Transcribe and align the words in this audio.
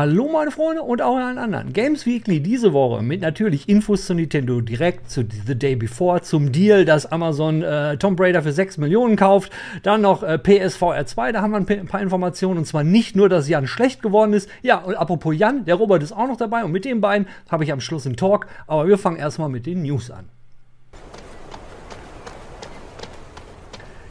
Hallo 0.00 0.28
meine 0.32 0.52
Freunde 0.52 0.82
und 0.84 1.02
auch 1.02 1.16
allen 1.16 1.38
anderen. 1.38 1.72
Games 1.72 2.06
Weekly 2.06 2.38
diese 2.38 2.72
Woche 2.72 3.02
mit 3.02 3.20
natürlich 3.20 3.68
Infos 3.68 4.06
zu 4.06 4.14
Nintendo 4.14 4.60
direkt 4.60 5.10
zu 5.10 5.24
The 5.46 5.58
Day 5.58 5.74
Before, 5.74 6.22
zum 6.22 6.52
Deal, 6.52 6.84
dass 6.84 7.06
Amazon 7.06 7.62
äh, 7.62 7.96
Tomb 7.96 8.20
Raider 8.20 8.44
für 8.44 8.52
6 8.52 8.78
Millionen 8.78 9.16
kauft. 9.16 9.50
Dann 9.82 10.02
noch 10.02 10.22
äh, 10.22 10.38
PSVR 10.38 11.04
2, 11.04 11.32
da 11.32 11.42
haben 11.42 11.50
wir 11.50 11.76
ein 11.76 11.86
paar 11.88 12.00
Informationen. 12.00 12.58
Und 12.58 12.66
zwar 12.66 12.84
nicht 12.84 13.16
nur, 13.16 13.28
dass 13.28 13.48
Jan 13.48 13.66
schlecht 13.66 14.00
geworden 14.00 14.34
ist. 14.34 14.48
Ja, 14.62 14.78
und 14.78 14.94
apropos 14.94 15.36
Jan, 15.36 15.64
der 15.64 15.74
Robert 15.74 16.04
ist 16.04 16.12
auch 16.12 16.28
noch 16.28 16.36
dabei. 16.36 16.62
Und 16.62 16.70
mit 16.70 16.84
den 16.84 17.00
beiden 17.00 17.26
habe 17.48 17.64
ich 17.64 17.72
am 17.72 17.80
Schluss 17.80 18.06
einen 18.06 18.14
Talk. 18.14 18.46
Aber 18.68 18.86
wir 18.86 18.98
fangen 18.98 19.16
erstmal 19.16 19.48
mit 19.48 19.66
den 19.66 19.82
News 19.82 20.12
an. 20.12 20.26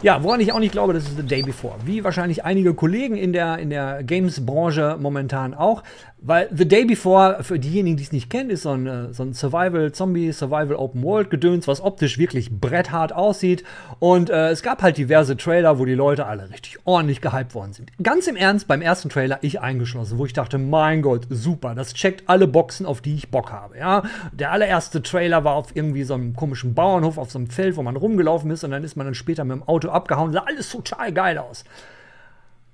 Ja, 0.03 0.23
woran 0.23 0.39
ich 0.39 0.53
auch 0.53 0.59
nicht 0.59 0.73
glaube, 0.73 0.93
das 0.93 1.05
ist 1.05 1.17
The 1.17 1.23
Day 1.23 1.41
Before. 1.41 1.75
Wie 1.83 2.03
wahrscheinlich 2.03 2.45
einige 2.45 2.75
Kollegen 2.75 3.15
in 3.15 3.33
der, 3.33 3.57
in 3.57 3.71
der 3.71 4.03
Games-Branche 4.03 4.97
momentan 4.99 5.55
auch. 5.55 5.83
Weil 6.19 6.49
The 6.51 6.67
Day 6.67 6.83
Before, 6.83 7.43
für 7.43 7.59
diejenigen, 7.59 7.95
die 7.95 8.03
es 8.03 8.11
nicht 8.11 8.29
kennen, 8.29 8.49
ist 8.49 8.63
so 8.63 8.71
ein, 8.71 8.87
äh, 8.87 9.13
so 9.13 9.21
ein 9.21 9.33
Survival-Zombie, 9.33 10.31
Survival-Open-World-Gedöns, 10.31 11.67
was 11.67 11.79
optisch 11.79 12.17
wirklich 12.17 12.49
bretthart 12.51 13.13
aussieht. 13.13 13.63
Und 13.99 14.31
äh, 14.31 14.49
es 14.49 14.63
gab 14.63 14.81
halt 14.81 14.97
diverse 14.97 15.37
Trailer, 15.37 15.77
wo 15.77 15.85
die 15.85 15.93
Leute 15.93 16.25
alle 16.25 16.49
richtig 16.49 16.79
ordentlich 16.85 17.21
gehypt 17.21 17.53
worden 17.53 17.73
sind. 17.73 17.91
Ganz 18.01 18.25
im 18.25 18.35
Ernst, 18.35 18.67
beim 18.67 18.81
ersten 18.81 19.09
Trailer 19.09 19.37
ich 19.41 19.61
eingeschlossen, 19.61 20.17
wo 20.17 20.25
ich 20.25 20.33
dachte, 20.33 20.57
mein 20.57 21.03
Gott, 21.03 21.27
super, 21.29 21.75
das 21.75 21.93
checkt 21.93 22.27
alle 22.27 22.47
Boxen, 22.47 22.87
auf 22.87 23.01
die 23.01 23.13
ich 23.13 23.29
Bock 23.29 23.51
habe. 23.51 23.77
Ja? 23.77 24.01
Der 24.31 24.51
allererste 24.51 25.03
Trailer 25.03 25.43
war 25.43 25.53
auf 25.53 25.75
irgendwie 25.75 26.03
so 26.03 26.15
einem 26.15 26.35
komischen 26.35 26.73
Bauernhof, 26.73 27.19
auf 27.19 27.29
so 27.29 27.37
einem 27.37 27.49
Feld, 27.49 27.77
wo 27.77 27.83
man 27.83 27.95
rumgelaufen 27.95 28.49
ist 28.49 28.63
und 28.63 28.71
dann 28.71 28.83
ist 28.83 28.95
man 28.95 29.05
dann 29.05 29.15
später 29.15 29.43
mit 29.43 29.55
dem 29.55 29.63
Auto 29.67 29.89
abgehauen, 29.89 30.33
sah 30.33 30.43
alles 30.47 30.69
total 30.69 31.13
geil 31.13 31.37
aus. 31.37 31.63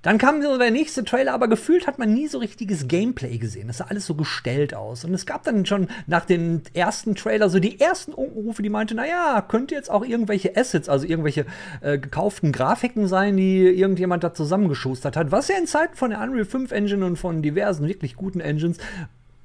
Dann 0.04 0.18
kam 0.18 0.42
so 0.42 0.58
der 0.58 0.70
nächste 0.70 1.02
Trailer, 1.02 1.32
aber 1.32 1.48
gefühlt 1.48 1.86
hat 1.86 1.98
man 1.98 2.12
nie 2.12 2.28
so 2.28 2.36
richtiges 2.36 2.88
Gameplay 2.88 3.38
gesehen. 3.38 3.68
Das 3.68 3.78
sah 3.78 3.86
alles 3.86 4.04
so 4.04 4.14
gestellt 4.14 4.74
aus. 4.74 5.04
Und 5.06 5.14
es 5.14 5.24
gab 5.24 5.44
dann 5.44 5.64
schon 5.64 5.88
nach 6.06 6.26
dem 6.26 6.60
ersten 6.74 7.14
Trailer 7.14 7.48
so 7.48 7.58
die 7.58 7.80
ersten 7.80 8.12
Umrufe, 8.12 8.62
die 8.62 8.68
meinten, 8.68 8.96
naja, 8.96 9.40
könnte 9.40 9.74
jetzt 9.74 9.90
auch 9.90 10.04
irgendwelche 10.04 10.56
Assets, 10.58 10.90
also 10.90 11.06
irgendwelche 11.06 11.46
äh, 11.80 11.96
gekauften 11.98 12.52
Grafiken 12.52 13.08
sein, 13.08 13.38
die 13.38 13.62
irgendjemand 13.62 14.22
da 14.22 14.34
zusammengeschustert 14.34 15.16
hat. 15.16 15.32
Was 15.32 15.48
ja 15.48 15.56
in 15.56 15.66
Zeiten 15.66 15.96
von 15.96 16.10
der 16.10 16.20
Unreal 16.20 16.44
5 16.44 16.70
Engine 16.70 17.06
und 17.06 17.16
von 17.16 17.40
diversen 17.40 17.88
wirklich 17.88 18.14
guten 18.14 18.40
Engines 18.40 18.76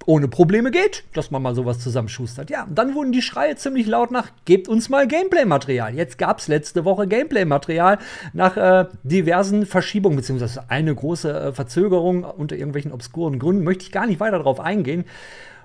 ohne 0.06 0.28
Probleme 0.28 0.72
geht, 0.72 1.04
dass 1.14 1.32
man 1.32 1.42
mal 1.42 1.56
sowas 1.56 1.80
zusammenschustert. 1.80 2.50
Ja, 2.50 2.68
dann 2.74 2.96
wurden 2.96 3.12
die 3.12 3.22
Schreie 3.22 3.56
ziemlich 3.56 3.88
laut 3.88 4.12
nach, 4.12 4.30
gebt 4.46 4.68
uns 4.68 4.90
mal 4.90 5.08
Gameplay-Material. 5.08 5.94
Jetzt 5.96 6.18
gab 6.18 6.40
es 6.40 6.48
letzte 6.48 6.86
Woche 6.86 7.08
Gameplay-Material 7.08 8.00
nach 8.34 8.58
äh, 8.58 8.86
diversen 9.04 9.66
Verschiebungen, 9.66 10.16
beziehungsweise 10.16 10.70
eine 10.70 10.94
große 10.96 11.32
äh, 11.32 11.54
Verzögerung 11.54 12.24
unter 12.24 12.56
irgendwelchen 12.56 12.92
obskuren 12.92 13.40
Gründen, 13.40 13.64
möchte 13.64 13.84
ich 13.84 13.92
gar 13.92 14.08
nicht 14.08 14.20
weiter 14.20 14.38
darauf 14.38 14.60
eingehen. 14.60 15.06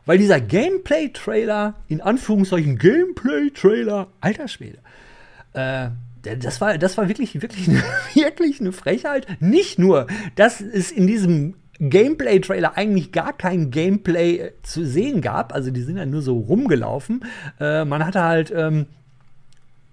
Weil 0.07 0.19
dieser 0.19 0.41
Gameplay-Trailer, 0.41 1.75
in 1.89 2.01
Anführungszeichen 2.01 2.77
Gameplay-Trailer, 2.77 4.09
alter 4.21 4.49
Schwede, 4.49 4.79
äh, 5.55 5.89
das 6.23 6.61
war, 6.61 6.79
das 6.79 6.97
war 6.97 7.09
wirklich, 7.09 7.41
wirklich, 7.41 7.69
wirklich 8.15 8.61
eine 8.61 8.73
Frechheit. 8.73 9.27
Nicht 9.41 9.79
nur, 9.79 10.07
dass 10.37 10.61
es 10.61 10.91
in 10.91 11.07
diesem 11.07 11.55
Gameplay-Trailer 11.81 12.77
eigentlich 12.77 13.13
gar 13.13 13.33
kein 13.33 13.71
Gameplay 13.71 14.39
äh, 14.39 14.53
zu 14.63 14.87
sehen 14.87 15.21
gab. 15.21 15.53
Also 15.53 15.71
die 15.71 15.83
sind 15.83 15.97
ja 15.97 16.07
nur 16.07 16.23
so 16.23 16.39
rumgelaufen. 16.39 17.25
Äh, 17.61 17.85
man 17.85 18.05
hatte 18.05 18.23
halt 18.23 18.53
ähm, 18.55 18.87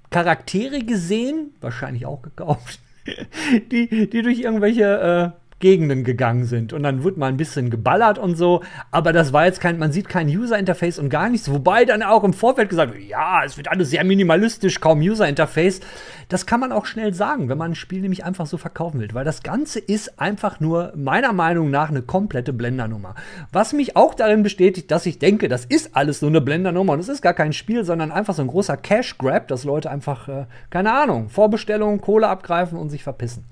Charaktere 0.09 0.80
gesehen, 0.80 1.52
wahrscheinlich 1.62 2.06
auch 2.06 2.22
gekauft, 2.22 2.80
die, 3.72 4.09
die 4.09 4.22
durch 4.22 4.40
irgendwelche 4.40 5.34
äh, 5.36 5.41
Gegenden 5.62 6.04
gegangen 6.04 6.44
sind. 6.44 6.73
Und 6.73 6.84
dann 6.84 7.04
wird 7.04 7.16
mal 7.16 7.28
ein 7.28 7.38
bisschen 7.38 7.70
geballert 7.70 8.20
und 8.20 8.36
so. 8.36 8.62
Aber 8.92 9.14
das 9.14 9.31
war 9.31 9.45
jetzt 9.45 9.62
kein, 9.62 9.80
man 9.80 9.94
sieht 9.94 10.09
kein 10.09 10.28
User-Interface 10.28 11.00
und 11.00 11.09
gar 11.09 11.30
nichts. 11.30 11.50
Wobei 11.50 11.86
dann 11.86 12.03
auch 12.03 12.26
im 12.26 12.34
Vorfeld 12.34 12.70
gesagt 12.70 12.94
wird, 12.94 13.03
ja, 13.06 13.44
es 13.45 13.56
wird 13.56 13.70
alles 13.70 13.92
sehr 13.92 14.03
minimalistisch, 14.03 14.81
kaum 14.81 15.00
User-Interface. 15.00 15.80
Das 16.28 16.46
kann 16.46 16.59
man 16.59 16.72
auch 16.72 16.85
schnell 16.85 17.13
sagen, 17.13 17.50
wenn 17.50 17.58
man 17.58 17.72
ein 17.72 17.75
Spiel 17.75 18.02
nämlich 18.02 18.25
einfach 18.25 18.46
so 18.46 18.58
verkaufen 18.58 19.00
will. 19.00 19.09
Weil 19.13 19.25
das 19.25 19.44
Ganze 19.44 19.80
ist 19.80 20.19
einfach 20.19 20.59
nur 20.59 20.91
meiner 20.96 21.34
Meinung 21.34 21.69
nach 21.72 21.90
eine 21.90 22.02
komplette 22.02 22.52
Blendernummer. 22.52 23.16
Was 23.52 23.74
mich 23.74 23.96
auch 23.96 24.14
darin 24.14 24.44
bestätigt, 24.44 24.91
dass 24.91 25.06
ich 25.06 25.19
denke, 25.19 25.47
das 25.47 25.66
ist 25.66 25.96
alles 25.96 26.22
nur 26.22 26.31
eine 26.31 26.41
Blendernummer 26.41 26.94
und 26.94 27.00
es 27.00 27.09
ist 27.09 27.22
gar 27.22 27.34
kein 27.34 27.53
Spiel, 27.53 27.85
sondern 27.85 28.12
einfach 28.12 28.34
so 28.34 28.41
ein 28.41 28.47
großer 28.47 28.78
Cash-Grab, 28.78 29.47
dass 29.47 29.64
Leute 29.64 29.91
einfach, 29.91 30.28
äh, 30.28 30.46
keine 30.69 30.91
Ahnung, 30.94 31.30
Vorbestellungen, 31.30 32.02
Kohle 32.02 32.28
abgreifen 32.28 32.78
und 32.78 32.90
sich 32.90 33.03
verpissen 33.03 33.46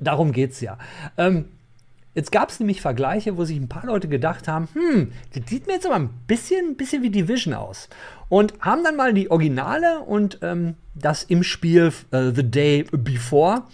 darum 0.00 0.32
geht 0.32 0.52
es 0.52 0.60
ja. 0.60 0.78
Ähm, 1.16 1.46
jetzt 2.14 2.32
gab 2.32 2.50
es 2.50 2.60
nämlich 2.60 2.80
Vergleiche, 2.80 3.36
wo 3.36 3.44
sich 3.44 3.56
ein 3.56 3.68
paar 3.68 3.86
Leute 3.86 4.08
gedacht 4.08 4.48
haben, 4.48 4.68
hm, 4.72 5.12
das 5.34 5.48
sieht 5.48 5.66
mir 5.66 5.74
jetzt 5.74 5.86
aber 5.86 5.96
ein 5.96 6.10
bisschen, 6.26 6.76
bisschen 6.76 7.02
wie 7.02 7.10
Division 7.10 7.54
aus. 7.54 7.88
Und 8.28 8.54
haben 8.60 8.84
dann 8.84 8.96
mal 8.96 9.12
die 9.12 9.30
Originale 9.30 10.00
und 10.00 10.38
ähm, 10.42 10.74
das 10.94 11.24
im 11.24 11.42
Spiel 11.42 11.92
äh, 12.10 12.30
The 12.34 12.50
Day 12.50 12.84
Before 12.92 13.64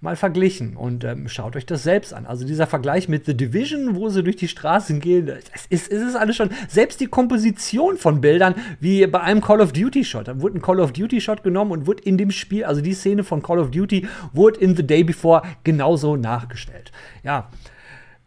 mal 0.00 0.16
verglichen 0.16 0.76
und 0.76 1.04
ähm, 1.04 1.28
schaut 1.28 1.56
euch 1.56 1.66
das 1.66 1.82
selbst 1.82 2.14
an. 2.14 2.24
Also 2.24 2.46
dieser 2.46 2.66
Vergleich 2.66 3.08
mit 3.08 3.26
The 3.26 3.36
Division, 3.36 3.96
wo 3.96 4.08
sie 4.08 4.22
durch 4.22 4.36
die 4.36 4.48
Straßen 4.48 4.98
gehen, 4.98 5.28
es 5.28 5.66
ist, 5.68 5.92
es 5.92 6.02
ist 6.02 6.16
alles 6.16 6.36
schon, 6.36 6.50
selbst 6.68 7.00
die 7.00 7.06
Komposition 7.06 7.98
von 7.98 8.22
Bildern, 8.22 8.54
wie 8.80 9.06
bei 9.06 9.20
einem 9.20 9.42
Call 9.42 9.60
of 9.60 9.72
Duty 9.72 10.04
Shot, 10.04 10.28
da 10.28 10.40
wurde 10.40 10.58
ein 10.58 10.62
Call 10.62 10.80
of 10.80 10.92
Duty 10.92 11.20
Shot 11.20 11.42
genommen 11.42 11.72
und 11.72 11.86
wurde 11.86 12.02
in 12.04 12.16
dem 12.16 12.30
Spiel, 12.30 12.64
also 12.64 12.80
die 12.80 12.94
Szene 12.94 13.24
von 13.24 13.42
Call 13.42 13.58
of 13.58 13.70
Duty, 13.70 14.08
wurde 14.32 14.58
in 14.60 14.74
The 14.74 14.86
Day 14.86 15.04
Before 15.04 15.42
genauso 15.64 16.16
nachgestellt. 16.16 16.92
Ja, 17.22 17.50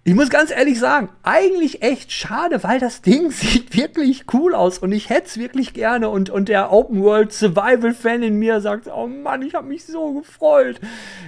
ich 0.06 0.16
muss 0.16 0.30
ganz 0.30 0.52
ehrlich 0.52 0.80
sagen, 0.80 1.10
eigentlich 1.24 1.82
echt 1.82 2.12
schade, 2.12 2.62
weil 2.64 2.80
das 2.80 3.02
Ding 3.02 3.32
sieht 3.32 3.76
wirklich 3.76 4.26
cool 4.34 4.54
aus 4.54 4.78
und 4.78 4.92
ich 4.92 5.10
hätte 5.10 5.28
es 5.28 5.38
wirklich 5.38 5.74
gerne 5.74 6.10
und, 6.10 6.30
und 6.30 6.50
der 6.50 6.74
Open 6.74 7.02
World 7.02 7.32
Survival 7.32 7.94
Fan 7.94 8.22
in 8.22 8.38
mir 8.38 8.60
sagt, 8.60 8.88
oh 8.88 9.08
Mann, 9.08 9.42
ich 9.42 9.56
habe 9.56 9.68
mich 9.68 9.86
so 9.86 10.14
gefreut. 10.14 10.82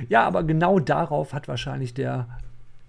Ja, 0.09 0.23
aber 0.23 0.43
genau 0.43 0.79
darauf 0.79 1.33
hat 1.33 1.47
wahrscheinlich 1.47 1.93
der 1.93 2.27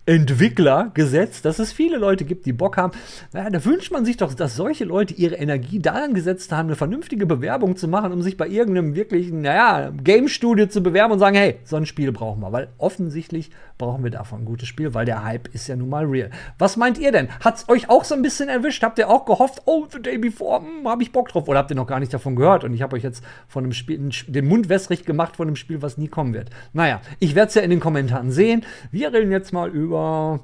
Entwickler 0.07 0.93
gesetzt, 0.95 1.45
dass 1.45 1.59
es 1.59 1.73
viele 1.73 1.99
Leute 1.99 2.25
gibt, 2.25 2.47
die 2.47 2.53
Bock 2.53 2.77
haben. 2.77 2.93
Naja, 3.33 3.51
da 3.51 3.65
wünscht 3.65 3.91
man 3.91 4.05
sich 4.05 4.17
doch, 4.17 4.33
dass 4.35 4.55
solche 4.55 4.85
Leute 4.85 5.15
ihre 5.15 5.35
Energie 5.35 5.81
daran 5.81 6.15
gesetzt 6.15 6.53
haben, 6.53 6.69
eine 6.69 6.77
vernünftige 6.77 7.27
Bewerbung 7.27 7.77
zu 7.77 7.89
machen, 7.89 8.13
um 8.13 8.23
sich 8.23 8.37
bei 8.37 8.47
irgendeinem 8.47 8.95
wirklichen, 8.95 9.41
naja, 9.41 9.91
Game-Studio 9.91 10.67
zu 10.67 10.81
bewerben 10.81 11.13
und 11.13 11.19
sagen, 11.19 11.37
hey, 11.37 11.59
so 11.65 11.75
ein 11.75 11.87
Spiel 11.87 12.13
brauchen 12.13 12.41
wir. 12.41 12.53
Weil 12.53 12.69
offensichtlich 12.79 13.51
brauchen 13.79 14.05
wir 14.05 14.13
davon 14.13 14.43
ein 14.43 14.45
gutes 14.45 14.69
Spiel, 14.69 14.95
weil 14.95 15.07
der 15.07 15.25
Hype 15.25 15.49
ist 15.53 15.67
ja 15.67 15.75
nun 15.75 15.89
mal 15.89 16.05
real. 16.05 16.31
Was 16.57 16.77
meint 16.77 16.99
ihr 16.99 17.11
denn? 17.11 17.29
Hat's 17.45 17.69
euch 17.69 17.91
auch 17.91 18.05
so 18.05 18.15
ein 18.15 18.23
bisschen 18.23 18.49
erwischt? 18.49 18.85
Habt 18.85 19.01
ihr 19.01 19.11
auch 19.11 19.25
gehofft, 19.25 19.63
oh, 19.65 19.87
the 19.93 20.01
day 20.01 20.19
before, 20.19 20.61
hm, 20.61 20.89
hab 20.89 21.03
ich 21.03 21.11
Bock 21.11 21.31
drauf? 21.31 21.49
Oder 21.49 21.59
habt 21.59 21.71
ihr 21.73 21.77
noch 21.77 21.89
gar 21.89 21.99
nicht 21.99 22.15
davon 22.15 22.37
gehört? 22.37 22.63
Und 22.63 22.73
ich 22.75 22.83
habe 22.83 22.95
euch 22.95 23.03
jetzt 23.03 23.25
von 23.49 23.65
einem 23.65 23.73
Spiel, 23.73 24.11
den 24.29 24.47
Mund 24.47 24.69
wässrig 24.69 25.05
gemacht 25.05 25.37
von 25.37 25.49
einem 25.49 25.57
Spiel, 25.57 25.83
was 25.83 25.99
nie 25.99 26.09
kommen 26.09 26.33
wird. 26.33 26.51
Naja, 26.73 27.01
ich 27.19 27.35
werde 27.35 27.49
es 27.49 27.55
ja 27.55 27.63
in 27.63 27.71
den 27.71 27.81
Kommentaren 27.81 28.31
sehen. 28.31 28.65
Wir 28.93 29.13
reden 29.13 29.33
jetzt 29.33 29.53
mal 29.53 29.69
über 29.69 29.96
über 29.97 30.41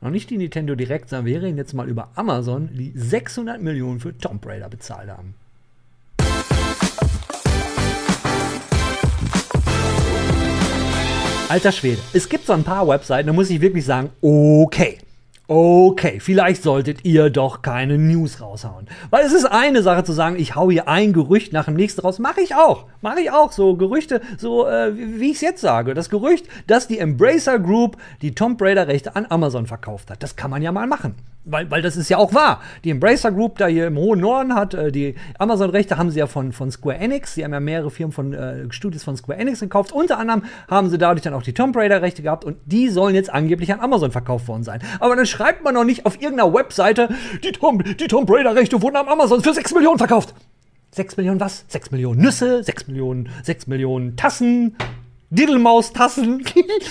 noch 0.00 0.10
nicht 0.10 0.30
die 0.30 0.38
Nintendo 0.38 0.74
direkt, 0.74 1.08
sondern 1.08 1.26
wir 1.26 1.42
reden 1.42 1.56
jetzt 1.56 1.74
mal 1.74 1.88
über 1.88 2.10
Amazon, 2.14 2.68
die 2.72 2.92
600 2.94 3.60
Millionen 3.60 3.98
für 3.98 4.16
Tomb 4.16 4.44
Raider 4.46 4.68
bezahlt 4.68 5.10
haben. 5.10 5.34
Alter 11.48 11.72
Schwede, 11.72 12.00
es 12.12 12.28
gibt 12.28 12.46
so 12.46 12.52
ein 12.52 12.62
paar 12.62 12.86
Webseiten, 12.86 13.26
da 13.26 13.32
muss 13.32 13.50
ich 13.50 13.60
wirklich 13.60 13.84
sagen, 13.84 14.10
okay. 14.20 14.98
Okay, 15.50 16.20
vielleicht 16.20 16.62
solltet 16.62 17.06
ihr 17.06 17.30
doch 17.30 17.62
keine 17.62 17.96
News 17.96 18.42
raushauen. 18.42 18.86
Weil 19.08 19.24
es 19.24 19.32
ist 19.32 19.46
eine 19.46 19.82
Sache 19.82 20.04
zu 20.04 20.12
sagen, 20.12 20.36
ich 20.38 20.54
hau 20.54 20.70
hier 20.70 20.88
ein 20.88 21.14
Gerücht 21.14 21.54
nach 21.54 21.64
dem 21.64 21.72
nächsten 21.72 22.02
raus. 22.02 22.18
Mache 22.18 22.42
ich 22.42 22.54
auch. 22.54 22.84
Mache 23.00 23.20
ich 23.20 23.30
auch. 23.30 23.50
So 23.50 23.74
Gerüchte, 23.74 24.20
so 24.36 24.66
äh, 24.66 24.94
wie 24.94 25.30
ich 25.30 25.36
es 25.36 25.40
jetzt 25.40 25.62
sage. 25.62 25.94
Das 25.94 26.10
Gerücht, 26.10 26.46
dass 26.66 26.86
die 26.86 26.98
Embracer 26.98 27.58
Group 27.58 27.96
die 28.20 28.34
Tomb 28.34 28.60
Raider 28.60 28.88
Rechte 28.88 29.16
an 29.16 29.24
Amazon 29.30 29.66
verkauft 29.66 30.10
hat. 30.10 30.22
Das 30.22 30.36
kann 30.36 30.50
man 30.50 30.60
ja 30.60 30.70
mal 30.70 30.86
machen 30.86 31.14
weil, 31.50 31.70
weil 31.70 31.82
das 31.82 31.96
ist 31.96 32.08
ja 32.08 32.18
auch 32.18 32.34
wahr. 32.34 32.60
Die 32.84 32.90
Embracer 32.90 33.32
Group 33.32 33.58
da 33.58 33.66
hier 33.66 33.86
im 33.86 33.96
hohen 33.96 34.20
Norden 34.20 34.54
hat, 34.54 34.74
äh, 34.74 34.92
die 34.92 35.14
Amazon-Rechte 35.38 35.96
haben 35.96 36.10
sie 36.10 36.18
ja 36.18 36.26
von, 36.26 36.52
von 36.52 36.70
Square 36.70 36.98
Enix. 36.98 37.34
Sie 37.34 37.44
haben 37.44 37.52
ja 37.52 37.60
mehrere 37.60 37.90
Firmen 37.90 38.12
von 38.12 38.32
äh, 38.32 38.70
Studios 38.70 39.04
von 39.04 39.16
Square 39.16 39.38
Enix 39.38 39.60
gekauft. 39.60 39.92
Unter 39.92 40.18
anderem 40.18 40.44
haben 40.68 40.90
sie 40.90 40.98
dadurch 40.98 41.22
dann 41.22 41.34
auch 41.34 41.42
die 41.42 41.52
Tomb 41.52 41.76
Raider-Rechte 41.76 42.22
gehabt 42.22 42.44
und 42.44 42.58
die 42.66 42.88
sollen 42.88 43.14
jetzt 43.14 43.30
angeblich 43.30 43.72
an 43.72 43.80
Amazon 43.80 44.12
verkauft 44.12 44.48
worden 44.48 44.62
sein. 44.62 44.80
Aber 45.00 45.16
dann 45.16 45.26
schreibt 45.26 45.64
man 45.64 45.74
noch 45.74 45.84
nicht 45.84 46.06
auf 46.06 46.20
irgendeiner 46.20 46.52
Webseite, 46.52 47.08
die 47.42 47.52
Tomb, 47.52 47.84
die 47.84 48.06
Tomb 48.06 48.30
Raider-Rechte 48.30 48.82
wurden 48.82 48.96
am 48.96 49.08
Amazon 49.08 49.42
für 49.42 49.52
6 49.52 49.74
Millionen 49.74 49.98
verkauft. 49.98 50.34
6 50.92 51.16
Millionen 51.16 51.40
was? 51.40 51.64
6 51.68 51.90
Millionen 51.90 52.20
Nüsse, 52.20 52.62
6 52.62 52.88
Millionen, 52.88 53.28
6 53.42 53.66
Millionen 53.66 54.16
Tassen, 54.16 54.76
Diddlemaus-Tassen 55.30 56.44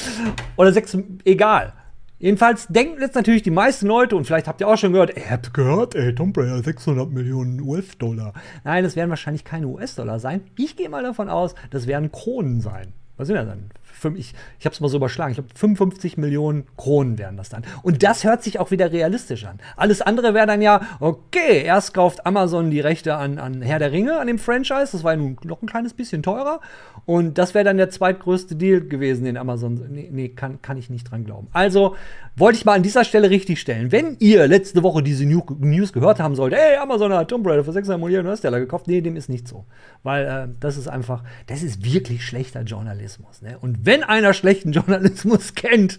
oder 0.58 0.72
6, 0.72 1.00
egal. 1.26 1.74
Jedenfalls 2.20 2.66
denken 2.68 3.00
jetzt 3.00 3.14
natürlich 3.14 3.44
die 3.44 3.52
meisten 3.52 3.86
Leute, 3.86 4.16
und 4.16 4.26
vielleicht 4.26 4.48
habt 4.48 4.60
ihr 4.60 4.68
auch 4.68 4.78
schon 4.78 4.92
gehört, 4.92 5.16
ihr 5.16 5.30
habt 5.30 5.54
gehört, 5.54 5.94
ey, 5.94 6.16
Tomb 6.16 6.36
Raider 6.36 6.64
600 6.64 7.12
Millionen 7.12 7.62
US-Dollar. 7.62 8.34
Nein, 8.64 8.84
das 8.84 8.96
werden 8.96 9.12
wahrscheinlich 9.12 9.44
keine 9.44 9.68
US-Dollar 9.68 10.20
sein. 10.20 10.42
Ich 10.58 10.76
gehe 10.76 10.90
mal 10.90 11.04
davon 11.04 11.30
aus, 11.30 11.54
das 11.70 11.86
werden 11.86 12.12
Kronen 12.12 12.60
sein. 12.60 12.94
Was 13.18 13.28
sind 13.28 13.36
das 13.36 13.46
dann? 13.46 13.70
Ich, 14.16 14.34
ich 14.60 14.66
habe 14.66 14.74
es 14.74 14.80
mal 14.80 14.88
so 14.90 14.98
überschlagen, 14.98 15.32
ich 15.32 15.38
glaube 15.38 15.50
55 15.56 16.18
Millionen 16.18 16.66
Kronen 16.78 17.18
wären 17.18 17.38
das 17.38 17.50
dann. 17.50 17.64
Und 17.84 18.04
das 18.04 18.24
hört 18.24 18.44
sich 18.44 18.60
auch 18.60 18.72
wieder 18.72 18.92
realistisch 18.92 19.46
an. 19.46 19.60
Alles 19.76 20.02
andere 20.02 20.34
wäre 20.34 20.48
dann 20.48 20.62
ja, 20.62 20.82
okay, 21.00 21.64
erst 21.64 21.94
kauft 21.94 22.26
Amazon 22.26 22.72
die 22.72 22.80
Rechte 22.80 23.16
an, 23.16 23.40
an 23.40 23.62
Herr 23.62 23.80
der 23.80 23.92
Ringe, 23.92 24.20
an 24.20 24.28
dem 24.28 24.40
Franchise, 24.40 24.90
das 24.92 25.04
war 25.04 25.14
ja 25.14 25.18
nun 25.18 25.38
noch 25.44 25.62
ein 25.62 25.68
kleines 25.68 25.94
bisschen 25.94 26.24
teurer. 26.24 26.60
Und 27.06 27.38
das 27.38 27.54
wäre 27.54 27.64
dann 27.64 27.78
der 27.78 27.90
zweitgrößte 27.90 28.56
Deal 28.56 28.82
gewesen, 28.82 29.26
den 29.26 29.38
Amazon, 29.38 29.82
nee, 29.90 30.10
nee 30.12 30.30
kann, 30.30 30.62
kann 30.62 30.78
ich 30.78 30.90
nicht 30.90 31.10
dran 31.10 31.24
glauben. 31.24 31.48
Also 31.54 31.96
wollte 32.36 32.60
ich 32.60 32.66
mal 32.66 32.74
an 32.74 32.84
dieser 32.84 33.04
Stelle 33.04 33.30
richtig 33.30 33.60
stellen. 33.60 33.92
Wenn 33.92 34.16
ihr 34.20 34.48
letzte 34.48 34.84
Woche 34.84 35.02
diese 35.02 35.26
News 35.26 35.94
gehört 35.94 36.20
haben 36.20 36.36
solltet, 36.36 36.60
ey, 36.60 36.78
Amazon 36.78 37.12
hat 37.14 37.30
Tomb 37.30 37.48
Raider 37.48 37.64
für 37.64 37.72
600 37.72 38.00
Millionen 38.00 38.28
US-Dollar 38.28 38.60
gekauft, 38.60 38.88
nee, 38.88 39.02
dem 39.02 39.16
ist 39.16 39.28
nicht 39.28 39.48
so. 39.48 39.66
Weil 40.04 40.26
äh, 40.26 40.54
das 40.60 40.78
ist 40.78 40.88
einfach, 40.88 41.24
das 41.48 41.64
ist 41.64 41.84
wirklich 41.84 42.26
schlechter 42.26 42.62
Journalismus. 42.62 43.42
Ne? 43.42 43.58
Und 43.60 43.87
wenn 43.88 44.04
einer 44.04 44.34
schlechten 44.34 44.74
Journalismus 44.74 45.54
kennt, 45.56 45.98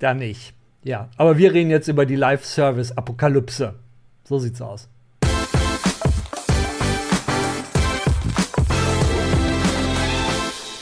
dann 0.00 0.18
nicht. 0.18 0.54
Ja, 0.82 1.10
aber 1.16 1.36
wir 1.38 1.52
reden 1.52 1.70
jetzt 1.70 1.88
über 1.88 2.06
die 2.06 2.16
Live-Service-Apokalypse. 2.16 3.74
So 4.24 4.38
sieht's 4.38 4.62
aus. 4.62 4.88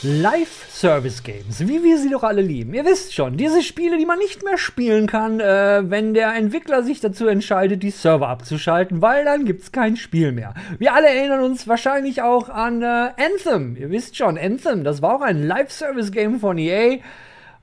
Live-Service-Games, 0.04 1.66
wie 1.66 1.82
wir 1.82 1.96
sie 1.96 2.10
doch 2.10 2.24
alle 2.24 2.42
lieben. 2.42 2.74
Ihr 2.74 2.84
wisst 2.84 3.14
schon, 3.14 3.38
diese 3.38 3.62
Spiele, 3.62 3.96
die 3.96 4.04
man 4.04 4.18
nicht 4.18 4.44
mehr 4.44 4.58
spielen 4.58 5.06
kann, 5.06 5.40
äh, 5.40 5.82
wenn 5.88 6.12
der 6.12 6.34
Entwickler 6.34 6.82
sich 6.82 7.00
dazu 7.00 7.26
entscheidet, 7.26 7.82
die 7.82 7.90
Server 7.90 8.28
abzuschalten, 8.28 9.00
weil 9.00 9.24
dann 9.24 9.46
gibt's 9.46 9.72
kein 9.72 9.96
Spiel 9.96 10.32
mehr. 10.32 10.52
Wir 10.78 10.92
alle 10.92 11.08
erinnern 11.08 11.40
uns 11.40 11.66
wahrscheinlich 11.66 12.20
auch 12.20 12.50
an 12.50 12.82
äh, 12.82 13.12
Anthem. 13.16 13.76
Ihr 13.76 13.88
wisst 13.90 14.18
schon, 14.18 14.36
Anthem, 14.36 14.84
das 14.84 15.00
war 15.00 15.16
auch 15.16 15.22
ein 15.22 15.42
Live-Service-Game 15.42 16.38
von 16.38 16.58
EA 16.58 16.98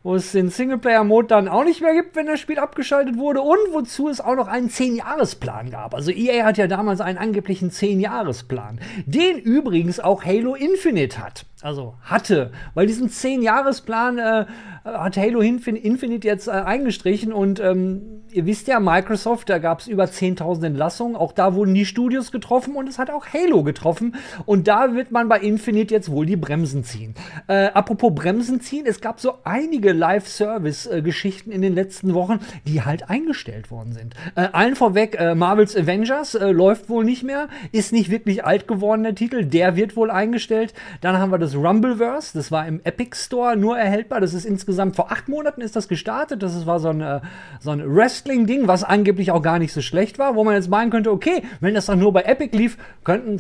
wo 0.04 0.16
es 0.16 0.32
den 0.32 0.50
Singleplayer-Mode 0.50 1.28
dann 1.28 1.48
auch 1.48 1.64
nicht 1.64 1.80
mehr 1.80 1.94
gibt, 1.94 2.16
wenn 2.16 2.26
das 2.26 2.40
Spiel 2.40 2.58
abgeschaltet 2.58 3.18
wurde 3.18 3.42
und 3.42 3.60
wozu 3.72 4.10
es 4.10 4.20
auch 4.20 4.36
noch 4.36 4.48
einen 4.48 4.70
10-Jahres-Plan 4.70 5.70
gab. 5.70 5.94
Also 5.94 6.10
EA 6.10 6.44
hat 6.44 6.58
ja 6.58 6.66
damals 6.66 7.02
einen 7.02 7.20
angeblichen 7.20 7.70
10-Jahres-Plan, 7.70 8.80
den 9.06 9.38
übrigens 9.38 10.00
auch 10.00 10.26
Halo 10.26 10.56
Infinite 10.56 11.24
hat 11.24 11.46
also 11.62 11.96
hatte, 12.02 12.52
weil 12.74 12.88
diesen 12.88 13.10
10-Jahres-Plan 13.10 14.18
äh, 14.18 14.46
hat 14.84 15.18
Halo 15.18 15.42
Infinite 15.42 16.28
jetzt 16.28 16.48
äh, 16.48 16.52
eingestrichen 16.52 17.32
und 17.32 17.60
ähm, 17.60 18.24
ihr 18.32 18.46
wisst 18.46 18.68
ja, 18.68 18.80
Microsoft, 18.80 19.50
da 19.50 19.60
gab 19.60 19.80
es 19.80 19.88
über 19.88 20.06
10.000 20.06 20.66
Entlassungen, 20.66 21.16
auch 21.16 21.34
da 21.34 21.54
wurden 21.54 21.74
die 21.74 21.86
Studios 21.86 22.32
getroffen 22.32 22.76
und 22.76 22.90
es 22.90 22.98
hat 22.98 23.10
auch 23.12 23.28
Halo 23.28 23.64
getroffen 23.64 24.16
und 24.46 24.68
da 24.68 24.96
wird 24.96 25.12
man 25.12 25.30
bei 25.30 25.40
Infinite 25.40 25.94
jetzt 25.94 26.10
wohl 26.10 26.26
die 26.26 26.36
Bremsen 26.36 26.84
ziehen. 26.84 27.14
Äh, 27.48 27.68
apropos 27.68 28.14
Bremsen 28.16 28.62
ziehen, 28.62 28.86
es 28.88 29.02
gab 29.02 29.20
so 29.20 29.36
einige 29.44 29.94
Live-Service-Geschichten 29.94 31.52
in 31.52 31.62
den 31.62 31.76
letzten 31.76 32.14
Wochen, 32.14 32.40
die 32.66 32.82
halt 32.82 33.10
eingestellt 33.10 33.70
worden 33.70 33.94
sind. 33.94 34.16
Äh, 34.36 34.48
allen 34.52 34.76
vorweg, 34.76 35.16
äh, 35.20 35.36
Marvels 35.36 35.76
Avengers 35.76 36.36
äh, 36.36 36.52
läuft 36.52 36.90
wohl 36.90 37.06
nicht 37.06 37.24
mehr, 37.24 37.50
ist 37.72 37.92
nicht 37.92 38.10
wirklich 38.10 38.46
alt 38.46 38.68
geworden, 38.68 39.04
der 39.04 39.16
Titel, 39.16 39.46
der 39.46 39.76
wird 39.76 39.96
wohl 39.96 40.10
eingestellt. 40.10 40.74
Dann 41.02 41.18
haben 41.20 41.32
wir 41.32 41.38
das 41.38 41.51
das 41.52 41.62
Rumbleverse. 41.62 42.32
Das 42.34 42.52
war 42.52 42.68
im 42.68 42.82
Epic 42.84 43.16
Store 43.16 43.56
nur 43.56 43.78
erhältbar. 43.78 44.22
Das 44.22 44.34
ist 44.34 44.46
insgesamt 44.46 44.96
vor 44.96 45.12
acht 45.12 45.30
Monaten 45.30 45.62
ist 45.62 45.76
das 45.76 45.88
gestartet. 45.88 46.44
Das 46.44 46.66
war 46.66 46.80
so 46.80 46.90
ein, 46.90 47.02
äh, 47.02 47.22
so 47.60 47.72
ein 47.72 47.84
Wrestling-Ding, 47.84 48.68
was 48.68 48.84
angeblich 48.84 49.32
auch 49.32 49.42
gar 49.42 49.60
nicht 49.60 49.74
so 49.74 49.82
schlecht 49.82 50.20
war, 50.20 50.36
wo 50.36 50.44
man 50.44 50.56
jetzt 50.56 50.70
meinen 50.70 50.92
könnte, 50.92 51.12
okay, 51.12 51.44
wenn 51.60 51.74
das 51.74 51.88
doch 51.88 51.96
nur 51.96 52.14
bei 52.14 52.24
Epic 52.24 52.58
lief, 52.58 52.78
könnten 53.04 53.40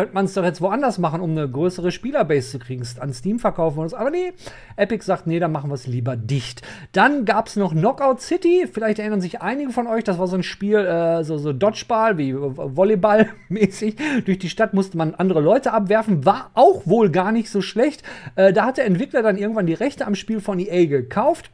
könnte 0.00 0.14
man 0.14 0.24
es 0.24 0.32
doch 0.32 0.44
jetzt 0.44 0.62
woanders 0.62 0.96
machen, 0.96 1.20
um 1.20 1.32
eine 1.32 1.46
größere 1.46 1.92
Spielerbase 1.92 2.52
zu 2.52 2.58
kriegen. 2.58 2.82
An 3.00 3.12
Steam 3.12 3.38
verkaufen 3.38 3.76
wir 3.76 3.82
das. 3.82 3.92
Aber 3.92 4.08
nee, 4.08 4.32
Epic 4.76 5.04
sagt, 5.04 5.26
nee, 5.26 5.38
dann 5.38 5.52
machen 5.52 5.68
wir 5.68 5.74
es 5.74 5.86
lieber 5.86 6.16
dicht. 6.16 6.62
Dann 6.92 7.26
gab 7.26 7.48
es 7.48 7.56
noch 7.56 7.72
Knockout 7.72 8.22
City. 8.22 8.66
Vielleicht 8.72 8.98
erinnern 8.98 9.20
sich 9.20 9.42
einige 9.42 9.72
von 9.72 9.86
euch, 9.86 10.02
das 10.02 10.18
war 10.18 10.26
so 10.26 10.36
ein 10.36 10.42
Spiel, 10.42 10.78
äh, 10.78 11.22
so, 11.22 11.36
so 11.36 11.52
Dodgeball, 11.52 12.16
wie 12.16 12.32
Volleyball-mäßig. 12.32 13.96
Durch 14.24 14.38
die 14.38 14.48
Stadt 14.48 14.72
musste 14.72 14.96
man 14.96 15.14
andere 15.14 15.42
Leute 15.42 15.74
abwerfen. 15.74 16.24
War 16.24 16.50
auch 16.54 16.86
wohl 16.86 17.10
gar 17.10 17.30
nicht 17.30 17.50
so 17.50 17.60
schlecht. 17.60 18.02
Äh, 18.36 18.54
da 18.54 18.64
hat 18.64 18.78
der 18.78 18.86
Entwickler 18.86 19.20
dann 19.20 19.36
irgendwann 19.36 19.66
die 19.66 19.74
Rechte 19.74 20.06
am 20.06 20.14
Spiel 20.14 20.40
von 20.40 20.58
EA 20.58 20.86
gekauft. 20.86 21.50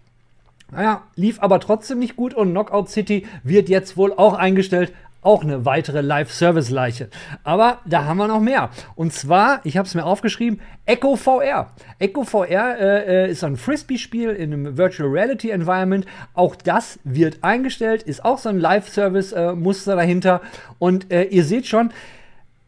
Naja, 0.71 1.03
lief 1.15 1.41
aber 1.41 1.61
trotzdem 1.61 2.01
nicht 2.01 2.17
gut 2.17 2.35
und 2.35 2.51
Knockout 2.51 2.89
City 2.89 3.27
wird 3.45 3.69
jetzt 3.69 3.97
wohl 3.97 4.13
auch 4.13 4.35
eingestellt 4.35 4.93
auch 5.27 5.43
eine 5.43 5.65
weitere 5.65 6.01
Live-Service-Leiche. 6.01 7.11
Aber 7.43 7.81
da 7.85 8.05
haben 8.05 8.19
wir 8.19 8.29
noch 8.29 8.41
mehr. 8.41 8.71
Und 8.95 9.13
zwar, 9.13 9.61
ich 9.65 9.77
habe 9.77 9.87
es 9.87 9.95
mir 9.95 10.05
aufgeschrieben, 10.05 10.61
Echo 10.87 11.17
VR. 11.17 11.73
Echo 11.99 12.23
VR 12.23 12.79
äh, 12.79 13.25
äh, 13.25 13.31
ist 13.31 13.43
ein 13.43 13.57
Frisbee-Spiel 13.57 14.31
in 14.31 14.53
einem 14.53 14.79
Virtual 14.79 15.09
Reality 15.09 15.51
Environment. 15.51 16.07
Auch 16.35 16.55
das 16.55 17.01
wird 17.03 17.43
eingestellt, 17.43 18.05
ist 18.05 18.25
auch 18.25 18.39
so 18.39 18.49
ein 18.49 18.61
Live-Service-Muster 18.61 19.93
äh, 19.95 19.97
dahinter. 19.97 20.41
Und 20.79 21.13
äh, 21.13 21.25
ihr 21.25 21.45
seht 21.45 21.67
schon, 21.67 21.91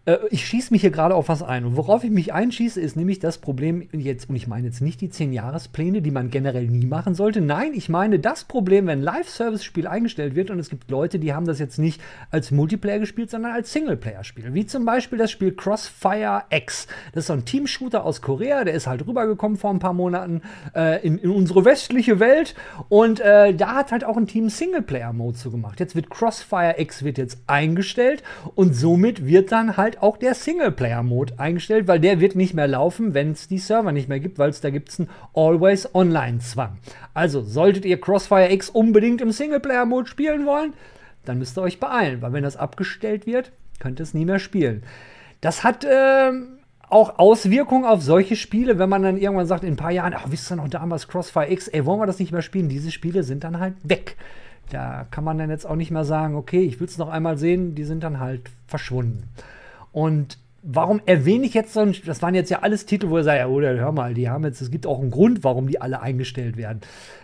äh, 0.09 0.19
ich 0.31 0.47
schieße 0.47 0.73
mich 0.73 0.81
hier 0.81 0.91
gerade 0.91 1.15
auf 1.15 1.29
was 1.29 1.43
ein. 1.43 1.65
Und 1.65 1.77
worauf 1.77 2.03
ich 2.03 2.11
mich 2.11 2.33
einschieße, 2.33 2.81
ist 2.81 2.97
nämlich 2.97 3.19
das 3.19 3.39
Problem 3.39 3.87
jetzt, 3.93 4.31
und 4.31 4.37
ich 4.37 4.49
meine 4.49 4.67
jetzt 4.67 4.81
nicht 4.81 5.01
die 5.01 5.11
10-Jahres-Pläne, 5.11 6.01
die 6.01 6.11
man 6.11 6.31
generell 6.31 6.67
nie 6.67 6.87
machen 6.87 7.15
sollte. 7.15 7.41
Nein, 7.41 7.73
ich 7.75 7.89
meine 7.89 8.19
das 8.19 8.45
Problem, 8.45 8.87
wenn 8.87 9.01
ein 9.01 9.03
Live-Service-Spiel 9.03 9.87
eingestellt 9.87 10.35
wird 10.35 10.51
und 10.51 10.59
es 10.59 10.71
gibt 10.71 10.91
Leute, 10.91 11.19
die 11.19 11.35
haben 11.35 11.47
das 11.47 11.59
jetzt 11.59 11.79
nicht 11.79 12.01
als 12.31 12.51
Multiplayer 12.51 12.99
gespielt, 12.99 13.31
sondern 13.31 13.53
als 13.53 13.73
Singleplayer-Spiel. 13.73 14.55
Wie 14.55 14.67
zum 14.67 14.85
Beispiel 14.85 15.19
das 15.19 15.31
Spiel 15.31 15.53
Crossfire 15.53 16.45
X. 16.51 16.87
Das 17.13 17.25
ist 17.25 17.27
so 17.27 17.35
ein 17.35 17.45
Team-Shooter 17.45 18.05
aus 18.05 18.23
Korea, 18.23 18.65
der 18.65 18.75
ist 18.75 18.87
halt 18.87 19.07
rübergekommen 19.07 19.59
vor 19.59 19.71
ein 19.71 19.79
paar 19.79 19.93
Monaten 19.93 20.41
äh, 20.75 21.05
in, 21.07 21.19
in, 21.19 21.31
unsere 21.31 21.65
westliche 21.65 22.19
Welt. 22.19 22.55
Und 22.89 23.21
äh, 23.21 23.53
da 23.55 23.75
hat 23.75 23.93
halt 23.93 24.05
auch 24.05 24.17
ein 24.17 24.27
Team 24.27 24.49
Singleplayer-Mode 24.49 25.37
zu 25.37 25.51
gemacht. 25.51 25.81
Jetzt 25.81 25.95
wird 25.95 26.09
Crossfire 26.09 26.77
X 26.79 27.03
wird 27.03 27.19
jetzt 27.19 27.39
eingestellt 27.47 28.23
und 28.55 28.75
somit 28.75 29.27
wird 29.27 29.53
dann 29.53 29.77
halt 29.77 29.98
auch 30.03 30.17
der 30.17 30.35
Singleplayer-Mode 30.35 31.35
eingestellt, 31.39 31.89
weil 31.89 32.01
der 32.01 32.21
wird 32.21 32.35
nicht 32.35 32.55
mehr 32.55 32.69
laufen, 32.69 33.15
wenn 33.15 33.33
es 33.33 33.49
die 33.49 33.59
Server 33.59 33.93
nicht 33.93 34.09
mehr 34.09 34.21
gibt, 34.21 34.39
weil 34.39 34.51
es 34.51 34.61
da 34.61 34.71
gibt 34.71 34.89
es 34.89 35.01
einen 35.01 35.11
Always-Online-Zwang. 35.35 36.79
Also 37.15 37.43
solltet 37.43 37.85
ihr 37.85 38.01
Crossfire 38.01 38.53
X 38.53 38.71
unbedingt 38.71 39.21
im 39.21 39.33
Singleplayer-Mode 39.33 40.09
spielen 40.09 40.47
wollen, 40.47 40.75
dann 41.25 41.39
müsst 41.39 41.59
ihr 41.59 41.63
euch 41.63 41.81
beeilen, 41.81 42.23
weil 42.23 42.33
wenn 42.33 42.43
das 42.43 42.57
abgestellt 42.57 43.27
wird, 43.27 43.53
könnt 43.81 44.01
ihr 44.01 44.05
es 44.05 44.15
nie 44.15 44.25
mehr 44.25 44.39
spielen. 44.39 44.83
Das 45.41 45.63
hat 45.63 45.85
äh, 45.85 46.33
auch 46.89 47.19
Auswirkungen 47.19 47.85
auf 47.85 48.03
solche 48.03 48.37
Spiele, 48.37 48.79
wenn 48.79 48.89
man 48.89 49.03
dann 49.03 49.17
irgendwann 49.17 49.47
sagt, 49.47 49.63
in 49.63 49.75
ein 49.75 49.77
paar 49.77 49.91
Jahren, 49.91 50.15
ach, 50.17 50.27
wisst 50.31 50.51
ihr 50.51 50.57
noch 50.57 50.69
damals 50.69 51.09
Crossfire 51.09 51.51
X, 51.51 51.69
ey, 51.69 51.85
wollen 51.85 52.01
wir 52.01 52.07
das 52.07 52.19
nicht 52.19 52.33
mehr 52.33 52.43
spielen? 52.43 52.69
Diese 52.69 52.91
Spiele 52.91 53.23
sind 53.23 53.45
dann 53.45 53.59
halt 53.59 53.75
weg. 53.83 54.17
Da 54.71 55.07
kann 55.11 55.25
man 55.25 55.39
dann 55.39 55.51
jetzt 55.51 55.67
auch 55.67 55.77
nicht 55.77 55.91
mehr 55.91 56.05
sagen, 56.05 56.35
okay, 56.35 56.61
ich 56.61 56.81
will 56.81 56.89
es 56.89 56.99
noch 56.99 57.09
einmal 57.09 57.39
sehen, 57.39 57.75
die 57.75 57.85
sind 57.85 58.03
dann 58.03 58.21
halt 58.21 58.51
verschwunden. 58.67 59.25
Und 59.93 60.39
warum 60.63 61.01
erwähne 61.07 61.47
ich 61.47 61.55
jetzt 61.55 61.73
so 61.73 61.81
ein, 61.81 61.95
das 62.05 62.21
waren 62.23 62.35
jetzt 62.35 62.51
ja 62.51 62.61
alles 62.61 62.85
Titel, 62.87 63.11
wo 63.11 63.19
ihr 63.19 63.25
sagt, 63.25 63.39
ja, 63.39 63.47
oder 63.47 63.75
hör 63.75 63.93
mal, 63.93 64.15
die 64.15 64.29
haben 64.29 64.45
jetzt, 64.45 64.61
es 64.61 64.71
gibt 64.71 64.87
auch 64.87 65.01
einen 65.01 65.11
Grund, 65.11 65.45
warum 65.45 65.69
die 65.69 65.81
alle 65.81 66.03
eingestellt 66.03 66.57
werden. 66.57 66.81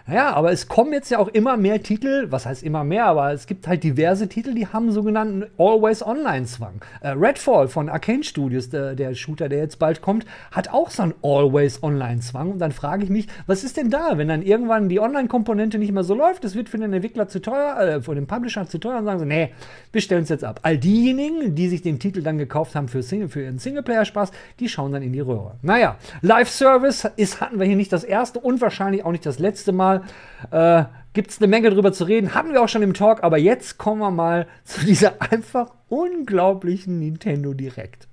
Naja, 0.06 0.34
aber 0.34 0.52
es 0.52 0.68
kommen 0.68 0.92
jetzt 0.92 1.10
ja 1.10 1.18
auch 1.18 1.28
immer 1.28 1.56
mehr 1.56 1.82
Titel, 1.82 2.26
was 2.28 2.44
heißt 2.44 2.62
immer 2.62 2.84
mehr, 2.84 3.06
aber 3.06 3.32
es 3.32 3.46
gibt 3.46 3.66
halt 3.66 3.82
diverse 3.82 4.28
Titel, 4.28 4.54
die 4.54 4.66
haben 4.66 4.92
sogenannten 4.92 5.46
Always-Online-Zwang. 5.56 6.82
Äh, 7.00 7.08
Redfall 7.10 7.68
von 7.68 7.88
Arcane 7.88 8.22
Studios, 8.22 8.68
der, 8.68 8.94
der, 8.94 9.14
Shooter, 9.14 9.48
der 9.48 9.60
jetzt 9.60 9.78
bald 9.78 10.02
kommt, 10.02 10.26
hat 10.50 10.68
auch 10.68 10.90
so 10.90 11.04
einen 11.04 11.14
Always-Online-Zwang. 11.22 12.52
Und 12.52 12.58
dann 12.58 12.72
frage 12.72 13.04
ich 13.04 13.08
mich, 13.08 13.28
was 13.46 13.64
ist 13.64 13.78
denn 13.78 13.88
da, 13.88 14.18
wenn 14.18 14.28
dann 14.28 14.42
irgendwann 14.42 14.90
die 14.90 15.00
Online-Komponente 15.00 15.78
nicht 15.78 15.92
mehr 15.92 16.04
so 16.04 16.14
läuft, 16.14 16.44
es 16.44 16.54
wird 16.54 16.68
für 16.68 16.76
den 16.76 16.92
Entwickler 16.92 17.26
zu 17.28 17.40
teuer, 17.40 17.80
äh, 17.80 18.02
für 18.02 18.14
den 18.14 18.26
Publisher 18.26 18.68
zu 18.68 18.76
teuer, 18.76 18.98
und 18.98 19.06
sagen 19.06 19.20
sie, 19.20 19.26
nee, 19.26 19.54
wir 19.90 20.02
stellen 20.02 20.24
es 20.24 20.28
jetzt 20.28 20.44
ab. 20.44 20.60
All 20.64 20.76
diejenigen, 20.76 21.54
die 21.54 21.68
sich 21.68 21.80
den 21.80 21.98
Titel 21.98 22.22
dann 22.22 22.36
gekauft 22.36 22.74
haben 22.74 22.88
für, 22.88 23.02
Single, 23.02 23.23
für 23.28 23.42
ihren 23.42 23.58
Singleplayer-Spaß, 23.58 24.32
die 24.60 24.68
schauen 24.68 24.92
dann 24.92 25.02
in 25.02 25.12
die 25.12 25.20
Röhre. 25.20 25.56
Naja, 25.62 25.96
Live-Service 26.22 27.08
ist, 27.16 27.40
hatten 27.40 27.58
wir 27.58 27.66
hier 27.66 27.76
nicht 27.76 27.92
das 27.92 28.04
erste 28.04 28.40
und 28.40 28.60
wahrscheinlich 28.60 29.04
auch 29.04 29.12
nicht 29.12 29.24
das 29.24 29.38
letzte 29.38 29.72
Mal 29.72 29.84
mal. 29.84 30.02
Äh, 30.50 30.84
Gibt 31.12 31.30
es 31.30 31.38
eine 31.38 31.46
Menge 31.46 31.70
drüber 31.70 31.92
zu 31.92 32.04
reden. 32.04 32.34
Hatten 32.34 32.52
wir 32.52 32.60
auch 32.60 32.68
schon 32.68 32.82
im 32.82 32.92
Talk, 32.92 33.22
aber 33.22 33.38
jetzt 33.38 33.78
kommen 33.78 34.00
wir 34.00 34.10
mal 34.10 34.48
zu 34.64 34.84
dieser 34.84 35.22
einfach 35.30 35.70
unglaublichen 35.88 36.98
Nintendo 36.98 37.54
Direct. 37.54 38.08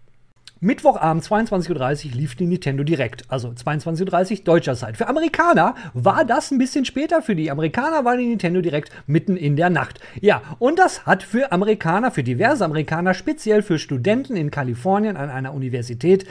Mittwochabend 0.63 1.23
22.30 1.23 2.09
Uhr 2.09 2.11
lief 2.11 2.35
die 2.35 2.45
Nintendo 2.45 2.83
Direct, 2.83 3.23
also 3.29 3.49
22.30 3.49 4.31
Uhr 4.31 4.43
deutscher 4.43 4.75
Zeit. 4.75 4.95
Für 4.95 5.07
Amerikaner 5.07 5.73
war 5.95 6.23
das 6.23 6.51
ein 6.51 6.59
bisschen 6.59 6.85
später. 6.85 7.23
Für 7.23 7.35
die 7.35 7.49
Amerikaner 7.49 8.05
war 8.05 8.15
die 8.15 8.27
Nintendo 8.27 8.61
Direct 8.61 8.91
mitten 9.07 9.37
in 9.37 9.55
der 9.55 9.71
Nacht. 9.71 9.99
Ja, 10.19 10.43
und 10.59 10.77
das 10.77 11.07
hat 11.07 11.23
für 11.23 11.51
Amerikaner, 11.51 12.11
für 12.11 12.21
diverse 12.21 12.63
Amerikaner, 12.63 13.15
speziell 13.15 13.63
für 13.63 13.79
Studenten 13.79 14.35
in 14.35 14.51
Kalifornien 14.51 15.17
an 15.17 15.31
einer 15.31 15.55
Universität, 15.55 16.27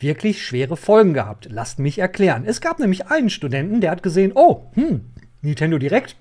wirklich 0.00 0.42
schwere 0.42 0.78
Folgen 0.78 1.12
gehabt. 1.12 1.46
Lasst 1.50 1.78
mich 1.78 1.98
erklären. 1.98 2.44
Es 2.46 2.62
gab 2.62 2.78
nämlich 2.78 3.08
einen 3.08 3.28
Studenten, 3.28 3.82
der 3.82 3.90
hat 3.90 4.02
gesehen, 4.02 4.32
oh, 4.34 4.70
hm, 4.72 5.02
Nintendo 5.42 5.76
Direct, 5.76 6.16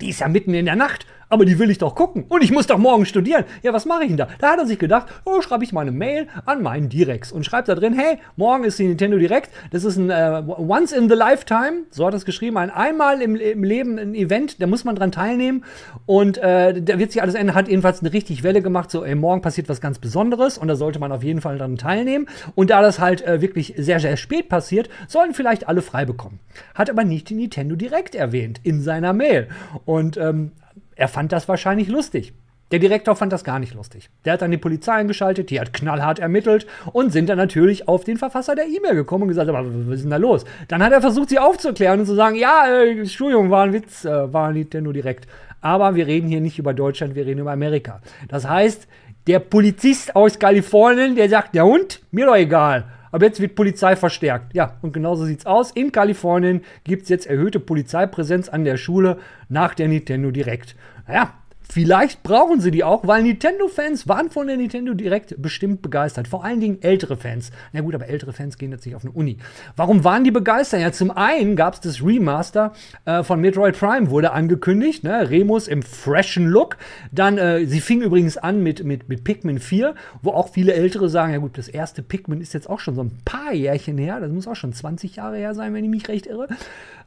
die 0.00 0.08
ist 0.08 0.20
ja 0.20 0.28
mitten 0.28 0.54
in 0.54 0.64
der 0.64 0.76
Nacht. 0.76 1.04
Aber 1.28 1.44
die 1.44 1.58
will 1.58 1.70
ich 1.70 1.78
doch 1.78 1.94
gucken 1.94 2.24
und 2.28 2.42
ich 2.42 2.52
muss 2.52 2.66
doch 2.66 2.78
morgen 2.78 3.06
studieren. 3.06 3.44
Ja, 3.62 3.72
was 3.72 3.84
mache 3.84 4.02
ich 4.02 4.08
denn 4.08 4.16
da? 4.16 4.28
Da 4.38 4.52
hat 4.52 4.58
er 4.58 4.66
sich 4.66 4.78
gedacht, 4.78 5.06
oh, 5.24 5.40
schreibe 5.40 5.64
ich 5.64 5.72
mal 5.72 5.82
eine 5.82 5.92
Mail 5.92 6.28
an 6.46 6.62
meinen 6.62 6.88
Direx 6.88 7.32
und 7.32 7.44
schreibt 7.44 7.68
da 7.68 7.74
drin, 7.74 7.92
hey, 7.94 8.18
morgen 8.36 8.64
ist 8.64 8.78
die 8.78 8.86
Nintendo 8.86 9.18
Direct. 9.18 9.50
Das 9.70 9.84
ist 9.84 9.96
ein 9.96 10.10
äh, 10.10 10.42
Once 10.46 10.92
in 10.92 11.08
the 11.08 11.14
Lifetime, 11.14 11.84
so 11.90 12.06
hat 12.06 12.14
er 12.14 12.18
es 12.18 12.24
geschrieben, 12.24 12.56
ein 12.56 12.70
einmal 12.70 13.20
im, 13.22 13.36
im, 13.36 13.64
Leben 13.64 13.98
ein 13.98 14.14
Event, 14.14 14.60
da 14.60 14.66
muss 14.66 14.84
man 14.84 14.96
dran 14.96 15.12
teilnehmen 15.12 15.64
und 16.06 16.38
äh, 16.38 16.80
da 16.80 16.98
wird 16.98 17.12
sich 17.12 17.22
alles 17.22 17.34
ändern. 17.34 17.54
Hat 17.54 17.68
jedenfalls 17.68 18.00
eine 18.00 18.12
richtig 18.12 18.42
Welle 18.42 18.62
gemacht, 18.62 18.90
so, 18.90 19.04
ey, 19.04 19.14
morgen 19.14 19.42
passiert 19.42 19.68
was 19.68 19.80
ganz 19.80 19.98
Besonderes 19.98 20.58
und 20.58 20.68
da 20.68 20.76
sollte 20.76 20.98
man 20.98 21.12
auf 21.12 21.22
jeden 21.22 21.40
Fall 21.40 21.58
dran 21.58 21.76
teilnehmen. 21.76 22.26
Und 22.54 22.70
da 22.70 22.82
das 22.82 22.98
halt 22.98 23.22
äh, 23.22 23.40
wirklich 23.40 23.74
sehr, 23.76 24.00
sehr 24.00 24.16
spät 24.16 24.48
passiert, 24.48 24.88
sollen 25.06 25.34
vielleicht 25.34 25.68
alle 25.68 25.82
frei 25.82 26.04
bekommen. 26.04 26.40
Hat 26.74 26.90
aber 26.90 27.04
nicht 27.04 27.28
die 27.30 27.34
Nintendo 27.34 27.76
Direct 27.76 28.14
erwähnt 28.14 28.60
in 28.62 28.80
seiner 28.80 29.12
Mail. 29.12 29.48
Und 29.84 30.16
ähm, 30.16 30.52
er 30.98 31.08
fand 31.08 31.32
das 31.32 31.48
wahrscheinlich 31.48 31.88
lustig. 31.88 32.34
Der 32.70 32.80
Direktor 32.80 33.16
fand 33.16 33.32
das 33.32 33.44
gar 33.44 33.58
nicht 33.58 33.72
lustig. 33.72 34.10
Der 34.24 34.34
hat 34.34 34.42
dann 34.42 34.50
die 34.50 34.58
Polizei 34.58 34.92
eingeschaltet, 34.92 35.48
die 35.48 35.58
hat 35.58 35.72
knallhart 35.72 36.18
ermittelt 36.18 36.66
und 36.92 37.12
sind 37.12 37.28
dann 37.30 37.38
natürlich 37.38 37.88
auf 37.88 38.04
den 38.04 38.18
Verfasser 38.18 38.54
der 38.54 38.66
E-Mail 38.66 38.94
gekommen 38.94 39.22
und 39.22 39.28
gesagt, 39.28 39.48
aber 39.48 39.64
was 39.64 39.94
ist 39.94 40.02
denn 40.02 40.10
da 40.10 40.18
los? 40.18 40.44
Dann 40.66 40.82
hat 40.82 40.92
er 40.92 41.00
versucht, 41.00 41.30
sie 41.30 41.38
aufzuklären 41.38 42.00
und 42.00 42.06
zu 42.06 42.14
sagen, 42.14 42.36
ja, 42.36 42.66
äh, 42.66 42.90
Entschuldigung, 42.90 43.48
war 43.48 43.64
ein 43.64 43.72
Witz, 43.72 44.04
äh, 44.04 44.32
war 44.32 44.52
Nintendo 44.52 44.92
direkt. 44.92 45.26
Aber 45.60 45.94
wir 45.94 46.06
reden 46.06 46.28
hier 46.28 46.40
nicht 46.40 46.58
über 46.58 46.74
Deutschland, 46.74 47.14
wir 47.14 47.24
reden 47.24 47.40
über 47.40 47.52
Amerika. 47.52 48.02
Das 48.28 48.46
heißt, 48.46 48.86
der 49.28 49.38
Polizist 49.38 50.14
aus 50.14 50.38
Kalifornien, 50.38 51.14
der 51.14 51.30
sagt, 51.30 51.54
der 51.54 51.64
Hund, 51.64 52.00
mir 52.10 52.26
doch 52.26 52.36
egal. 52.36 52.84
Aber 53.10 53.26
jetzt 53.26 53.40
wird 53.40 53.54
Polizei 53.54 53.96
verstärkt. 53.96 54.54
Ja, 54.54 54.76
und 54.82 54.92
genauso 54.92 55.24
sieht's 55.24 55.46
aus. 55.46 55.70
In 55.70 55.92
Kalifornien 55.92 56.62
gibt 56.84 57.04
es 57.04 57.08
jetzt 57.08 57.26
erhöhte 57.26 57.60
Polizeipräsenz 57.60 58.48
an 58.48 58.64
der 58.64 58.76
Schule 58.76 59.18
nach 59.48 59.74
der 59.74 59.88
Nintendo 59.88 60.30
Direct. 60.30 60.76
Naja, 61.06 61.32
Vielleicht 61.70 62.22
brauchen 62.22 62.60
sie 62.60 62.70
die 62.70 62.82
auch, 62.82 63.06
weil 63.06 63.22
Nintendo-Fans 63.22 64.08
waren 64.08 64.30
von 64.30 64.46
der 64.46 64.56
Nintendo 64.56 64.94
Direct 64.94 65.40
bestimmt 65.40 65.82
begeistert. 65.82 66.26
Vor 66.26 66.42
allen 66.42 66.60
Dingen 66.60 66.78
ältere 66.80 67.16
Fans. 67.18 67.50
Na 67.74 67.82
gut, 67.82 67.94
aber 67.94 68.08
ältere 68.08 68.32
Fans 68.32 68.56
gehen 68.56 68.72
jetzt 68.72 68.86
nicht 68.86 68.94
auf 68.94 69.04
eine 69.04 69.12
Uni. 69.12 69.36
Warum 69.76 70.02
waren 70.02 70.24
die 70.24 70.30
begeistert? 70.30 70.80
Ja, 70.80 70.92
zum 70.92 71.10
einen 71.10 71.56
gab 71.56 71.74
es 71.74 71.80
das 71.80 72.02
Remaster 72.02 72.72
äh, 73.04 73.22
von 73.22 73.40
Metroid 73.42 73.78
Prime, 73.78 74.08
wurde 74.08 74.32
angekündigt. 74.32 75.04
Ne? 75.04 75.28
Remus 75.28 75.68
im 75.68 75.82
freshen 75.82 76.46
Look. 76.46 76.78
Dann, 77.12 77.36
äh, 77.36 77.66
sie 77.66 77.80
fing 77.80 78.00
übrigens 78.00 78.38
an 78.38 78.62
mit, 78.62 78.84
mit, 78.84 79.10
mit 79.10 79.22
Pikmin 79.24 79.58
4, 79.58 79.94
wo 80.22 80.30
auch 80.30 80.48
viele 80.48 80.72
Ältere 80.72 81.10
sagen, 81.10 81.32
ja 81.32 81.38
gut, 81.38 81.58
das 81.58 81.68
erste 81.68 82.02
Pikmin 82.02 82.40
ist 82.40 82.54
jetzt 82.54 82.70
auch 82.70 82.80
schon 82.80 82.94
so 82.94 83.02
ein 83.02 83.12
paar 83.26 83.52
Jährchen 83.52 83.98
her. 83.98 84.20
Das 84.20 84.30
muss 84.30 84.48
auch 84.48 84.56
schon 84.56 84.72
20 84.72 85.16
Jahre 85.16 85.36
her 85.36 85.54
sein, 85.54 85.74
wenn 85.74 85.84
ich 85.84 85.90
mich 85.90 86.08
recht 86.08 86.26
irre. 86.26 86.48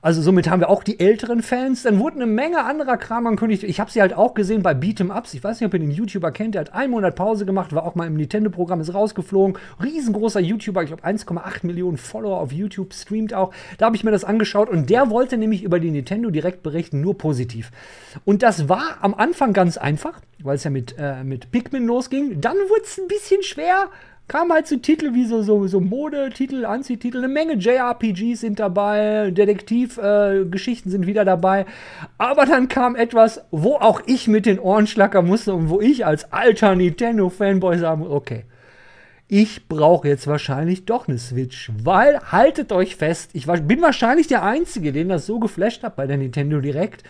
Also 0.03 0.23
somit 0.23 0.49
haben 0.49 0.61
wir 0.61 0.69
auch 0.69 0.83
die 0.83 0.99
älteren 0.99 1.43
Fans. 1.43 1.83
Dann 1.83 1.99
wurde 1.99 2.15
eine 2.15 2.25
Menge 2.25 2.63
anderer 2.63 2.97
Kram 2.97 3.27
angekündigt. 3.27 3.63
Ich 3.63 3.79
habe 3.79 3.91
sie 3.91 4.01
halt 4.01 4.13
auch 4.15 4.33
gesehen 4.33 4.63
bei 4.63 4.71
Beat'em 4.71 5.15
Ups. 5.15 5.35
Ich 5.35 5.43
weiß 5.43 5.59
nicht, 5.59 5.67
ob 5.67 5.73
ihr 5.75 5.79
den 5.79 5.91
YouTuber 5.91 6.31
kennt. 6.31 6.55
Der 6.55 6.61
hat 6.61 6.73
einen 6.73 6.91
Monat 6.91 7.15
Pause 7.15 7.45
gemacht, 7.45 7.71
war 7.73 7.85
auch 7.85 7.93
mal 7.93 8.07
im 8.07 8.15
Nintendo-Programm, 8.15 8.81
ist 8.81 8.95
rausgeflogen. 8.95 9.59
Riesengroßer 9.81 10.39
YouTuber, 10.39 10.81
ich 10.81 10.87
glaube 10.87 11.03
1,8 11.03 11.67
Millionen 11.67 11.97
Follower 11.97 12.39
auf 12.39 12.51
YouTube, 12.51 12.95
streamt 12.95 13.35
auch. 13.35 13.53
Da 13.77 13.85
habe 13.85 13.95
ich 13.95 14.03
mir 14.03 14.09
das 14.09 14.23
angeschaut 14.23 14.69
und 14.69 14.89
der 14.89 15.11
wollte 15.11 15.37
nämlich 15.37 15.61
über 15.63 15.79
die 15.79 15.91
Nintendo 15.91 16.31
direkt 16.31 16.63
berichten, 16.63 16.99
nur 17.01 17.17
positiv. 17.19 17.69
Und 18.25 18.41
das 18.41 18.67
war 18.69 18.97
am 19.01 19.13
Anfang 19.13 19.53
ganz 19.53 19.77
einfach, 19.77 20.19
weil 20.41 20.55
es 20.55 20.63
ja 20.63 20.71
mit, 20.71 20.95
äh, 20.97 21.23
mit 21.23 21.51
Pikmin 21.51 21.85
losging. 21.85 22.41
Dann 22.41 22.55
wurde 22.55 22.81
es 22.83 22.97
ein 22.97 23.07
bisschen 23.07 23.43
schwer 23.43 23.89
kamen 24.31 24.53
halt 24.53 24.65
so 24.65 24.77
Titel 24.77 25.13
wie 25.13 25.25
so, 25.25 25.41
so, 25.41 25.67
so 25.67 25.81
Modetitel, 25.81 26.63
Anziehtitel, 26.63 27.17
eine 27.17 27.27
Menge 27.27 27.55
JRPGs 27.55 28.39
sind 28.39 28.61
dabei, 28.61 29.29
Detektivgeschichten 29.29 30.89
äh, 30.89 30.91
sind 30.91 31.05
wieder 31.05 31.25
dabei. 31.25 31.65
Aber 32.17 32.45
dann 32.45 32.69
kam 32.69 32.95
etwas, 32.95 33.43
wo 33.51 33.75
auch 33.75 33.99
ich 34.05 34.29
mit 34.29 34.45
den 34.45 34.57
Ohren 34.57 34.87
schlackern 34.87 35.27
musste 35.27 35.53
und 35.53 35.67
wo 35.67 35.81
ich 35.81 36.05
als 36.05 36.31
alter 36.31 36.75
Nintendo-Fanboy 36.75 37.77
sagen 37.77 37.99
muss, 37.99 38.09
okay, 38.09 38.45
ich 39.27 39.67
brauche 39.67 40.07
jetzt 40.07 40.27
wahrscheinlich 40.27 40.85
doch 40.85 41.09
eine 41.09 41.17
Switch, 41.17 41.69
weil 41.83 42.17
haltet 42.31 42.71
euch 42.71 42.95
fest, 42.95 43.31
ich 43.33 43.47
bin 43.47 43.81
wahrscheinlich 43.81 44.27
der 44.27 44.43
Einzige, 44.43 44.93
den 44.93 45.09
das 45.09 45.25
so 45.25 45.39
geflasht 45.39 45.83
hat 45.83 45.97
bei 45.97 46.07
der 46.07 46.15
Nintendo 46.15 46.61
Direct. 46.61 47.03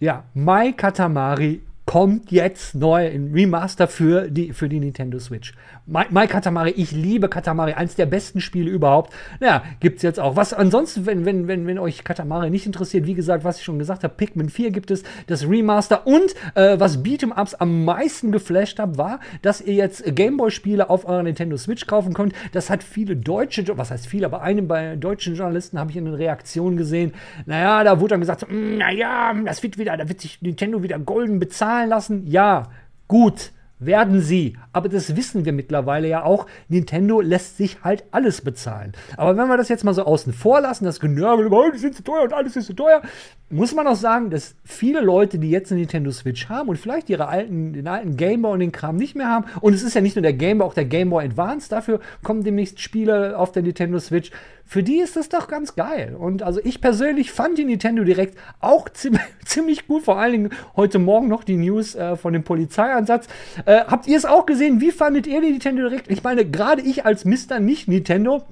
Ja, 0.00 0.24
Mai 0.34 0.72
Katamari 0.72 1.62
kommt 1.88 2.30
jetzt 2.30 2.74
neu 2.74 3.06
in 3.08 3.32
Remaster 3.32 3.88
für 3.88 4.30
die, 4.30 4.52
für 4.52 4.68
die 4.68 4.78
Nintendo 4.78 5.18
Switch. 5.18 5.54
My, 5.86 6.02
My 6.10 6.26
Katamari, 6.26 6.72
ich 6.72 6.92
liebe 6.92 7.30
Katamari, 7.30 7.72
eins 7.72 7.94
der 7.94 8.04
besten 8.04 8.42
Spiele 8.42 8.68
überhaupt. 8.70 9.14
Naja, 9.40 9.62
gibt's 9.80 10.02
jetzt 10.02 10.20
auch. 10.20 10.36
Was 10.36 10.52
ansonsten, 10.52 11.06
wenn, 11.06 11.24
wenn, 11.24 11.48
wenn, 11.48 11.66
wenn 11.66 11.78
euch 11.78 12.04
Katamari 12.04 12.50
nicht 12.50 12.66
interessiert, 12.66 13.06
wie 13.06 13.14
gesagt, 13.14 13.42
was 13.42 13.56
ich 13.56 13.64
schon 13.64 13.78
gesagt 13.78 14.04
habe, 14.04 14.12
Pikmin 14.14 14.50
4 14.50 14.70
gibt 14.70 14.90
es, 14.90 15.02
das 15.28 15.48
Remaster 15.48 16.06
und 16.06 16.34
äh, 16.56 16.78
was 16.78 17.02
Beat'em 17.02 17.32
Ups 17.40 17.54
am 17.54 17.86
meisten 17.86 18.32
geflasht 18.32 18.78
hat, 18.78 18.98
war, 18.98 19.20
dass 19.40 19.62
ihr 19.62 19.72
jetzt 19.72 20.04
Gameboy-Spiele 20.14 20.90
auf 20.90 21.08
eurer 21.08 21.22
Nintendo 21.22 21.56
Switch 21.56 21.86
kaufen 21.86 22.12
könnt. 22.12 22.34
Das 22.52 22.68
hat 22.68 22.82
viele 22.82 23.16
deutsche, 23.16 23.64
was 23.78 23.90
heißt 23.90 24.06
viele, 24.06 24.26
aber 24.26 24.42
einem 24.42 24.68
bei 24.68 24.94
deutschen 24.96 25.36
Journalisten 25.36 25.78
habe 25.78 25.90
ich 25.90 25.96
in 25.96 26.04
den 26.04 26.12
Reaktionen 26.12 26.76
gesehen. 26.76 27.14
Naja, 27.46 27.82
da 27.82 27.98
wurde 27.98 28.10
dann 28.10 28.20
gesagt, 28.20 28.46
hm, 28.46 28.76
naja, 28.76 29.32
das 29.46 29.62
wird 29.62 29.78
wieder, 29.78 29.96
da 29.96 30.06
wird 30.06 30.20
sich 30.20 30.42
Nintendo 30.42 30.82
wieder 30.82 30.98
golden 30.98 31.38
bezahlen 31.38 31.77
lassen. 31.86 32.26
Ja, 32.26 32.64
gut 33.06 33.52
werden 33.78 34.20
sie. 34.20 34.56
Aber 34.72 34.88
das 34.88 35.16
wissen 35.16 35.44
wir 35.44 35.52
mittlerweile 35.52 36.08
ja 36.08 36.24
auch. 36.24 36.46
Nintendo 36.68 37.20
lässt 37.20 37.56
sich 37.56 37.82
halt 37.82 38.04
alles 38.10 38.40
bezahlen. 38.40 38.92
Aber 39.16 39.36
wenn 39.36 39.48
wir 39.48 39.56
das 39.56 39.68
jetzt 39.68 39.84
mal 39.84 39.94
so 39.94 40.02
außen 40.02 40.32
vor 40.32 40.60
lassen, 40.60 40.84
das 40.84 41.00
Genörgel, 41.00 41.48
oh, 41.52 41.70
die 41.72 41.78
sind 41.78 41.94
zu 41.94 42.02
teuer 42.02 42.22
und 42.22 42.32
alles 42.32 42.56
ist 42.56 42.66
zu 42.66 42.74
teuer, 42.74 43.02
muss 43.50 43.74
man 43.74 43.86
auch 43.86 43.96
sagen, 43.96 44.30
dass 44.30 44.56
viele 44.64 45.00
Leute, 45.00 45.38
die 45.38 45.50
jetzt 45.50 45.70
eine 45.70 45.80
Nintendo 45.80 46.10
Switch 46.10 46.48
haben 46.48 46.68
und 46.68 46.76
vielleicht 46.76 47.08
ihre 47.08 47.28
alten, 47.28 47.72
den 47.72 47.88
alten 47.88 48.16
Game 48.16 48.42
Boy 48.42 48.52
und 48.52 48.60
den 48.60 48.72
Kram 48.72 48.96
nicht 48.96 49.14
mehr 49.14 49.28
haben, 49.28 49.46
und 49.60 49.72
es 49.72 49.82
ist 49.82 49.94
ja 49.94 50.00
nicht 50.00 50.16
nur 50.16 50.22
der 50.22 50.34
Game 50.34 50.58
Boy, 50.58 50.66
auch 50.66 50.74
der 50.74 50.84
Game 50.84 51.10
Boy 51.10 51.24
Advance, 51.24 51.70
dafür 51.70 52.00
kommen 52.22 52.44
demnächst 52.44 52.80
Spiele 52.80 53.38
auf 53.38 53.52
der 53.52 53.62
Nintendo 53.62 53.98
Switch. 54.00 54.30
Für 54.68 54.82
die 54.82 54.98
ist 54.98 55.16
das 55.16 55.30
doch 55.30 55.48
ganz 55.48 55.76
geil. 55.76 56.14
Und 56.14 56.42
also 56.42 56.60
ich 56.62 56.82
persönlich 56.82 57.32
fand 57.32 57.56
die 57.56 57.64
Nintendo 57.64 58.04
direkt 58.04 58.38
auch 58.60 58.86
ziemlich, 58.92 59.86
gut. 59.86 60.04
Vor 60.04 60.18
allen 60.18 60.32
Dingen 60.32 60.50
heute 60.76 60.98
Morgen 60.98 61.26
noch 61.26 61.42
die 61.42 61.56
News 61.56 61.94
äh, 61.94 62.16
von 62.16 62.34
dem 62.34 62.44
Polizeieinsatz. 62.44 63.28
Äh, 63.64 63.84
habt 63.86 64.06
ihr 64.06 64.18
es 64.18 64.26
auch 64.26 64.44
gesehen? 64.44 64.82
Wie 64.82 64.90
fandet 64.90 65.26
ihr 65.26 65.40
die 65.40 65.52
Nintendo 65.52 65.88
direkt? 65.88 66.10
Ich 66.10 66.22
meine, 66.22 66.44
gerade 66.44 66.82
ich 66.82 67.06
als 67.06 67.24
Mister 67.24 67.60
nicht 67.60 67.88
Nintendo 67.88 68.42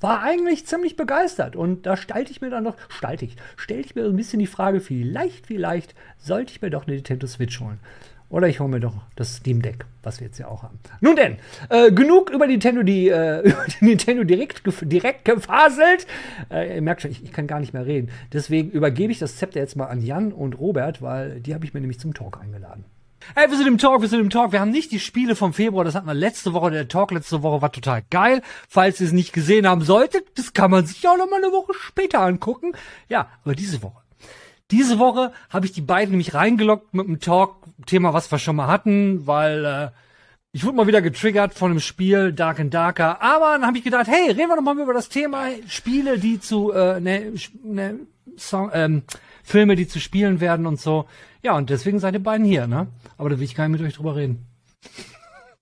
war 0.00 0.22
eigentlich 0.22 0.66
ziemlich 0.66 0.96
begeistert. 0.96 1.54
Und 1.54 1.86
da 1.86 1.96
stellte 1.96 2.32
ich 2.32 2.40
mir 2.40 2.50
dann 2.50 2.64
noch, 2.64 2.74
stellte 2.88 3.24
ich, 3.24 3.36
stellte 3.54 3.86
ich 3.86 3.94
mir 3.94 4.06
ein 4.06 4.16
bisschen 4.16 4.40
die 4.40 4.48
Frage, 4.48 4.80
vielleicht, 4.80 5.46
vielleicht 5.46 5.94
sollte 6.18 6.50
ich 6.50 6.62
mir 6.62 6.70
doch 6.70 6.88
eine 6.88 6.96
Nintendo 6.96 7.28
Switch 7.28 7.60
holen. 7.60 7.78
Oder 8.34 8.48
ich 8.48 8.58
hole 8.58 8.68
mir 8.68 8.80
doch 8.80 8.94
das 9.14 9.36
Steam 9.36 9.62
Deck, 9.62 9.86
was 10.02 10.18
wir 10.18 10.26
jetzt 10.26 10.38
ja 10.38 10.48
auch 10.48 10.64
haben. 10.64 10.80
Nun 11.00 11.14
denn, 11.14 11.36
äh, 11.68 11.92
genug 11.92 12.30
über 12.30 12.48
Nintendo, 12.48 12.82
die, 12.82 13.08
äh, 13.08 13.38
über 13.48 13.64
die 13.80 13.84
Nintendo 13.84 14.24
direkt, 14.24 14.60
direkt 14.82 15.24
gefaselt. 15.24 16.08
Äh, 16.50 16.74
ihr 16.74 16.82
merkt 16.82 17.02
schon, 17.02 17.12
ich, 17.12 17.22
ich, 17.22 17.30
kann 17.30 17.46
gar 17.46 17.60
nicht 17.60 17.72
mehr 17.72 17.86
reden. 17.86 18.10
Deswegen 18.32 18.72
übergebe 18.72 19.12
ich 19.12 19.20
das 19.20 19.36
Zepter 19.36 19.60
jetzt 19.60 19.76
mal 19.76 19.86
an 19.86 20.02
Jan 20.02 20.32
und 20.32 20.58
Robert, 20.58 21.00
weil 21.00 21.38
die 21.42 21.54
habe 21.54 21.64
ich 21.64 21.74
mir 21.74 21.80
nämlich 21.80 22.00
zum 22.00 22.12
Talk 22.12 22.40
eingeladen. 22.42 22.84
Hey, 23.36 23.48
wir 23.48 23.56
sind 23.56 23.68
im 23.68 23.78
Talk, 23.78 24.00
wir 24.00 24.08
sind 24.08 24.18
im 24.18 24.30
Talk. 24.30 24.50
Wir 24.50 24.58
haben 24.58 24.72
nicht 24.72 24.90
die 24.90 24.98
Spiele 24.98 25.36
vom 25.36 25.52
Februar, 25.52 25.84
das 25.84 25.94
hatten 25.94 26.08
wir 26.08 26.14
letzte 26.14 26.52
Woche. 26.52 26.72
Der 26.72 26.88
Talk 26.88 27.12
letzte 27.12 27.44
Woche 27.44 27.62
war 27.62 27.70
total 27.70 28.02
geil. 28.10 28.42
Falls 28.68 29.00
ihr 29.00 29.06
es 29.06 29.12
nicht 29.12 29.32
gesehen 29.32 29.68
haben 29.68 29.82
solltet, 29.82 30.36
das 30.38 30.52
kann 30.52 30.72
man 30.72 30.86
sich 30.86 31.06
auch 31.06 31.16
noch 31.16 31.30
mal 31.30 31.36
eine 31.36 31.52
Woche 31.52 31.72
später 31.72 32.18
angucken. 32.18 32.72
Ja, 33.08 33.28
aber 33.44 33.54
diese 33.54 33.80
Woche. 33.80 34.03
Diese 34.74 34.98
Woche 34.98 35.30
habe 35.50 35.66
ich 35.66 35.72
die 35.72 35.82
beiden 35.82 36.10
nämlich 36.10 36.34
reingeloggt 36.34 36.94
mit 36.94 37.06
einem 37.06 37.20
Talk-Thema, 37.20 38.12
was 38.12 38.28
wir 38.32 38.40
schon 38.40 38.56
mal 38.56 38.66
hatten, 38.66 39.24
weil 39.24 39.64
äh, 39.64 39.88
ich 40.50 40.64
wurde 40.64 40.76
mal 40.76 40.88
wieder 40.88 41.00
getriggert 41.00 41.54
von 41.54 41.70
dem 41.70 41.78
Spiel 41.78 42.32
Dark 42.32 42.58
and 42.58 42.74
Darker. 42.74 43.22
Aber 43.22 43.52
dann 43.52 43.64
habe 43.68 43.78
ich 43.78 43.84
gedacht, 43.84 44.08
hey, 44.08 44.32
reden 44.32 44.48
wir 44.48 44.56
doch 44.56 44.62
mal 44.62 44.76
über 44.76 44.92
das 44.92 45.08
Thema 45.08 45.46
Spiele, 45.68 46.18
die 46.18 46.40
zu 46.40 46.72
äh, 46.72 46.98
ne, 46.98 47.34
ne 47.62 48.00
Song, 48.36 48.72
ähm, 48.74 49.04
Filme, 49.44 49.76
die 49.76 49.86
zu 49.86 50.00
spielen 50.00 50.40
werden 50.40 50.66
und 50.66 50.80
so. 50.80 51.04
Ja, 51.44 51.56
und 51.56 51.70
deswegen 51.70 52.00
seid 52.00 52.14
ihr 52.14 52.22
beiden 52.24 52.44
hier, 52.44 52.66
ne? 52.66 52.88
Aber 53.16 53.30
da 53.30 53.38
will 53.38 53.44
ich 53.44 53.54
gar 53.54 53.68
nicht 53.68 53.80
mit 53.80 53.88
euch 53.88 53.94
drüber 53.94 54.16
reden. 54.16 54.44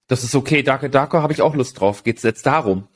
Das 0.08 0.24
ist 0.24 0.34
okay, 0.34 0.62
Darker 0.62 0.88
Darker 0.88 1.22
habe 1.22 1.32
ich 1.32 1.42
auch 1.42 1.54
Lust 1.54 1.80
drauf. 1.80 2.02
Geht's 2.02 2.22
jetzt 2.22 2.44
darum? 2.44 2.88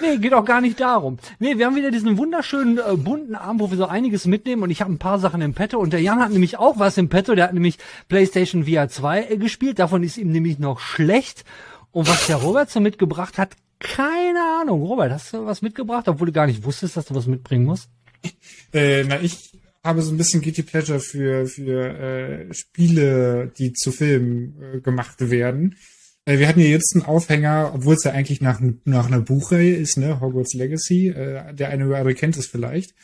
Nee, 0.00 0.16
geht 0.16 0.32
auch 0.32 0.44
gar 0.44 0.60
nicht 0.60 0.80
darum. 0.80 1.18
Nee, 1.38 1.58
wir 1.58 1.66
haben 1.66 1.76
wieder 1.76 1.90
diesen 1.90 2.16
wunderschönen 2.18 2.78
äh, 2.78 2.96
bunten 2.96 3.34
Arm, 3.34 3.60
wo 3.60 3.70
wir 3.70 3.76
so 3.76 3.86
einiges 3.86 4.26
mitnehmen 4.26 4.62
und 4.62 4.70
ich 4.70 4.80
habe 4.80 4.92
ein 4.92 4.98
paar 4.98 5.18
Sachen 5.18 5.40
im 5.40 5.54
Petto 5.54 5.78
und 5.78 5.92
der 5.92 6.00
Jan 6.00 6.20
hat 6.20 6.30
nämlich 6.30 6.58
auch 6.58 6.78
was 6.78 6.96
im 6.96 7.08
Petto, 7.08 7.34
der 7.34 7.44
hat 7.44 7.54
nämlich 7.54 7.78
PlayStation 8.08 8.64
VR 8.64 8.88
2 8.88 9.24
äh, 9.24 9.36
gespielt, 9.36 9.78
davon 9.78 10.02
ist 10.02 10.16
ihm 10.16 10.30
nämlich 10.30 10.58
noch 10.58 10.80
schlecht 10.80 11.44
und 11.92 12.08
was 12.08 12.26
der 12.26 12.36
Robert 12.36 12.70
so 12.70 12.80
mitgebracht 12.80 13.38
hat, 13.38 13.56
keine 13.78 14.40
Ahnung. 14.60 14.82
Robert, 14.82 15.12
hast 15.12 15.32
du 15.32 15.46
was 15.46 15.62
mitgebracht, 15.62 16.08
obwohl 16.08 16.26
du 16.26 16.32
gar 16.32 16.46
nicht 16.46 16.64
wusstest, 16.64 16.96
dass 16.96 17.06
du 17.06 17.14
was 17.14 17.26
mitbringen 17.26 17.64
musst? 17.64 17.88
Äh, 18.72 19.04
na, 19.04 19.20
ich 19.20 19.52
habe 19.84 20.02
so 20.02 20.10
ein 20.10 20.16
bisschen 20.16 20.42
Guilty 20.42 20.64
Pleasure 20.64 20.98
für, 20.98 21.46
für 21.46 21.96
äh, 21.96 22.52
Spiele, 22.52 23.52
die 23.56 23.72
zu 23.72 23.92
Filmen 23.92 24.60
äh, 24.60 24.80
gemacht 24.80 25.30
werden. 25.30 25.76
Äh, 26.24 26.38
wir 26.38 26.48
hatten 26.48 26.60
ja 26.60 26.66
jetzt 26.66 26.94
einen 26.94 27.04
Aufhänger, 27.04 27.72
obwohl 27.74 27.94
es 27.94 28.04
ja 28.04 28.12
eigentlich 28.12 28.40
nach, 28.40 28.60
nach 28.84 29.06
einer 29.06 29.20
Buchreihe 29.20 29.74
ist, 29.74 29.96
ne? 29.98 30.20
Hogwarts 30.20 30.54
Legacy. 30.54 31.08
Äh, 31.08 31.54
der 31.54 31.70
eine 31.70 31.86
oder 31.86 31.98
andere 31.98 32.14
kennt 32.14 32.36
es 32.36 32.46
vielleicht. 32.46 32.94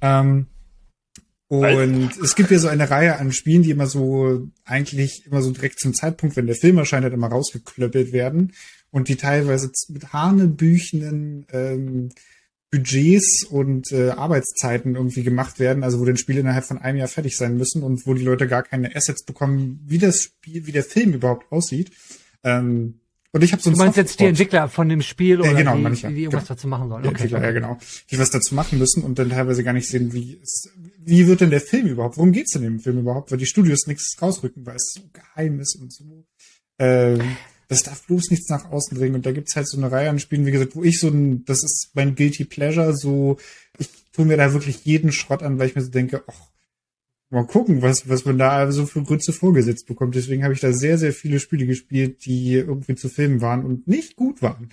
Ähm, 0.00 0.46
Und 1.48 2.16
es 2.22 2.36
gibt 2.36 2.52
ja 2.52 2.60
so 2.60 2.68
eine 2.68 2.90
Reihe 2.90 3.18
an 3.18 3.32
Spielen, 3.32 3.62
die 3.64 3.72
immer 3.72 3.88
so, 3.88 4.46
eigentlich 4.64 5.26
immer 5.26 5.42
so 5.42 5.50
direkt 5.50 5.80
zum 5.80 5.94
Zeitpunkt, 5.94 6.36
wenn 6.36 6.46
der 6.46 6.54
Film 6.54 6.78
erscheint, 6.78 7.02
halt 7.02 7.12
immer 7.12 7.26
rausgeklöppelt 7.26 8.12
werden 8.12 8.52
und 8.92 9.08
die 9.08 9.16
teilweise 9.16 9.72
mit 9.88 10.12
hanebüchenen 10.12 11.46
ähm, 11.52 12.10
Budgets 12.70 13.44
und 13.50 13.90
äh, 13.90 14.10
Arbeitszeiten 14.10 14.94
irgendwie 14.94 15.24
gemacht 15.24 15.58
werden, 15.58 15.82
also 15.82 15.98
wo 15.98 16.04
den 16.04 16.16
Spiel 16.16 16.38
innerhalb 16.38 16.64
von 16.64 16.78
einem 16.78 16.98
Jahr 16.98 17.08
fertig 17.08 17.36
sein 17.36 17.56
müssen 17.56 17.82
und 17.82 18.06
wo 18.06 18.14
die 18.14 18.22
Leute 18.22 18.46
gar 18.46 18.62
keine 18.62 18.94
Assets 18.94 19.24
bekommen, 19.24 19.80
wie 19.84 19.98
das 19.98 20.22
Spiel, 20.22 20.66
wie 20.66 20.72
der 20.72 20.84
Film 20.84 21.14
überhaupt 21.14 21.50
aussieht. 21.50 21.90
Ähm, 22.44 23.00
und 23.32 23.44
ich 23.44 23.52
habe 23.52 23.62
so 23.62 23.70
ein 23.70 23.74
Du 23.74 23.78
meinst 23.78 23.96
jetzt 23.96 24.18
die 24.18 24.24
Entwickler 24.24 24.68
von 24.68 24.88
dem 24.88 25.02
Spiel 25.02 25.40
oder 25.40 25.52
ja, 25.52 25.58
genau, 25.58 25.76
die, 25.76 25.82
manchmal, 25.82 26.14
die 26.14 26.22
irgendwas 26.22 26.44
genau. 26.44 26.54
dazu 26.56 26.68
machen 26.68 26.88
sollen? 26.88 27.02
Die 27.04 27.08
Entwickler, 27.10 27.42
ja 27.42 27.52
genau. 27.52 27.78
Die 28.10 28.18
was 28.18 28.30
dazu 28.30 28.54
machen 28.56 28.78
müssen 28.78 29.04
und 29.04 29.18
dann 29.18 29.30
teilweise 29.30 29.62
gar 29.62 29.72
nicht 29.72 29.88
sehen, 29.88 30.12
wie 30.12 30.40
es, 30.42 30.68
wie 30.98 31.26
wird 31.28 31.40
denn 31.40 31.50
der 31.50 31.60
Film 31.60 31.86
überhaupt? 31.86 32.16
Worum 32.16 32.32
geht's 32.32 32.52
denn 32.52 32.64
im 32.64 32.80
Film 32.80 32.98
überhaupt? 32.98 33.30
Weil 33.30 33.38
die 33.38 33.46
Studios 33.46 33.86
nichts 33.86 34.16
rausrücken, 34.20 34.66
weil 34.66 34.76
es 34.76 34.92
so 34.94 35.02
geheim 35.12 35.60
ist 35.60 35.76
und 35.76 35.92
so. 35.92 36.26
Ähm, 36.80 37.36
das 37.68 37.84
darf 37.84 38.04
bloß 38.04 38.30
nichts 38.30 38.48
nach 38.48 38.68
außen 38.72 38.98
dringen. 38.98 39.14
Und 39.14 39.26
da 39.26 39.30
gibt's 39.30 39.54
halt 39.54 39.68
so 39.68 39.76
eine 39.76 39.92
Reihe 39.92 40.10
an 40.10 40.18
Spielen, 40.18 40.44
wie 40.44 40.50
gesagt, 40.50 40.74
wo 40.74 40.82
ich 40.82 40.98
so 40.98 41.06
ein, 41.06 41.44
das 41.44 41.62
ist 41.62 41.90
mein 41.94 42.16
Guilty 42.16 42.44
Pleasure, 42.44 42.96
so, 42.96 43.38
ich 43.78 43.88
tue 44.12 44.24
mir 44.24 44.36
da 44.36 44.52
wirklich 44.52 44.84
jeden 44.84 45.12
Schrott 45.12 45.44
an, 45.44 45.60
weil 45.60 45.68
ich 45.68 45.76
mir 45.76 45.82
so 45.82 45.90
denke, 45.90 46.24
ach, 46.26 46.49
mal 47.30 47.46
gucken, 47.46 47.80
was, 47.80 48.08
was 48.08 48.24
man 48.24 48.38
da 48.38 48.70
so 48.72 48.86
für 48.86 49.02
Grütze 49.02 49.32
vorgesetzt 49.32 49.86
bekommt. 49.86 50.14
Deswegen 50.14 50.42
habe 50.44 50.54
ich 50.54 50.60
da 50.60 50.72
sehr, 50.72 50.98
sehr 50.98 51.12
viele 51.12 51.40
Spiele 51.40 51.66
gespielt, 51.66 52.24
die 52.26 52.54
irgendwie 52.54 52.96
zu 52.96 53.08
filmen 53.08 53.40
waren 53.40 53.64
und 53.64 53.86
nicht 53.86 54.16
gut 54.16 54.42
waren. 54.42 54.70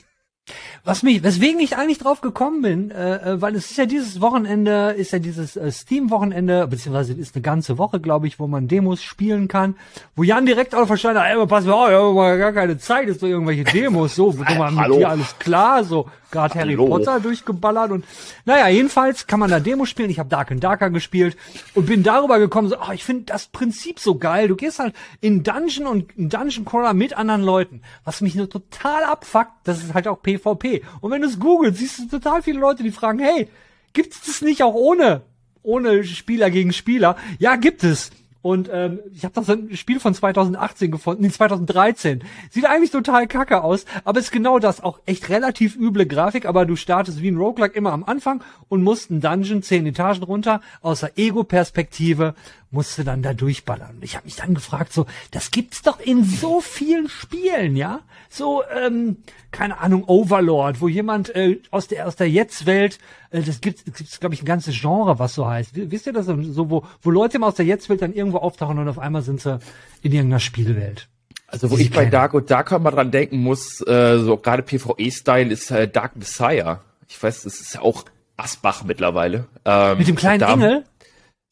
Was 0.83 1.03
mich, 1.03 1.21
weswegen 1.21 1.59
ich 1.59 1.75
eigentlich 1.75 1.97
drauf 1.97 2.21
gekommen 2.21 2.61
bin, 2.61 2.91
äh, 2.91 3.33
äh, 3.33 3.41
weil 3.41 3.55
es 3.55 3.71
ist 3.71 3.77
ja 3.77 3.85
dieses 3.85 4.21
Wochenende, 4.21 4.91
ist 4.91 5.11
ja 5.11 5.19
dieses 5.19 5.57
äh, 5.57 5.69
Steam-Wochenende, 5.69 6.65
beziehungsweise 6.67 7.11
ist 7.13 7.35
eine 7.35 7.41
ganze 7.41 7.77
Woche, 7.77 7.99
glaube 7.99 8.27
ich, 8.27 8.39
wo 8.39 8.47
man 8.47 8.69
Demos 8.69 9.03
spielen 9.03 9.49
kann, 9.49 9.75
wo 10.15 10.23
Jan 10.23 10.45
direkt 10.45 10.73
auch 10.73 10.87
verstanden 10.87 11.19
hat, 11.19 11.35
ey, 11.35 11.45
pass 11.45 11.65
mal 11.65 11.73
auf, 11.73 11.89
ich 11.89 12.17
habe 12.17 12.37
gar 12.37 12.53
keine 12.53 12.77
Zeit, 12.77 13.09
ist 13.09 13.19
so 13.19 13.27
irgendwelche 13.27 13.65
Demos, 13.65 14.15
so, 14.15 14.37
wo 14.37 14.43
man 14.53 14.75
mit 14.75 14.95
dir 14.95 15.09
alles 15.09 15.37
klar, 15.39 15.83
so, 15.83 16.07
gerade 16.31 16.57
Harry. 16.57 16.77
Potter 16.77 17.19
durchgeballert 17.19 17.91
und, 17.91 18.05
naja, 18.45 18.69
jedenfalls 18.69 19.27
kann 19.27 19.41
man 19.41 19.49
da 19.49 19.59
Demos 19.59 19.89
spielen, 19.89 20.09
ich 20.09 20.19
habe 20.19 20.29
Dark 20.29 20.51
and 20.51 20.63
Darker 20.63 20.89
gespielt 20.89 21.35
und 21.73 21.87
bin 21.87 22.01
darüber 22.03 22.39
gekommen, 22.39 22.69
so, 22.69 22.77
ah, 22.77 22.93
ich 22.93 23.03
finde 23.03 23.25
das 23.25 23.47
Prinzip 23.47 23.99
so 23.99 24.15
geil, 24.15 24.47
du 24.47 24.55
gehst 24.55 24.79
halt 24.79 24.95
in 25.19 25.43
Dungeon 25.43 25.85
und 25.85 26.17
in 26.17 26.29
Dungeon 26.29 26.63
Crawler 26.63 26.93
mit 26.93 27.17
anderen 27.17 27.41
Leuten, 27.41 27.81
was 28.05 28.21
mich 28.21 28.35
nur 28.35 28.49
total 28.49 29.03
abfuckt, 29.03 29.51
das 29.65 29.83
ist 29.83 29.93
halt 29.93 30.07
auch 30.07 30.21
PvP. 30.21 30.36
Und 30.45 31.11
wenn 31.11 31.21
du 31.21 31.27
es 31.27 31.39
googelst, 31.39 31.79
siehst 31.79 31.99
du 31.99 32.05
total 32.07 32.41
viele 32.41 32.59
Leute, 32.59 32.83
die 32.83 32.91
fragen, 32.91 33.19
hey, 33.19 33.47
gibt's 33.93 34.21
das 34.25 34.41
nicht 34.41 34.63
auch 34.63 34.73
ohne, 34.73 35.21
ohne 35.63 36.03
Spieler 36.03 36.49
gegen 36.49 36.73
Spieler? 36.73 37.15
Ja, 37.39 37.55
gibt 37.55 37.83
es. 37.83 38.11
Und 38.47 38.69
ähm, 38.71 38.99
ich 39.13 39.25
habe 39.25 39.33
das 39.33 39.49
ein 39.49 39.75
Spiel 39.75 39.99
von 39.99 40.13
2018 40.13 40.89
gefunden, 40.89 41.23
nee, 41.23 41.29
2013. 41.29 42.23
Sieht 42.49 42.65
eigentlich 42.65 42.91
total 42.91 43.27
kacke 43.27 43.61
aus, 43.61 43.83
aber 44.05 44.21
ist 44.21 44.31
genau 44.31 44.57
das. 44.57 44.81
Auch 44.81 44.99
echt 45.05 45.27
relativ 45.27 45.75
üble 45.75 46.05
Grafik, 46.05 46.45
aber 46.45 46.65
du 46.65 46.77
startest 46.77 47.21
wie 47.21 47.29
ein 47.29 47.35
Roguelike 47.35 47.75
immer 47.75 47.91
am 47.91 48.05
Anfang 48.05 48.41
und 48.69 48.83
musst 48.83 49.11
einen 49.11 49.19
Dungeon 49.19 49.63
zehn 49.63 49.85
Etagen 49.85 50.23
runter, 50.23 50.61
aus 50.81 51.01
der 51.01 51.17
Ego-Perspektive 51.17 52.35
musst 52.71 52.97
du 52.97 53.03
dann 53.03 53.21
da 53.21 53.33
durchballern. 53.33 53.95
Und 53.95 54.03
ich 54.03 54.15
habe 54.15 54.25
mich 54.25 54.35
dann 54.35 54.53
gefragt, 54.53 54.91
so, 54.91 55.05
das 55.31 55.51
gibt's 55.51 55.81
doch 55.81 55.99
in 55.99 56.23
so 56.23 56.59
vielen 56.61 57.07
Spielen, 57.07 57.75
ja? 57.75 58.01
So, 58.29 58.63
ähm, 58.75 59.17
keine 59.51 59.79
Ahnung, 59.79 60.03
Overlord, 60.05 60.81
wo 60.81 60.87
jemand 60.87 61.33
äh, 61.35 61.59
aus 61.71 61.87
der 61.87 62.07
aus 62.07 62.17
der 62.17 62.29
Jetzt-Welt, 62.29 62.99
äh, 63.31 63.41
das 63.41 63.61
gibt 63.61 63.85
gibt's 63.85 64.19
glaube 64.19 64.35
ich 64.35 64.41
ein 64.41 64.45
ganzes 64.45 64.79
Genre, 64.79 65.17
was 65.17 65.33
so 65.33 65.47
heißt. 65.47 65.71
Wisst 65.73 66.07
ihr 66.07 66.13
das 66.13 66.25
so, 66.25 66.69
wo 66.69 66.85
wo 67.01 67.09
Leute 67.09 67.37
immer 67.37 67.47
aus 67.47 67.55
der 67.55 67.65
Jetzt-Welt 67.65 68.01
dann 68.01 68.13
irgendwo 68.13 68.39
auftauchen 68.39 68.77
und 68.79 68.87
auf 68.89 68.99
einmal 68.99 69.21
sind 69.21 69.39
sie 69.39 69.59
in 70.01 70.11
irgendeiner 70.11 70.41
Spielwelt. 70.41 71.07
Also 71.47 71.71
wo 71.71 71.77
Sie 71.77 71.83
ich 71.83 71.91
bei 71.91 72.01
kennen. 72.01 72.11
Dark 72.11 72.33
und 72.33 72.51
Darker 72.51 72.79
mal 72.79 72.91
dran 72.91 73.09
denken 73.11 73.37
muss, 73.37 73.79
äh, 73.87 74.19
so 74.19 74.35
gerade 74.35 74.63
PvE-Style 74.63 75.49
ist 75.51 75.71
äh, 75.71 75.87
Dark 75.87 76.17
Messiah. 76.17 76.81
Ich 77.07 77.21
weiß, 77.21 77.43
das 77.43 77.61
ist 77.61 77.75
ja 77.75 77.81
auch 77.81 78.03
Asbach 78.35 78.83
mittlerweile. 78.83 79.45
Ähm, 79.63 79.97
Mit 79.97 80.07
dem 80.09 80.17
kleinen 80.17 80.43
Engel? 80.43 80.83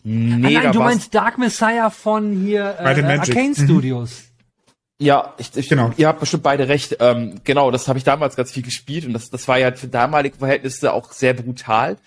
Nee, 0.07 0.55
ah, 0.55 0.62
nein, 0.62 0.71
du 0.71 0.79
meinst 0.79 1.15
Dark 1.15 1.39
Messiah 1.39 1.89
von 1.89 2.31
hier 2.31 2.75
Bei 2.77 2.93
äh, 2.93 3.00
äh. 3.00 3.17
Arcane 3.17 3.50
Mhm. 3.50 3.55
Studios. 3.55 4.21
Ja, 5.00 5.33
ich, 5.39 5.50
ich, 5.57 5.67
Genau. 5.67 5.91
ihr 5.97 6.07
habt 6.07 6.19
bestimmt 6.19 6.43
beide 6.43 6.67
recht. 6.67 6.97
Ähm, 7.00 7.41
genau, 7.44 7.72
das 7.72 7.87
habe 7.87 7.98
ich 7.98 8.05
damals 8.05 8.35
ganz 8.35 8.51
viel 8.51 8.61
gespielt 8.61 9.05
und 9.07 9.13
das, 9.13 9.31
das 9.31 9.48
war 9.48 9.57
ja 9.57 9.72
für 9.74 9.87
damalige 9.87 10.37
Verhältnisse 10.37 10.94
auch 10.94 11.11
sehr 11.11 11.33
brutal. 11.33 11.98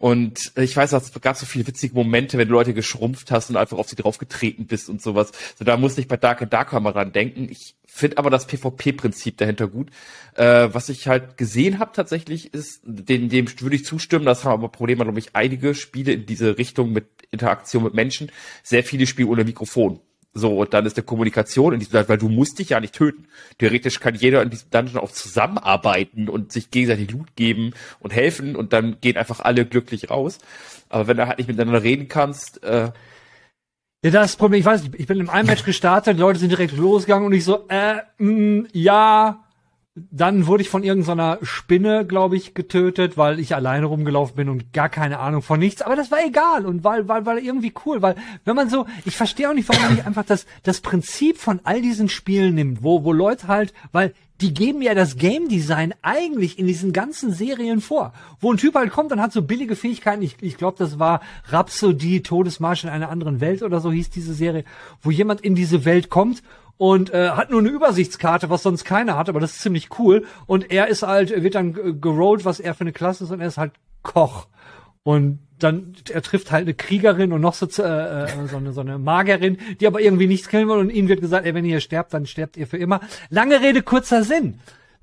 Und 0.00 0.52
ich 0.56 0.74
weiß, 0.74 0.92
es 0.94 1.12
gab 1.20 1.36
so 1.36 1.44
viele 1.44 1.66
witzige 1.66 1.94
Momente, 1.94 2.38
wenn 2.38 2.48
du 2.48 2.54
Leute 2.54 2.72
geschrumpft 2.72 3.30
hast 3.30 3.50
und 3.50 3.56
einfach 3.58 3.76
auf 3.76 3.86
sie 3.86 3.96
draufgetreten 3.96 4.66
bist 4.66 4.88
und 4.88 5.02
sowas. 5.02 5.30
So, 5.58 5.64
da 5.66 5.76
musste 5.76 6.00
ich 6.00 6.08
bei 6.08 6.16
Dark 6.16 6.40
and 6.40 6.50
Darker 6.50 6.80
mal 6.80 6.92
dran 6.92 7.12
denken. 7.12 7.48
Ich 7.50 7.74
finde 7.86 8.16
aber 8.16 8.30
das 8.30 8.46
PvP-Prinzip 8.46 9.36
dahinter 9.36 9.68
gut. 9.68 9.90
Äh, 10.36 10.70
was 10.72 10.88
ich 10.88 11.06
halt 11.06 11.36
gesehen 11.36 11.80
habe 11.80 11.90
tatsächlich 11.94 12.54
ist, 12.54 12.80
dem, 12.82 13.28
dem 13.28 13.46
würde 13.60 13.76
ich 13.76 13.84
zustimmen, 13.84 14.24
das 14.24 14.42
haben 14.46 14.54
aber 14.54 14.70
Probleme, 14.70 15.04
glaube 15.04 15.18
ich, 15.18 15.36
einige 15.36 15.74
Spiele 15.74 16.12
in 16.12 16.24
diese 16.24 16.56
Richtung 16.56 16.92
mit 16.94 17.06
Interaktion 17.30 17.84
mit 17.84 17.92
Menschen. 17.92 18.32
Sehr 18.62 18.82
viele 18.82 19.06
Spiele 19.06 19.28
ohne 19.28 19.44
Mikrofon. 19.44 20.00
So, 20.32 20.60
und 20.60 20.72
dann 20.74 20.86
ist 20.86 20.96
der 20.96 21.04
Kommunikation 21.04 21.72
in 21.74 21.80
diesem, 21.80 22.08
weil 22.08 22.18
du 22.18 22.28
musst 22.28 22.58
dich 22.60 22.68
ja 22.70 22.80
nicht 22.80 22.94
töten. 22.94 23.26
Theoretisch 23.58 23.98
kann 23.98 24.14
jeder 24.14 24.42
in 24.42 24.50
diesem 24.50 24.70
Dungeon 24.70 24.98
auch 25.02 25.10
zusammenarbeiten 25.10 26.28
und 26.28 26.52
sich 26.52 26.70
gegenseitig 26.70 27.10
Loot 27.10 27.34
geben 27.34 27.72
und 27.98 28.12
helfen 28.12 28.54
und 28.54 28.72
dann 28.72 29.00
gehen 29.00 29.16
einfach 29.16 29.40
alle 29.40 29.66
glücklich 29.66 30.08
raus. 30.10 30.38
Aber 30.88 31.08
wenn 31.08 31.16
du 31.16 31.26
halt 31.26 31.38
nicht 31.38 31.48
miteinander 31.48 31.82
reden 31.82 32.06
kannst, 32.08 32.62
äh, 32.62 32.92
Ja, 34.02 34.10
das 34.10 34.36
Problem, 34.36 34.60
ich 34.60 34.66
weiß 34.66 34.82
nicht, 34.84 34.94
ich 34.98 35.06
bin 35.06 35.20
im 35.20 35.26
Match 35.26 35.62
gestartet, 35.64 36.16
die 36.16 36.20
Leute 36.20 36.38
sind 36.38 36.48
direkt 36.50 36.74
losgegangen 36.76 37.26
und 37.26 37.34
ich 37.34 37.44
so, 37.44 37.66
äh, 37.68 37.96
mh, 38.18 38.68
ja. 38.72 39.44
Dann 39.96 40.46
wurde 40.46 40.62
ich 40.62 40.68
von 40.68 40.84
irgendeiner 40.84 41.38
Spinne, 41.42 42.06
glaube 42.06 42.36
ich, 42.36 42.54
getötet, 42.54 43.16
weil 43.16 43.40
ich 43.40 43.56
alleine 43.56 43.86
rumgelaufen 43.86 44.36
bin 44.36 44.48
und 44.48 44.72
gar 44.72 44.88
keine 44.88 45.18
Ahnung 45.18 45.42
von 45.42 45.58
nichts. 45.58 45.82
Aber 45.82 45.96
das 45.96 46.12
war 46.12 46.24
egal 46.24 46.64
und 46.64 46.84
weil, 46.84 47.08
weil, 47.08 47.26
weil 47.26 47.38
irgendwie 47.38 47.72
cool, 47.84 48.00
weil 48.00 48.14
wenn 48.44 48.54
man 48.54 48.70
so, 48.70 48.86
ich 49.04 49.16
verstehe 49.16 49.50
auch 49.50 49.54
nicht, 49.54 49.68
warum 49.68 49.82
man 49.82 49.94
nicht 49.94 50.06
einfach 50.06 50.24
das, 50.24 50.46
das 50.62 50.80
Prinzip 50.80 51.38
von 51.38 51.58
all 51.64 51.82
diesen 51.82 52.08
Spielen 52.08 52.54
nimmt, 52.54 52.84
wo, 52.84 53.02
wo 53.02 53.12
Leute 53.12 53.48
halt, 53.48 53.74
weil 53.90 54.14
die 54.40 54.54
geben 54.54 54.80
ja 54.80 54.94
das 54.94 55.16
Game 55.16 55.48
Design 55.48 55.92
eigentlich 56.02 56.58
in 56.58 56.66
diesen 56.66 56.92
ganzen 56.92 57.32
Serien 57.32 57.80
vor. 57.80 58.12
Wo 58.40 58.52
ein 58.52 58.58
Typ 58.58 58.76
halt 58.76 58.92
kommt 58.92 59.12
und 59.12 59.20
hat 59.20 59.32
so 59.32 59.42
billige 59.42 59.76
Fähigkeiten. 59.76 60.22
Ich, 60.22 60.36
ich 60.40 60.56
glaube, 60.56 60.78
das 60.78 60.98
war 60.98 61.20
Rhapsody, 61.48 62.22
Todesmarsch 62.22 62.84
in 62.84 62.90
einer 62.90 63.10
anderen 63.10 63.40
Welt 63.40 63.62
oder 63.62 63.80
so 63.80 63.90
hieß 63.92 64.10
diese 64.10 64.34
Serie, 64.34 64.64
wo 65.02 65.10
jemand 65.10 65.40
in 65.42 65.56
diese 65.56 65.84
Welt 65.84 66.10
kommt 66.10 66.42
und 66.80 67.12
äh, 67.12 67.32
hat 67.32 67.50
nur 67.50 67.60
eine 67.60 67.68
Übersichtskarte, 67.68 68.48
was 68.48 68.62
sonst 68.62 68.84
keiner 68.84 69.14
hat, 69.14 69.28
aber 69.28 69.38
das 69.38 69.52
ist 69.52 69.60
ziemlich 69.60 69.98
cool. 69.98 70.24
Und 70.46 70.70
er 70.70 70.88
ist 70.88 71.02
halt, 71.02 71.42
wird 71.42 71.54
dann 71.54 72.00
gerollt, 72.00 72.46
was 72.46 72.58
er 72.58 72.72
für 72.72 72.80
eine 72.80 72.92
Klasse 72.92 73.24
ist 73.24 73.30
und 73.30 73.42
er 73.42 73.48
ist 73.48 73.58
halt 73.58 73.72
Koch. 74.02 74.46
Und 75.02 75.40
dann, 75.58 75.92
er 76.10 76.22
trifft 76.22 76.50
halt 76.50 76.62
eine 76.62 76.72
Kriegerin 76.72 77.34
und 77.34 77.42
noch 77.42 77.52
so, 77.52 77.66
äh, 77.82 78.24
äh, 78.24 78.46
so, 78.46 78.56
eine, 78.56 78.72
so 78.72 78.80
eine 78.80 78.98
Magerin, 78.98 79.58
die 79.78 79.86
aber 79.86 80.00
irgendwie 80.00 80.26
nichts 80.26 80.48
killen 80.48 80.68
will 80.68 80.78
und 80.78 80.88
ihnen 80.88 81.08
wird 81.08 81.20
gesagt, 81.20 81.44
ey, 81.44 81.52
wenn 81.52 81.66
ihr 81.66 81.80
sterbt, 81.80 82.14
dann 82.14 82.24
sterbt 82.24 82.56
ihr 82.56 82.66
für 82.66 82.78
immer. 82.78 83.00
Lange 83.28 83.60
Rede, 83.60 83.82
kurzer 83.82 84.24
Sinn. 84.24 84.58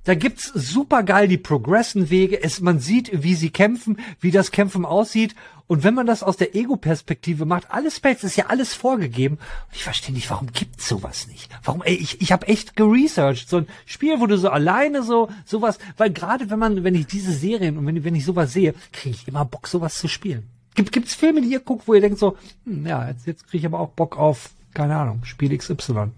Da 0.08 0.16
gibt's 0.16 0.46
super 0.56 1.04
geil 1.04 1.28
die 1.28 1.38
Progression-Wege. 1.38 2.42
Es, 2.42 2.62
man 2.62 2.80
sieht, 2.80 3.24
wie 3.24 3.36
sie 3.36 3.50
kämpfen, 3.50 4.00
wie 4.22 4.32
das 4.32 4.52
Kämpfen 4.52 4.86
aussieht. 4.86 5.36
Und 5.68 5.84
wenn 5.84 5.96
man 5.96 6.08
das 6.08 6.24
aus 6.24 6.38
der 6.38 6.56
Ego-Perspektive 6.56 7.44
macht, 7.44 7.72
alles 7.72 7.98
Spells 7.98 8.24
ist 8.24 8.38
ja 8.38 8.46
alles 8.46 8.74
vorgegeben. 8.74 9.36
Und 9.36 9.76
ich 9.76 9.84
verstehe 9.84 10.16
nicht, 10.16 10.30
warum 10.30 10.50
gibt's 10.54 10.88
sowas 10.88 11.28
nicht? 11.28 11.50
Warum, 11.62 11.84
ey, 11.84 11.94
ich, 11.96 12.22
ich 12.22 12.32
habe 12.32 12.48
echt 12.48 12.78
geresearched. 12.78 13.50
So 13.50 13.58
ein 13.58 13.68
Spiel, 13.86 14.22
wo 14.22 14.28
du 14.28 14.38
so 14.38 14.50
alleine 14.50 15.04
so, 15.04 15.28
sowas, 15.44 15.78
weil 15.98 16.12
gerade 16.12 16.50
wenn 16.50 16.60
man, 16.60 16.86
wenn 16.86 16.96
ich 16.96 17.08
diese 17.08 17.34
Serien 17.34 17.78
und 17.78 17.86
wenn, 17.86 18.06
wenn 18.06 18.16
ich 18.16 18.24
sowas 18.24 18.54
sehe, 18.54 18.76
kriege 18.94 19.14
ich 19.14 19.28
immer 19.28 19.44
Bock, 19.44 19.68
sowas 19.68 20.00
zu 20.00 20.08
spielen. 20.08 20.48
Gibt, 20.74 20.94
gibt's 20.94 21.16
Filme, 21.16 21.42
die 21.42 21.50
ihr 21.50 21.60
guckt, 21.60 21.86
wo 21.86 21.96
ihr 21.96 22.02
denkt 22.02 22.20
so, 22.20 22.38
hm, 22.64 22.88
ja, 22.88 23.10
jetzt, 23.10 23.28
jetzt 23.28 23.46
kriege 23.46 23.58
ich 23.58 23.66
aber 23.66 23.82
auch 23.82 23.90
Bock 23.90 24.18
auf, 24.18 24.52
keine 24.74 24.96
Ahnung, 24.96 25.26
Spiel 25.26 25.58
XY. 25.58 26.12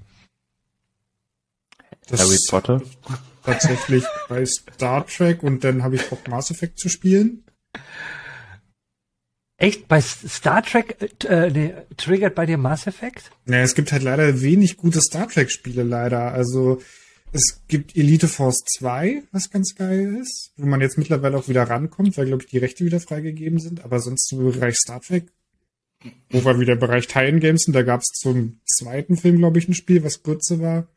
Das 2.08 2.22
Harry 2.22 2.38
Potter. 2.48 2.84
Tatsächlich 3.50 4.04
bei 4.28 4.46
Star 4.46 5.06
Trek 5.08 5.44
und 5.44 5.64
dann 5.64 5.84
habe 5.84 5.96
ich 5.96 6.08
Bock 6.08 6.28
Mass 6.28 6.52
Effect 6.52 6.80
zu 6.80 6.90
spielen. 6.90 7.44
Echt? 9.58 9.88
Bei 9.88 10.00
Star 10.02 10.64
Trek, 10.64 10.98
äh, 11.26 11.50
nee, 11.50 11.74
triggert 11.98 12.36
bei 12.36 12.46
dir 12.46 12.58
Mass 12.58 12.88
Effect? 12.88 13.32
Naja, 13.46 13.64
es 13.64 13.76
gibt 13.76 13.92
halt 13.92 14.04
leider 14.04 14.42
wenig 14.42 14.78
gute 14.78 15.02
Star 15.02 15.28
Trek 15.28 15.52
Spiele 15.52 15.84
leider. 15.84 16.32
Also 16.32 16.82
es 17.32 17.62
gibt 17.68 17.96
Elite 17.98 18.28
Force 18.28 18.64
2, 18.78 19.24
was 19.32 19.50
ganz 19.50 19.76
geil 19.76 20.18
ist, 20.22 20.52
wo 20.56 20.66
man 20.66 20.82
jetzt 20.82 20.98
mittlerweile 20.98 21.38
auch 21.38 21.48
wieder 21.48 21.64
rankommt, 21.64 22.18
weil 22.18 22.28
glaube 22.28 22.44
ich 22.44 22.50
die 22.50 22.58
Rechte 22.58 22.86
wieder 22.86 23.00
freigegeben 23.00 23.60
sind. 23.60 23.84
Aber 23.84 24.00
sonst 24.00 24.32
im 24.32 24.52
Bereich 24.52 24.76
Star 24.76 25.02
Trek, 25.02 25.26
wo 26.30 26.46
wir 26.46 26.60
wieder 26.60 26.74
im 26.74 26.80
Bereich 26.80 27.08
Tie-In 27.08 27.40
Games 27.40 27.64
sind, 27.64 27.74
da 27.74 27.84
gab 27.84 28.02
es 28.02 28.08
zum 28.14 28.62
zweiten 28.66 29.18
Film 29.18 29.38
glaube 29.38 29.60
ich 29.60 29.68
ein 29.68 29.74
Spiel, 29.74 30.04
was 30.04 30.24
kürzer 30.24 30.60
war. 30.60 30.88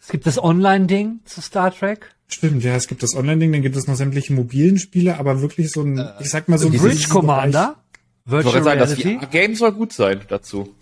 Es 0.00 0.08
gibt 0.08 0.26
das 0.26 0.42
Online-Ding 0.42 1.20
zu 1.24 1.40
Star 1.40 1.74
Trek. 1.74 2.14
Stimmt, 2.28 2.64
ja, 2.64 2.74
es 2.74 2.88
gibt 2.88 3.02
das 3.02 3.14
Online-Ding, 3.14 3.52
dann 3.52 3.62
gibt 3.62 3.76
es 3.76 3.86
noch 3.86 3.94
sämtliche 3.94 4.32
mobilen 4.32 4.78
Spiele, 4.78 5.18
aber 5.18 5.40
wirklich 5.42 5.70
so 5.70 5.82
ein, 5.82 6.04
ich 6.20 6.30
sag 6.30 6.48
mal 6.48 6.58
so 6.58 6.68
ein 6.68 6.72
Bridge 6.72 7.08
Commander. 7.08 7.76
Virtual 8.24 8.62
sagen, 8.62 8.80
das 8.80 8.94
VR-Game 8.94 9.54
soll 9.54 9.72
gut 9.72 9.92
sein 9.92 10.20
dazu. 10.28 10.74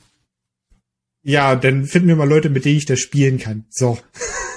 Ja, 1.22 1.56
dann 1.56 1.84
finden 1.84 2.08
wir 2.08 2.16
mal 2.16 2.28
Leute, 2.28 2.50
mit 2.50 2.64
denen 2.64 2.76
ich 2.76 2.86
das 2.86 3.00
spielen 3.00 3.38
kann. 3.38 3.64
So. 3.68 3.98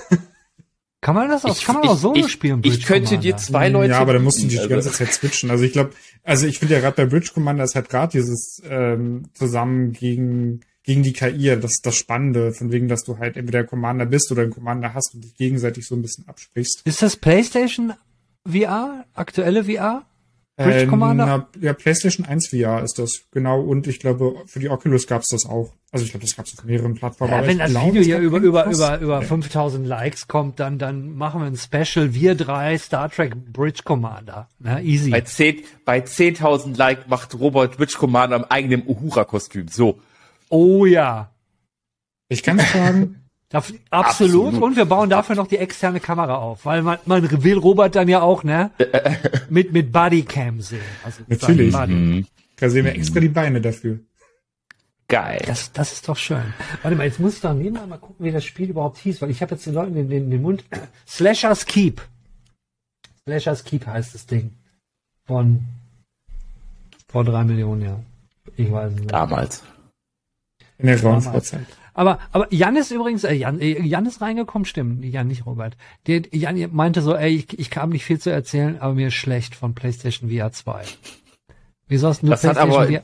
Kann 1.02 1.16
man 1.16 1.30
das 1.30 1.46
auch, 1.46 1.56
ich, 1.56 1.64
kann 1.64 1.76
man 1.76 1.88
auch 1.88 1.98
so 1.98 2.16
ich, 2.16 2.28
spielen? 2.30 2.62
Bridge 2.62 2.76
ich 2.76 2.86
könnte 2.86 3.10
Commander. 3.10 3.32
dir 3.32 3.38
zwei 3.38 3.70
Leute. 3.70 3.92
Ja, 3.92 4.00
aber 4.00 4.14
dann 4.14 4.24
musst 4.24 4.42
du 4.42 4.48
die, 4.48 4.58
die 4.58 4.68
ganze 4.68 4.92
Zeit 4.92 5.14
switchen. 5.14 5.52
Also 5.52 5.64
ich 5.64 5.72
glaube, 5.72 5.92
also 6.24 6.48
ich 6.48 6.60
finde 6.60 6.74
ja 6.74 6.80
gerade 6.82 6.96
bei 6.96 7.06
Bridge 7.06 7.32
Commander 7.34 7.64
ist 7.64 7.76
halt 7.76 7.88
gerade 7.88 8.12
dieses 8.12 8.62
ähm, 8.68 9.30
zusammen 9.34 9.94
gegen 9.94 10.62
gegen 10.88 11.04
die 11.04 11.12
KI, 11.12 11.60
das 11.60 11.74
ist 11.74 11.86
das 11.86 11.98
Spannende, 11.98 12.54
von 12.54 12.72
wegen, 12.72 12.88
dass 12.88 13.04
du 13.04 13.18
halt 13.18 13.36
entweder 13.36 13.66
Commander 13.66 14.06
bist 14.06 14.32
oder 14.32 14.44
einen 14.44 14.54
Commander 14.54 14.94
hast 14.94 15.14
und 15.14 15.24
dich 15.26 15.36
gegenseitig 15.36 15.86
so 15.86 15.96
ein 15.96 16.02
bisschen 16.02 16.26
absprichst. 16.30 16.82
Ist 16.86 17.02
das 17.02 17.18
PlayStation 17.18 17.92
VR, 18.50 19.04
aktuelle 19.14 19.66
VR? 19.66 20.06
Bridge 20.56 20.84
äh, 20.84 20.86
Commander? 20.88 21.26
Na, 21.26 21.48
ja, 21.62 21.74
PlayStation 21.74 22.26
1 22.26 22.48
VR 22.48 22.84
ist 22.84 22.98
das, 23.00 23.24
genau. 23.32 23.62
Und 23.62 23.86
ich 23.86 24.00
glaube, 24.00 24.36
für 24.46 24.60
die 24.60 24.70
Oculus 24.70 25.08
gab 25.08 25.24
es 25.24 25.28
das 25.28 25.46
auch. 25.46 25.74
Also 25.92 26.06
ich 26.06 26.12
glaube, 26.12 26.26
das 26.26 26.38
gab 26.38 26.46
es 26.46 26.58
auf 26.58 26.64
mehreren 26.64 26.96
Plattformen. 26.96 27.34
Ja, 27.34 27.46
wenn 27.46 27.58
das 27.58 27.72
glaub, 27.72 27.88
Video 27.88 28.02
hier 28.02 28.20
über, 28.20 28.38
über, 28.38 28.66
über, 28.68 29.00
über 29.00 29.22
5000 29.22 29.86
Likes 29.86 30.30
kommt, 30.30 30.62
dann, 30.62 30.80
dann 30.80 31.16
machen 31.16 31.42
wir 31.42 31.48
ein 31.48 31.58
Special. 31.58 32.14
Wir 32.14 32.34
drei 32.34 32.78
Star 32.78 33.12
Trek 33.12 33.36
Bridge 33.52 33.82
Commander. 33.84 34.48
Na, 34.60 34.80
easy. 34.80 35.12
Bei 35.12 35.20
10.000 35.20 35.64
bei 35.84 36.00
10 36.00 36.76
Like 36.76 37.10
macht 37.10 37.38
Robert 37.38 37.76
Bridge 37.76 37.96
Commander 37.98 38.38
im 38.38 38.46
eigenen 38.46 38.88
Uhura-Kostüm. 38.88 39.68
So. 39.68 40.00
Oh 40.50 40.86
ja. 40.86 41.32
Ich 42.30 42.44
kann 42.44 42.60
sagen, 42.60 43.24
Darf, 43.50 43.72
absolut. 43.92 44.48
absolut. 44.48 44.62
Und 44.62 44.76
wir 44.76 44.86
bauen 44.86 45.10
dafür 45.10 45.36
noch 45.36 45.48
die 45.48 45.58
externe 45.58 46.02
Kamera 46.02 46.36
auf, 46.36 46.66
weil 46.66 46.82
man, 46.82 46.98
man 47.06 47.44
will 47.44 47.58
Robert 47.58 47.96
dann 47.96 48.10
ja 48.10 48.22
auch, 48.22 48.44
ne? 48.44 48.72
mit, 49.50 49.72
mit 49.72 49.92
Bodycam 49.94 50.60
sehen. 50.60 50.82
Also 51.04 51.24
Natürlich. 51.28 51.74
Mhm. 51.74 52.26
Da 52.58 52.70
sehen 52.70 52.84
wir 52.84 52.94
extra 52.94 53.22
die 53.22 53.30
Beine 53.30 53.62
dafür. 53.62 54.00
Geil. 55.08 55.42
Das, 55.46 55.72
das 55.72 55.94
ist 55.94 56.10
doch 56.10 56.18
schön. 56.18 56.54
Warte 56.82 56.98
mal, 56.98 57.06
jetzt 57.06 57.22
muss 57.22 57.36
ich 57.36 57.42
doch 57.42 57.54
nebenbei 57.54 57.86
mal 57.86 57.98
gucken, 57.98 58.26
wie 58.26 58.32
das 58.32 58.44
Spiel 58.44 58.70
überhaupt 58.70 58.98
hieß, 58.98 59.22
weil 59.22 59.30
ich 59.30 59.42
habe 59.42 59.56
jetzt 59.56 59.66
den 59.66 59.74
Leuten 59.74 59.96
den, 59.96 60.10
den, 60.10 60.30
den 60.30 60.42
Mund. 60.42 60.66
Slashers 61.08 61.66
Keep. 61.66 62.02
Slashers 63.24 63.64
Keep 63.64 63.88
heißt 63.88 64.14
das 64.14 64.26
Ding. 64.26 64.52
Von 65.26 65.64
vor 67.08 67.24
drei 67.24 67.46
Millionen 67.46 67.82
Jahren. 67.84 68.06
Ich 68.58 68.70
weiß 68.70 68.94
nicht. 68.94 69.12
Damals. 69.12 69.64
In 70.78 70.88
der 70.88 71.02
Raumvorzeit. 71.02 71.66
Aber, 71.94 72.20
aber 72.32 72.54
Jan 72.54 72.76
ist 72.76 72.92
übrigens, 72.92 73.24
äh, 73.24 73.34
Jan, 73.34 73.60
äh, 73.60 73.82
Jan 73.82 74.06
ist 74.06 74.22
reingekommen, 74.22 74.66
stimmt. 74.66 75.04
Jan, 75.04 75.28
nicht 75.28 75.48
Robert. 75.48 75.76
Der, 76.06 76.22
Jan 76.32 76.70
meinte 76.72 77.02
so, 77.02 77.16
ey, 77.16 77.36
ich, 77.36 77.58
ich 77.58 77.72
kam 77.72 77.90
nicht 77.90 78.06
viel 78.06 78.20
zu 78.20 78.30
erzählen, 78.30 78.80
aber 78.80 78.94
mir 78.94 79.08
ist 79.08 79.16
schlecht 79.16 79.56
von 79.56 79.74
PlayStation 79.74 80.30
VR 80.30 80.52
2. 80.52 80.84
Wieso 81.88 82.10
hast 82.10 82.22
du 82.22 82.28
nur 82.28 82.36
das 82.36 82.42
PlayStation 82.42 82.72
hat 82.72 82.88
aber, 82.88 82.94
VR? 82.94 83.02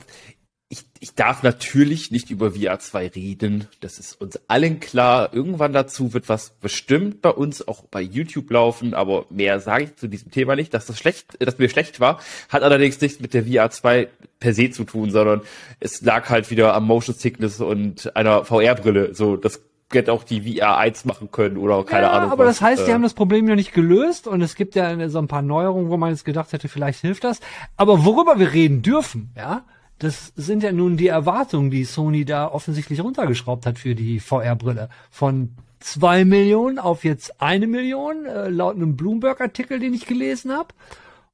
Ich, 1.04 1.14
darf 1.14 1.42
natürlich 1.42 2.10
nicht 2.10 2.30
über 2.30 2.52
VR 2.52 2.78
2 2.78 3.08
reden. 3.08 3.68
Das 3.80 3.98
ist 3.98 4.20
uns 4.20 4.40
allen 4.48 4.80
klar. 4.80 5.34
Irgendwann 5.34 5.72
dazu 5.72 6.14
wird 6.14 6.28
was 6.28 6.50
bestimmt 6.50 7.20
bei 7.20 7.30
uns 7.30 7.66
auch 7.68 7.84
bei 7.84 8.00
YouTube 8.00 8.50
laufen, 8.50 8.94
aber 8.94 9.26
mehr 9.28 9.60
sage 9.60 9.84
ich 9.84 9.96
zu 9.96 10.08
diesem 10.08 10.30
Thema 10.30 10.56
nicht. 10.56 10.72
Dass 10.72 10.86
das 10.86 10.98
schlecht, 10.98 11.36
dass 11.38 11.58
mir 11.58 11.68
schlecht 11.68 12.00
war, 12.00 12.20
hat 12.48 12.62
allerdings 12.62 13.00
nichts 13.00 13.20
mit 13.20 13.34
der 13.34 13.44
VR 13.44 13.70
2 13.70 14.08
per 14.40 14.54
se 14.54 14.70
zu 14.70 14.84
tun, 14.84 15.10
sondern 15.10 15.42
es 15.78 16.00
lag 16.00 16.30
halt 16.30 16.50
wieder 16.50 16.74
am 16.74 16.86
Motion 16.86 17.14
Sickness 17.14 17.60
und 17.60 18.16
einer 18.16 18.44
VR-Brille. 18.44 19.14
So, 19.14 19.36
das 19.36 19.60
hätte 19.92 20.12
auch 20.12 20.24
die 20.24 20.58
VR 20.58 20.78
1 20.78 21.04
machen 21.04 21.30
können 21.30 21.58
oder 21.58 21.84
keine 21.84 22.06
ja, 22.06 22.12
Ahnung. 22.12 22.32
Aber 22.32 22.46
was, 22.46 22.56
das 22.56 22.62
heißt, 22.62 22.86
die 22.86 22.90
äh, 22.90 22.94
haben 22.94 23.02
das 23.02 23.14
Problem 23.14 23.46
ja 23.46 23.56
nicht 23.56 23.74
gelöst 23.74 24.26
und 24.26 24.40
es 24.40 24.54
gibt 24.54 24.74
ja 24.74 25.08
so 25.08 25.18
ein 25.18 25.28
paar 25.28 25.42
Neuerungen, 25.42 25.90
wo 25.90 25.96
man 25.98 26.10
jetzt 26.10 26.24
gedacht 26.24 26.52
hätte, 26.52 26.68
vielleicht 26.68 27.00
hilft 27.00 27.24
das. 27.24 27.40
Aber 27.76 28.04
worüber 28.04 28.38
wir 28.38 28.52
reden 28.52 28.82
dürfen, 28.82 29.32
ja, 29.36 29.64
das 29.98 30.32
sind 30.36 30.62
ja 30.62 30.72
nun 30.72 30.96
die 30.96 31.08
Erwartungen, 31.08 31.70
die 31.70 31.84
Sony 31.84 32.24
da 32.24 32.48
offensichtlich 32.48 33.00
runtergeschraubt 33.00 33.66
hat 33.66 33.78
für 33.78 33.94
die 33.94 34.20
VR-Brille. 34.20 34.88
Von 35.10 35.50
zwei 35.80 36.24
Millionen 36.24 36.78
auf 36.78 37.04
jetzt 37.04 37.40
eine 37.40 37.66
Million, 37.66 38.26
äh, 38.26 38.48
laut 38.48 38.76
einem 38.76 38.96
Bloomberg-Artikel, 38.96 39.78
den 39.78 39.94
ich 39.94 40.06
gelesen 40.06 40.52
habe. 40.52 40.68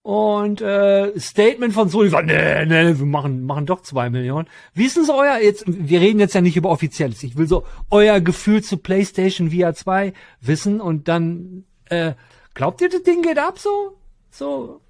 Und 0.03 0.63
äh, 0.63 1.19
Statement 1.19 1.75
von 1.75 1.91
Sony 1.91 2.11
war, 2.11 2.23
nee, 2.23 2.65
nee, 2.65 2.99
wir 2.99 3.07
machen, 3.07 3.45
machen 3.45 3.67
doch 3.67 3.83
zwei 3.83 4.09
Millionen. 4.09 4.49
Wie 4.73 4.87
ist 4.87 4.97
denn 4.97 5.05
so 5.05 5.15
euer, 5.15 5.39
jetzt, 5.39 5.65
wir 5.67 6.01
reden 6.01 6.21
jetzt 6.21 6.35
ja 6.35 6.41
nicht 6.41 6.57
über 6.57 6.71
Offizielles, 6.71 7.23
ich 7.23 7.37
will 7.37 7.47
so 7.47 7.65
euer 7.91 8.21
Gefühl 8.21 8.63
zu 8.63 8.79
PlayStation 8.79 9.51
VR 9.51 9.75
2 9.75 10.15
wissen 10.41 10.81
und 10.81 11.09
dann, 11.09 11.65
äh, 11.87 12.15
glaubt 12.55 12.81
ihr, 12.81 12.89
das 12.89 13.03
Ding 13.03 13.23
geht 13.23 13.39
ab 13.39 13.59
so? 13.59 13.99
So, 14.31 14.81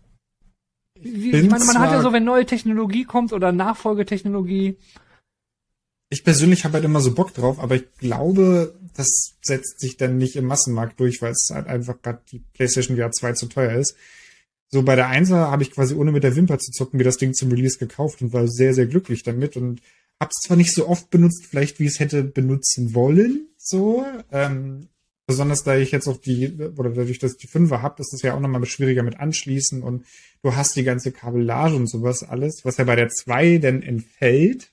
ich 0.94 1.50
meine, 1.50 1.64
man 1.64 1.78
hat 1.78 1.92
ja 1.92 2.02
so, 2.02 2.12
wenn 2.12 2.24
neue 2.24 2.46
Technologie 2.46 3.04
kommt 3.04 3.32
oder 3.32 3.52
Nachfolgetechnologie. 3.52 4.76
Ich 6.08 6.24
persönlich 6.24 6.64
habe 6.64 6.74
halt 6.74 6.84
immer 6.84 7.00
so 7.00 7.14
Bock 7.14 7.32
drauf, 7.34 7.58
aber 7.58 7.76
ich 7.76 7.92
glaube, 7.98 8.74
das 8.94 9.36
setzt 9.42 9.80
sich 9.80 9.96
dann 9.96 10.18
nicht 10.18 10.36
im 10.36 10.46
Massenmarkt 10.46 10.98
durch, 10.98 11.22
weil 11.22 11.32
es 11.32 11.50
halt 11.52 11.68
einfach 11.68 12.02
gerade 12.02 12.20
die 12.32 12.40
PlayStation 12.52 12.96
VR 12.96 13.12
2 13.12 13.32
zu 13.34 13.46
teuer 13.46 13.78
ist. 13.78 13.94
So 14.68 14.82
bei 14.82 14.94
der 14.94 15.08
1 15.08 15.30
habe 15.30 15.62
ich 15.62 15.70
quasi 15.70 15.94
ohne 15.94 16.12
mit 16.12 16.22
der 16.22 16.36
Wimper 16.36 16.58
zu 16.58 16.70
zucken 16.70 16.98
mir 16.98 17.04
das 17.04 17.16
Ding 17.16 17.34
zum 17.34 17.50
Release 17.50 17.78
gekauft 17.78 18.22
und 18.22 18.32
war 18.32 18.46
sehr, 18.48 18.74
sehr 18.74 18.86
glücklich 18.86 19.22
damit 19.22 19.56
und 19.56 19.80
habe 20.20 20.30
es 20.30 20.46
zwar 20.46 20.56
nicht 20.56 20.74
so 20.74 20.86
oft 20.86 21.10
benutzt, 21.10 21.46
vielleicht 21.48 21.80
wie 21.80 21.86
ich 21.86 21.92
es 21.92 22.00
hätte 22.00 22.22
benutzen 22.22 22.94
wollen, 22.94 23.48
so, 23.56 24.04
ähm, 24.30 24.88
Besonders 25.30 25.62
da 25.62 25.76
ich 25.76 25.92
jetzt 25.92 26.08
auch 26.08 26.16
die, 26.16 26.52
oder 26.76 26.90
dadurch, 26.90 27.20
dass 27.20 27.34
ich 27.34 27.38
die 27.38 27.46
Fünfer 27.46 27.82
habe, 27.82 28.02
ist 28.02 28.12
es 28.12 28.22
ja 28.22 28.34
auch 28.34 28.40
nochmal 28.40 28.66
schwieriger 28.66 29.04
mit 29.04 29.20
anschließen 29.20 29.80
und 29.80 30.04
du 30.42 30.56
hast 30.56 30.74
die 30.74 30.82
ganze 30.82 31.12
Kabellage 31.12 31.76
und 31.76 31.88
sowas 31.88 32.24
alles, 32.28 32.64
was 32.64 32.78
ja 32.78 32.84
bei 32.84 32.96
der 32.96 33.10
2 33.10 33.58
dann 33.58 33.80
entfällt. 33.80 34.72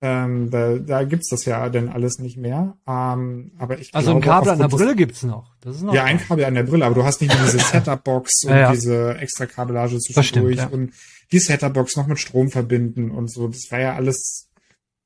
Ähm, 0.00 0.50
da, 0.50 0.76
da 0.78 1.04
gibt's 1.04 1.28
das 1.28 1.44
ja 1.44 1.68
dann 1.68 1.90
alles 1.90 2.18
nicht 2.18 2.38
mehr. 2.38 2.78
Ähm, 2.86 3.52
aber 3.58 3.78
ich 3.78 3.94
also 3.94 4.12
glaube, 4.12 4.20
ein 4.20 4.22
Kabel 4.22 4.52
an 4.52 4.58
der 4.58 4.68
Brille 4.68 4.96
gibt's 4.96 5.22
noch. 5.22 5.54
Das 5.60 5.76
ist 5.76 5.82
noch 5.82 5.92
ja, 5.92 6.04
ein 6.04 6.18
Kabel 6.18 6.46
an 6.46 6.54
der 6.54 6.62
Brille, 6.62 6.86
aber 6.86 6.94
du 6.94 7.04
hast 7.04 7.20
nicht 7.20 7.34
mehr 7.34 7.44
diese 7.44 7.58
Setup-Box 7.72 8.44
und 8.44 8.50
ja, 8.52 8.58
ja. 8.58 8.72
diese 8.72 9.18
extra 9.18 9.44
Kabellage 9.44 9.98
zwischendurch 9.98 10.56
ja. 10.56 10.68
und 10.68 10.94
die 11.30 11.40
Setup-Box 11.40 11.96
noch 11.96 12.06
mit 12.06 12.18
Strom 12.18 12.48
verbinden 12.48 13.10
und 13.10 13.30
so. 13.30 13.48
Das 13.48 13.70
war 13.70 13.80
ja 13.80 13.94
alles 13.96 14.47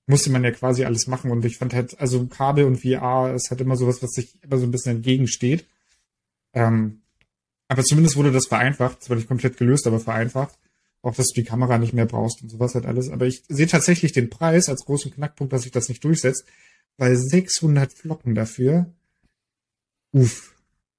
musste 0.06 0.30
man 0.30 0.44
ja 0.44 0.50
quasi 0.50 0.84
alles 0.84 1.06
machen. 1.06 1.30
Und 1.30 1.44
ich 1.44 1.58
fand 1.58 1.74
halt, 1.74 1.98
also 2.00 2.26
Kabel 2.26 2.64
und 2.64 2.80
VR 2.80 3.34
ist 3.34 3.50
halt 3.50 3.60
immer 3.60 3.76
sowas, 3.76 4.02
was 4.02 4.10
sich 4.10 4.42
immer 4.42 4.58
so 4.58 4.64
ein 4.64 4.70
bisschen 4.70 4.96
entgegensteht. 4.96 5.66
Ähm, 6.52 7.02
aber 7.68 7.84
zumindest 7.84 8.16
wurde 8.16 8.32
das 8.32 8.46
vereinfacht. 8.46 9.02
Zwar 9.02 9.16
nicht 9.16 9.28
komplett 9.28 9.56
gelöst, 9.56 9.86
aber 9.86 10.00
vereinfacht. 10.00 10.58
Auch, 11.02 11.14
dass 11.14 11.28
du 11.28 11.40
die 11.40 11.46
Kamera 11.46 11.78
nicht 11.78 11.94
mehr 11.94 12.06
brauchst 12.06 12.42
und 12.42 12.48
sowas 12.48 12.74
halt 12.74 12.86
alles. 12.86 13.10
Aber 13.10 13.26
ich 13.26 13.42
sehe 13.48 13.66
tatsächlich 13.66 14.12
den 14.12 14.30
Preis 14.30 14.68
als 14.68 14.84
großen 14.84 15.12
Knackpunkt, 15.12 15.52
dass 15.52 15.62
sich 15.62 15.72
das 15.72 15.88
nicht 15.88 16.04
durchsetzt, 16.04 16.44
weil 16.96 17.16
600 17.16 17.92
Flocken 17.92 18.34
dafür, 18.34 18.86
uff. 20.12 20.54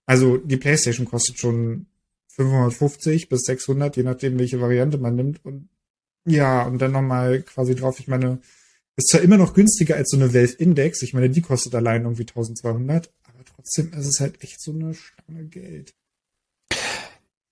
Also 0.06 0.38
die 0.38 0.58
Playstation 0.58 1.06
kostet 1.06 1.40
schon 1.40 1.86
550 2.28 3.30
bis 3.30 3.44
600, 3.44 3.96
je 3.96 4.04
nachdem, 4.04 4.38
welche 4.40 4.60
Variante 4.60 4.98
man 4.98 5.16
nimmt. 5.16 5.46
Und 5.46 5.70
ja, 6.26 6.64
und 6.64 6.80
dann 6.80 6.92
nochmal 6.92 7.42
quasi 7.44 7.76
drauf, 7.76 8.00
ich 8.00 8.08
meine, 8.08 8.40
ist 8.96 9.10
zwar 9.10 9.22
immer 9.22 9.38
noch 9.38 9.54
günstiger 9.54 9.96
als 9.96 10.10
so 10.10 10.18
eine 10.18 10.34
Valve 10.34 10.54
Index. 10.54 11.02
Ich 11.02 11.14
meine, 11.14 11.30
die 11.30 11.42
kostet 11.42 11.76
allein 11.76 12.04
irgendwie 12.04 12.24
1200, 12.24 13.12
aber 13.24 13.46
trotzdem 13.46 13.92
ist 13.94 14.08
es 14.08 14.20
halt 14.20 14.44
echt 14.44 14.62
so 14.62 14.72
eine 14.72 14.94
Stange 14.94 15.46
Geld. 15.46 15.94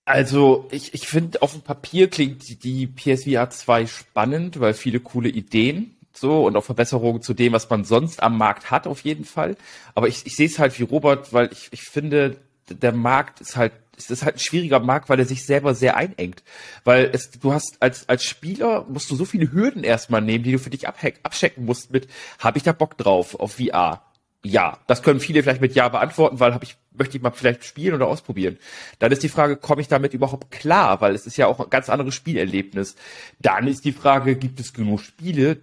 Also, 0.06 0.68
ich, 0.72 0.94
ich 0.94 1.08
finde, 1.08 1.42
auf 1.42 1.54
dem 1.54 1.62
Papier 1.62 2.10
klingt 2.10 2.64
die 2.64 2.88
PSVR 2.88 3.50
2 3.50 3.88
spannend, 3.88 4.60
weil 4.60 4.74
viele 4.74 5.00
coole 5.00 5.30
Ideen 5.30 5.96
so 6.14 6.46
und 6.46 6.56
auch 6.58 6.64
Verbesserungen 6.64 7.22
zu 7.22 7.34
dem, 7.34 7.54
was 7.54 7.70
man 7.70 7.86
sonst 7.86 8.22
am 8.22 8.38
Markt 8.38 8.72
hat, 8.72 8.88
auf 8.88 9.02
jeden 9.02 9.26
Fall. 9.26 9.56
Aber 9.96 10.08
ich, 10.08 10.26
ich 10.26 10.36
sehe 10.36 10.48
es 10.48 10.60
halt 10.60 10.78
wie 10.80 10.84
Robert, 10.84 11.32
weil 11.34 11.50
ich, 11.52 11.70
ich 11.72 11.84
finde, 11.84 12.38
der 12.70 12.92
Markt 12.92 13.42
ist 13.42 13.56
halt 13.56 13.74
es 13.98 14.10
ist 14.10 14.24
halt 14.24 14.36
ein 14.36 14.40
schwieriger 14.40 14.80
Markt, 14.80 15.10
weil 15.10 15.20
er 15.20 15.26
sich 15.26 15.46
selber 15.46 15.76
sehr 15.76 15.96
einengt. 15.96 16.44
Weil 16.84 17.10
es, 17.14 17.32
du 17.32 17.54
hast 17.54 17.78
als, 17.80 18.08
als 18.10 18.24
Spieler 18.24 18.86
musst 18.90 19.12
du 19.12 19.16
so 19.16 19.26
viele 19.26 19.52
Hürden 19.52 19.84
erstmal 19.84 20.22
nehmen, 20.22 20.44
die 20.44 20.52
du 20.52 20.60
für 20.60 20.70
dich 20.70 20.88
abchecken 20.88 21.66
musst 21.66 21.92
mit, 21.92 22.08
habe 22.40 22.58
ich 22.58 22.64
da 22.64 22.72
Bock 22.72 22.98
drauf 22.98 23.40
auf 23.40 23.58
VR? 23.58 24.02
Ja, 24.44 24.80
das 24.88 25.04
können 25.04 25.20
viele 25.20 25.44
vielleicht 25.44 25.62
mit 25.62 25.76
Ja 25.76 25.88
beantworten, 25.90 26.40
weil 26.40 26.54
habe 26.54 26.64
ich, 26.64 26.76
möchte 26.94 27.16
ich 27.16 27.22
mal 27.22 27.30
vielleicht 27.32 27.64
spielen 27.64 27.94
oder 27.94 28.08
ausprobieren. 28.08 28.58
Dann 28.98 29.12
ist 29.12 29.22
die 29.22 29.30
Frage, 29.30 29.56
komme 29.56 29.82
ich 29.82 29.88
damit 29.88 30.16
überhaupt 30.16 30.50
klar? 30.50 31.00
Weil 31.00 31.14
es 31.14 31.28
ist 31.28 31.38
ja 31.38 31.46
auch 31.46 31.60
ein 31.60 31.70
ganz 31.70 31.90
anderes 31.90 32.16
Spielerlebnis. 32.16 32.96
Dann 33.40 33.68
ist 33.68 33.86
die 33.86 33.92
Frage, 33.92 34.36
gibt 34.36 34.60
es 34.60 34.74
genug 34.74 35.02
Spiele, 35.02 35.62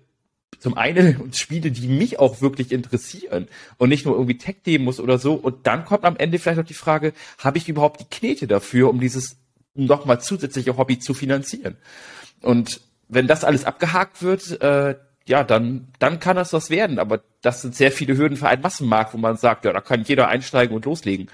zum 0.59 0.77
einen 0.77 1.33
Spiele, 1.33 1.71
die 1.71 1.89
mich 1.89 2.19
auch 2.19 2.41
wirklich 2.41 2.73
interessieren 2.73 3.49
und 3.77 3.89
nicht 3.89 4.07
nur 4.07 4.15
irgendwie 4.15 4.39
Tech-Demos 4.39 5.01
oder 5.01 5.19
so. 5.19 5.35
Und 5.35 5.67
dann 5.67 5.85
kommt 5.85 6.05
am 6.05 6.17
Ende 6.17 6.39
vielleicht 6.39 6.59
noch 6.59 6.65
die 6.65 6.75
Frage, 6.75 7.13
habe 7.39 7.59
ich 7.59 7.69
überhaupt 7.69 8.01
die 8.01 8.09
Knete 8.11 8.47
dafür, 8.47 8.89
um 8.89 9.01
dieses 9.01 9.37
nochmal 9.75 10.21
zusätzliche 10.21 10.77
Hobby 10.77 10.99
zu 10.99 11.15
finanzieren? 11.15 11.77
Und 12.43 12.81
wenn 13.09 13.27
das 13.27 13.45
alles 13.45 13.65
abgehakt 13.65 14.23
wird, 14.23 14.61
äh, 14.61 14.97
ja, 15.27 15.45
dann, 15.45 15.89
dann 15.99 16.21
kann 16.21 16.37
das 16.37 16.53
was 16.53 16.71
werden. 16.71 16.99
Aber 16.99 17.21
das 17.43 17.63
sind 17.63 17.75
sehr 17.75 17.93
viele 17.93 18.17
Hürden 18.17 18.37
für 18.37 18.49
einen 18.49 18.63
Massenmarkt, 18.63 19.15
wo 19.15 19.19
man 19.19 19.37
sagt, 19.37 19.65
ja, 19.65 19.73
da 19.73 19.81
kann 19.81 20.03
jeder 20.03 20.29
einsteigen 20.29 20.75
und 20.75 20.85
loslegen. 20.85 21.29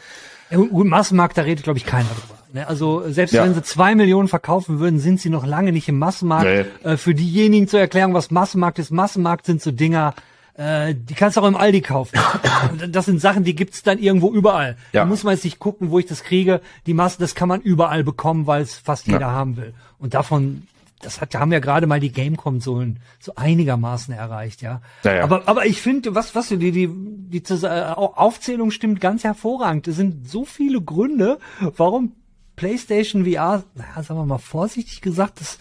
Ja, 0.50 0.58
Massenmarkt, 0.58 1.38
da 1.38 1.42
redet, 1.42 1.64
glaube 1.64 1.78
ich, 1.78 1.86
keiner 1.86 2.08
drüber. 2.08 2.43
Ne? 2.54 2.66
Also 2.68 3.02
selbst 3.10 3.32
Ja. 3.32 3.44
wenn 3.44 3.52
sie 3.52 3.62
zwei 3.62 3.94
Millionen 3.96 4.28
verkaufen 4.28 4.78
würden, 4.78 5.00
sind 5.00 5.20
sie 5.20 5.28
noch 5.28 5.44
lange 5.44 5.72
nicht 5.72 5.88
im 5.88 5.98
Massenmarkt. 5.98 6.44
Nee. 6.84 6.88
Äh, 6.92 6.96
für 6.96 7.14
diejenigen 7.14 7.66
zur 7.66 7.80
Erklärung, 7.80 8.14
was 8.14 8.30
Massenmarkt 8.30 8.78
ist. 8.78 8.92
Massenmarkt 8.92 9.44
sind 9.44 9.60
so 9.60 9.72
Dinger, 9.72 10.14
äh, 10.56 10.94
die 10.94 11.14
kannst 11.14 11.36
du 11.36 11.40
auch 11.40 11.48
im 11.48 11.56
Aldi 11.56 11.80
kaufen. 11.80 12.16
das 12.88 13.06
sind 13.06 13.20
Sachen, 13.20 13.42
die 13.42 13.56
gibt's 13.56 13.82
dann 13.82 13.98
irgendwo 13.98 14.32
überall. 14.32 14.76
Ja. 14.92 15.00
Da 15.02 15.04
muss 15.04 15.24
man 15.24 15.34
jetzt 15.34 15.44
nicht 15.44 15.58
gucken, 15.58 15.90
wo 15.90 15.98
ich 15.98 16.06
das 16.06 16.22
kriege. 16.22 16.60
Die 16.86 16.94
Masse, 16.94 17.18
das 17.18 17.34
kann 17.34 17.48
man 17.48 17.60
überall 17.60 18.04
bekommen, 18.04 18.46
weil 18.46 18.62
es 18.62 18.76
fast 18.76 19.08
jeder 19.08 19.32
haben 19.32 19.56
will. 19.56 19.74
Und 19.98 20.14
davon, 20.14 20.68
das 21.02 21.20
hat, 21.20 21.34
haben 21.34 21.50
ja 21.50 21.58
gerade 21.58 21.88
mal 21.88 21.98
die 21.98 22.12
Game-Konsolen 22.12 23.00
so 23.18 23.32
einigermaßen 23.34 24.14
erreicht, 24.14 24.62
ja. 24.62 24.80
Ja, 25.02 25.14
ja. 25.16 25.24
Aber, 25.24 25.48
aber 25.48 25.66
ich 25.66 25.82
finde, 25.82 26.14
was, 26.14 26.36
was 26.36 26.48
die, 26.48 26.58
die, 26.58 26.88
die 26.88 27.42
äh, 27.52 27.66
Aufzählung 27.66 28.70
stimmt 28.70 29.00
ganz 29.00 29.24
hervorragend. 29.24 29.88
Es 29.88 29.96
sind 29.96 30.28
so 30.28 30.44
viele 30.44 30.80
Gründe, 30.80 31.38
warum 31.76 32.12
PlayStation 32.56 33.24
VR, 33.24 33.64
naja, 33.74 34.02
sagen 34.02 34.20
wir 34.20 34.26
mal 34.26 34.38
vorsichtig 34.38 35.00
gesagt, 35.00 35.40
das 35.40 35.58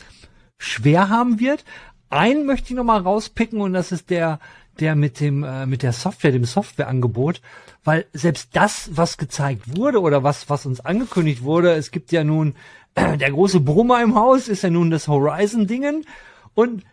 schwer 0.57 1.09
haben 1.09 1.39
wird. 1.39 1.65
Einen 2.09 2.45
möchte 2.45 2.69
ich 2.69 2.75
noch 2.75 2.83
mal 2.83 3.01
rauspicken 3.01 3.61
und 3.61 3.73
das 3.73 3.91
ist 3.91 4.09
der, 4.09 4.39
der 4.79 4.95
mit 4.95 5.19
dem, 5.19 5.43
äh, 5.43 5.65
mit 5.65 5.83
der 5.83 5.93
Software, 5.93 6.31
dem 6.31 6.45
Softwareangebot, 6.45 7.41
weil 7.83 8.05
selbst 8.13 8.49
das, 8.53 8.89
was 8.93 9.17
gezeigt 9.17 9.77
wurde 9.77 9.99
oder 9.99 10.23
was, 10.23 10.49
was 10.49 10.65
uns 10.65 10.79
angekündigt 10.79 11.43
wurde, 11.43 11.73
es 11.73 11.91
gibt 11.91 12.11
ja 12.11 12.23
nun, 12.23 12.55
der 12.95 13.31
große 13.31 13.59
Brummer 13.59 14.01
im 14.01 14.15
Haus 14.15 14.47
ist 14.47 14.63
ja 14.63 14.69
nun 14.69 14.91
das 14.91 15.07
Horizon-Dingen 15.07 16.05
und 16.53 16.83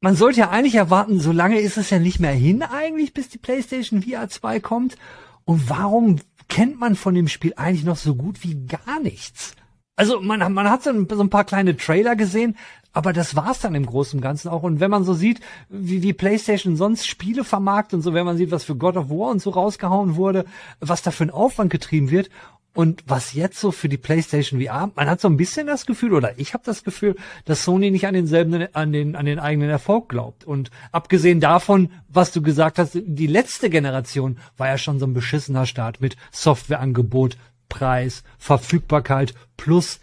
man 0.00 0.14
sollte 0.14 0.40
ja 0.40 0.50
eigentlich 0.50 0.74
erwarten, 0.74 1.20
so 1.20 1.32
lange 1.32 1.58
ist 1.58 1.78
es 1.78 1.90
ja 1.90 1.98
nicht 1.98 2.20
mehr 2.20 2.32
hin 2.32 2.62
eigentlich, 2.62 3.14
bis 3.14 3.28
die 3.28 3.38
PlayStation 3.38 4.02
VR 4.02 4.28
2 4.28 4.60
kommt. 4.60 4.96
Und 5.44 5.70
warum 5.70 6.20
kennt 6.48 6.78
man 6.78 6.96
von 6.96 7.14
dem 7.14 7.28
Spiel 7.28 7.54
eigentlich 7.56 7.84
noch 7.84 7.96
so 7.96 8.14
gut 8.14 8.42
wie 8.42 8.66
gar 8.66 9.00
nichts? 9.00 9.54
Also 9.96 10.20
man, 10.20 10.52
man 10.52 10.70
hat 10.70 10.82
so 10.82 10.90
ein, 10.90 11.08
so 11.08 11.20
ein 11.22 11.30
paar 11.30 11.44
kleine 11.44 11.76
Trailer 11.76 12.16
gesehen, 12.16 12.56
aber 12.92 13.12
das 13.12 13.34
war's 13.34 13.60
dann 13.60 13.74
im 13.74 13.86
Großen 13.86 14.18
und 14.18 14.22
Ganzen 14.22 14.48
auch. 14.48 14.62
Und 14.62 14.80
wenn 14.80 14.90
man 14.90 15.04
so 15.04 15.14
sieht, 15.14 15.40
wie, 15.68 16.02
wie 16.02 16.12
PlayStation 16.12 16.76
sonst 16.76 17.06
Spiele 17.06 17.44
vermarktet 17.44 17.94
und 17.94 18.02
so, 18.02 18.14
wenn 18.14 18.26
man 18.26 18.36
sieht, 18.36 18.50
was 18.50 18.64
für 18.64 18.76
God 18.76 18.96
of 18.96 19.10
War 19.10 19.30
und 19.30 19.40
so 19.40 19.50
rausgehauen 19.50 20.16
wurde, 20.16 20.44
was 20.80 21.02
da 21.02 21.10
für 21.10 21.24
ein 21.24 21.30
Aufwand 21.30 21.70
getrieben 21.70 22.10
wird 22.10 22.30
und 22.76 23.04
was 23.06 23.32
jetzt 23.32 23.58
so 23.58 23.72
für 23.72 23.88
die 23.88 23.96
PlayStation 23.96 24.60
VR, 24.60 24.92
man 24.94 25.08
hat 25.08 25.20
so 25.20 25.28
ein 25.28 25.38
bisschen 25.38 25.66
das 25.66 25.86
Gefühl, 25.86 26.12
oder 26.12 26.38
ich 26.38 26.52
habe 26.52 26.62
das 26.66 26.84
Gefühl, 26.84 27.16
dass 27.46 27.64
Sony 27.64 27.90
nicht 27.90 28.06
an 28.06 28.12
denselben, 28.12 28.68
an 28.74 28.92
den, 28.92 29.16
an 29.16 29.24
den 29.24 29.38
eigenen 29.38 29.70
Erfolg 29.70 30.10
glaubt. 30.10 30.44
Und 30.44 30.70
abgesehen 30.92 31.40
davon, 31.40 31.90
was 32.08 32.32
du 32.32 32.42
gesagt 32.42 32.78
hast, 32.78 32.92
die 32.94 33.26
letzte 33.26 33.70
Generation 33.70 34.38
war 34.58 34.68
ja 34.68 34.76
schon 34.76 34.98
so 34.98 35.06
ein 35.06 35.14
beschissener 35.14 35.64
Start 35.64 36.02
mit 36.02 36.16
Softwareangebot, 36.32 37.38
Preis, 37.70 38.22
Verfügbarkeit 38.36 39.34
plus 39.56 40.00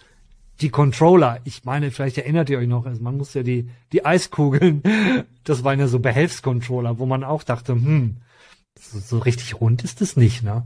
die 0.60 0.70
Controller. 0.70 1.42
Ich 1.44 1.66
meine, 1.66 1.92
vielleicht 1.92 2.18
erinnert 2.18 2.50
ihr 2.50 2.58
euch 2.58 2.68
noch, 2.68 2.88
also 2.88 3.04
man 3.04 3.18
muss 3.18 3.36
ja 3.36 3.44
die, 3.44 3.70
die 3.92 4.04
Eiskugeln, 4.04 4.82
das 5.44 5.64
waren 5.64 5.80
ja 5.80 5.86
so 5.86 6.00
Behelfscontroller, 6.00 6.98
wo 6.98 7.06
man 7.06 7.24
auch 7.24 7.44
dachte, 7.44 7.74
hm, 7.74 8.18
so, 8.80 8.98
so 8.98 9.20
richtig 9.20 9.62
rund 9.62 9.84
ist 9.84 10.02
es 10.02 10.18
nicht, 10.18 10.42
ne? 10.42 10.64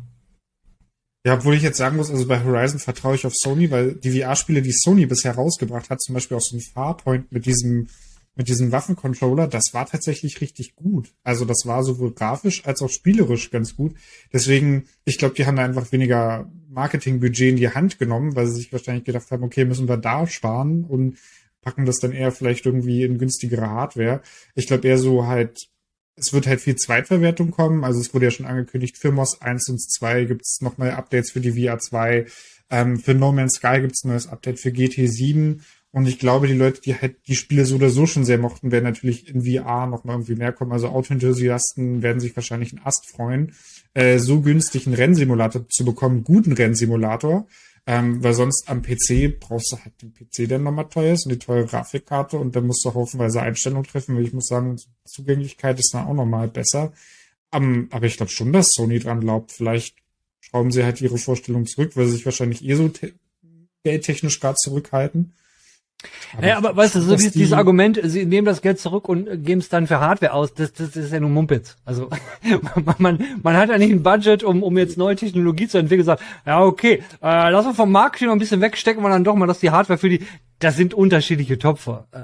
Ja, 1.28 1.34
obwohl 1.34 1.56
ich 1.56 1.62
jetzt 1.62 1.76
sagen 1.76 1.98
muss, 1.98 2.10
also 2.10 2.26
bei 2.26 2.42
Horizon 2.42 2.80
vertraue 2.80 3.16
ich 3.16 3.26
auf 3.26 3.36
Sony, 3.36 3.70
weil 3.70 3.96
die 3.96 4.18
VR-Spiele, 4.18 4.62
die 4.62 4.72
Sony 4.72 5.06
bisher 5.08 5.36
rausgebracht 5.36 5.90
hat, 5.90 6.02
zum 6.02 6.14
Beispiel 6.14 6.38
auch 6.38 6.42
so 6.42 6.56
ein 6.56 6.62
Farpoint 6.62 7.34
mit 7.34 7.46
diesem, 7.46 7.90
mit 8.36 8.48
diesem 8.48 8.72
Waffencontroller, 8.72 9.46
das 9.50 9.74
war 9.74 9.86
tatsächlich 9.86 10.40
richtig 10.40 10.78
gut. 10.78 11.14
Also 11.26 11.44
das 11.44 11.64
war 11.66 11.84
sowohl 11.84 12.14
grafisch 12.14 12.66
als 12.66 12.82
auch 12.82 12.90
spielerisch 12.90 13.52
ganz 13.52 13.76
gut. 13.76 13.94
Deswegen, 14.32 14.86
ich 15.04 15.18
glaube, 15.18 15.36
die 15.36 15.46
haben 15.46 15.58
da 15.58 15.66
einfach 15.66 15.92
weniger 15.92 16.50
Marketingbudget 16.70 17.50
in 17.50 17.56
die 17.58 17.72
Hand 17.72 18.00
genommen, 18.00 18.38
weil 18.38 18.48
sie 18.48 18.56
sich 18.56 18.72
wahrscheinlich 18.72 19.04
gedacht 19.04 19.30
haben, 19.30 19.44
okay, 19.44 19.66
müssen 19.66 19.90
wir 19.90 19.98
da 19.98 20.28
sparen 20.28 20.86
und 20.86 21.18
packen 21.60 21.86
das 21.86 21.98
dann 21.98 22.14
eher 22.14 22.32
vielleicht 22.32 22.66
irgendwie 22.66 23.04
in 23.04 23.18
günstigere 23.18 23.70
Hardware. 23.70 24.22
Ich 24.56 24.68
glaube 24.68 24.88
eher 24.88 24.98
so 24.98 25.28
halt 25.28 25.68
es 26.18 26.34
wird 26.34 26.48
halt 26.48 26.60
viel 26.60 26.76
Zweitverwertung 26.76 27.52
kommen. 27.52 27.84
Also 27.84 28.02
es 28.02 28.14
wurde 28.14 28.26
ja 28.26 28.32
schon 28.32 28.48
angekündigt, 28.48 28.98
für 28.98 29.12
MOS 29.12 29.42
1 29.42 29.70
und 29.70 29.80
2 29.80 30.26
gibt 30.26 30.42
es 30.42 30.60
noch 30.62 30.78
neue 30.78 30.96
Updates 30.96 31.32
für 31.32 31.40
die 31.40 31.54
VR 31.54 31.80
2. 31.80 32.26
Ähm, 32.70 33.00
für 33.00 33.14
No 33.14 33.32
Man's 33.32 33.54
Sky 33.54 33.80
gibt 33.80 33.94
es 33.94 34.04
ein 34.04 34.10
neues 34.10 34.28
Update 34.28 34.60
für 34.60 34.72
GT 34.72 35.08
7. 35.08 35.62
Und 35.92 36.08
ich 36.08 36.20
glaube, 36.20 36.48
die 36.48 36.54
Leute, 36.54 36.82
die 36.82 36.96
halt 36.96 37.16
die 37.28 37.36
Spiele 37.36 37.66
so 37.66 37.76
oder 37.76 37.90
so 37.90 38.06
schon 38.06 38.26
sehr 38.26 38.38
mochten, 38.38 38.72
werden 38.72 38.84
natürlich 38.84 39.34
in 39.34 39.44
VR 39.44 39.88
noch 39.88 40.04
mal 40.04 40.14
irgendwie 40.14 40.36
mehr 40.36 40.52
kommen. 40.52 40.72
Also 40.72 40.90
Autoenthusiasten 40.90 42.02
werden 42.02 42.20
sich 42.20 42.36
wahrscheinlich 42.36 42.74
einen 42.74 42.86
Ast 42.86 43.10
freuen, 43.10 43.54
äh, 43.94 44.18
so 44.18 44.42
günstig 44.42 44.86
einen 44.86 44.96
Rennsimulator 44.96 45.68
zu 45.70 45.86
bekommen, 45.86 46.24
guten 46.24 46.52
Rennsimulator. 46.52 47.48
Ähm, 47.90 48.22
weil 48.22 48.34
sonst 48.34 48.70
am 48.70 48.82
PC 48.82 49.40
brauchst 49.40 49.72
du 49.72 49.78
halt 49.78 50.02
den 50.02 50.14
PC, 50.14 50.50
der 50.50 50.60
nochmal 50.60 50.90
teuer 50.90 51.14
ist 51.14 51.26
und 51.26 51.32
die 51.32 51.40
teure 51.40 51.66
Grafikkarte 51.66 52.38
und 52.38 52.54
dann 52.54 52.68
musst 52.68 52.84
du 52.84 52.94
haufenweise 52.94 53.42
Einstellungen 53.42 53.86
treffen. 53.86 54.18
weil 54.18 54.26
Ich 54.26 54.34
muss 54.34 54.48
sagen, 54.48 54.76
Zugänglichkeit 55.06 55.80
ist 55.80 55.94
dann 55.94 56.06
auch 56.06 56.14
nochmal 56.14 56.50
besser. 56.50 56.92
Ähm, 57.54 57.88
aber 57.92 58.06
ich 58.06 58.18
glaube 58.18 58.32
schon, 58.32 58.52
dass 58.52 58.72
Sony 58.72 59.00
dran 59.00 59.22
glaubt. 59.22 59.54
Vielleicht 59.54 59.96
schrauben 60.42 60.72
sie 60.72 60.84
halt 60.84 61.00
ihre 61.00 61.18
Vorstellung 61.18 61.66
zurück, 61.66 61.96
weil 61.96 62.08
sie 62.08 62.18
sich 62.18 62.26
wahrscheinlich 62.26 62.64
eh 62.66 62.76
so 62.76 62.90
te 62.90 63.14
geldtechnisch 63.84 64.42
gerade 64.42 64.58
zurückhalten. 64.58 65.34
Ja, 66.42 66.58
aber 66.58 66.76
weißt 66.76 66.96
du, 66.96 67.02
so 67.02 67.16
dieses, 67.16 67.32
die- 67.34 67.40
dieses 67.40 67.54
Argument, 67.54 68.00
sie 68.04 68.26
nehmen 68.26 68.46
das 68.46 68.62
Geld 68.62 68.80
zurück 68.80 69.10
und 69.10 69.28
äh, 69.28 69.38
geben 69.38 69.60
es 69.60 69.70
dann 69.70 69.88
für 69.88 70.00
Hardware 70.00 70.34
aus, 70.34 70.54
das, 70.54 70.72
das, 70.74 70.96
ist 70.96 71.12
ja 71.12 71.20
nur 71.20 71.30
Mumpitz. 71.30 71.76
Also 71.86 72.10
man, 72.86 72.96
man, 73.00 73.24
man 73.42 73.58
hat 73.58 73.70
ja 73.70 73.78
nicht 73.78 73.92
ein 73.92 74.04
Budget, 74.04 74.44
um, 74.44 74.62
um 74.62 74.78
jetzt 74.78 74.98
neue 74.98 75.16
Technologie 75.16 75.68
zu 75.68 75.80
entwickeln, 75.80 76.06
sagt, 76.06 76.22
ja 76.46 76.62
okay, 76.62 77.04
äh, 77.22 77.50
lass 77.50 77.66
uns 77.66 77.76
vom 77.76 77.92
Marketing 77.92 78.28
noch 78.28 78.36
ein 78.36 78.40
bisschen 78.40 78.62
wegstecken 78.62 79.02
wir 79.02 79.10
dann 79.10 79.24
doch 79.24 79.36
mal, 79.36 79.48
dass 79.48 79.60
die 79.60 79.72
Hardware 79.72 79.98
für 79.98 80.10
die, 80.10 80.24
das 80.60 80.76
sind 80.78 80.94
unterschiedliche 80.94 81.58
Topfer, 81.58 82.08
äh, 82.12 82.20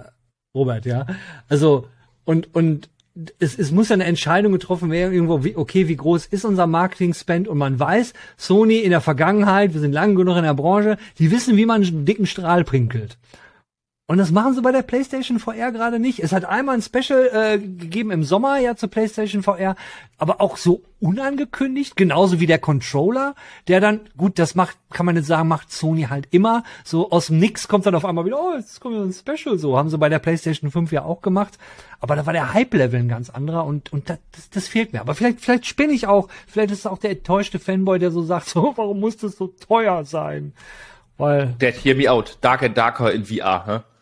Robert, 0.55 0.85
ja. 0.85 1.07
Also 1.49 1.87
und 2.25 2.53
und 2.53 2.89
es, 3.39 3.57
es 3.57 3.71
muss 3.71 3.89
ja 3.89 3.93
eine 3.93 4.05
Entscheidung 4.05 4.51
getroffen 4.51 4.89
werden, 4.89 5.13
irgendwo, 5.13 5.43
wie, 5.43 5.55
okay, 5.55 5.87
wie 5.87 5.95
groß 5.95 6.25
ist 6.25 6.45
unser 6.45 6.65
Marketing-Spend? 6.65 7.47
Und 7.47 7.59
man 7.59 7.79
weiß, 7.79 8.13
Sony 8.37 8.79
in 8.79 8.89
der 8.89 9.01
Vergangenheit, 9.01 9.73
wir 9.73 9.81
sind 9.81 9.91
lang 9.93 10.15
genug 10.15 10.37
in 10.37 10.43
der 10.43 10.55
Branche, 10.55 10.97
die 11.19 11.29
wissen, 11.29 11.55
wie 11.55 11.65
man 11.67 11.83
einen 11.83 12.05
dicken 12.05 12.25
Strahl 12.25 12.63
prinkelt. 12.63 13.17
Und 14.05 14.17
das 14.17 14.31
machen 14.31 14.53
sie 14.53 14.61
bei 14.61 14.73
der 14.73 14.81
PlayStation 14.81 15.39
VR 15.39 15.71
gerade 15.71 15.97
nicht. 15.97 16.19
Es 16.19 16.33
hat 16.33 16.43
einmal 16.43 16.75
ein 16.75 16.81
Special 16.81 17.29
äh, 17.31 17.57
gegeben 17.57 18.11
im 18.11 18.25
Sommer 18.25 18.57
ja 18.57 18.75
zur 18.75 18.89
PlayStation 18.89 19.43
VR, 19.43 19.77
aber 20.17 20.41
auch 20.41 20.57
so 20.57 20.81
unangekündigt, 20.99 21.95
genauso 21.95 22.41
wie 22.41 22.45
der 22.45 22.59
Controller, 22.59 23.33
der 23.69 23.79
dann, 23.79 24.01
gut, 24.17 24.39
das 24.39 24.55
macht, 24.55 24.77
kann 24.89 25.05
man 25.05 25.15
jetzt 25.15 25.27
sagen, 25.27 25.47
macht 25.47 25.71
Sony 25.71 26.07
halt 26.09 26.27
immer. 26.31 26.63
So 26.83 27.11
aus 27.11 27.27
dem 27.27 27.39
Nix 27.39 27.69
kommt 27.69 27.85
dann 27.85 27.95
auf 27.95 28.03
einmal 28.03 28.25
wieder, 28.25 28.37
oh, 28.41 28.53
jetzt 28.57 28.81
kommt 28.81 28.97
ein 28.97 29.13
Special. 29.13 29.57
So 29.57 29.77
haben 29.77 29.89
sie 29.89 29.97
bei 29.97 30.09
der 30.09 30.19
PlayStation 30.19 30.69
5 30.69 30.91
ja 30.91 31.05
auch 31.05 31.21
gemacht. 31.21 31.57
Aber 32.01 32.17
da 32.17 32.25
war 32.25 32.33
der 32.33 32.53
Hype-Level 32.53 32.99
ein 32.99 33.07
ganz 33.07 33.29
anderer 33.29 33.63
und, 33.63 33.93
und 33.93 34.09
das, 34.09 34.19
das, 34.49 34.67
fehlt 34.67 34.91
mir. 34.91 34.99
Aber 34.99 35.15
vielleicht, 35.15 35.39
vielleicht 35.39 35.65
spinne 35.65 35.93
ich 35.93 36.07
auch, 36.07 36.27
vielleicht 36.45 36.71
ist 36.71 36.79
es 36.79 36.87
auch 36.87 36.97
der 36.97 37.11
enttäuschte 37.11 37.57
Fanboy, 37.57 37.99
der 37.99 38.11
so 38.11 38.21
sagt, 38.21 38.49
so, 38.49 38.73
warum 38.75 38.99
muss 38.99 39.15
das 39.15 39.37
so 39.37 39.47
teuer 39.47 40.03
sein? 40.03 40.51
Weil 41.17 41.55
Dead, 41.61 41.73
hear 41.73 41.95
me 41.95 42.11
out. 42.11 42.37
Dark 42.41 42.63
and 42.63 42.77
Darker 42.77 43.13
in 43.13 43.23
VR, 43.23 43.65
hä? 43.65 43.92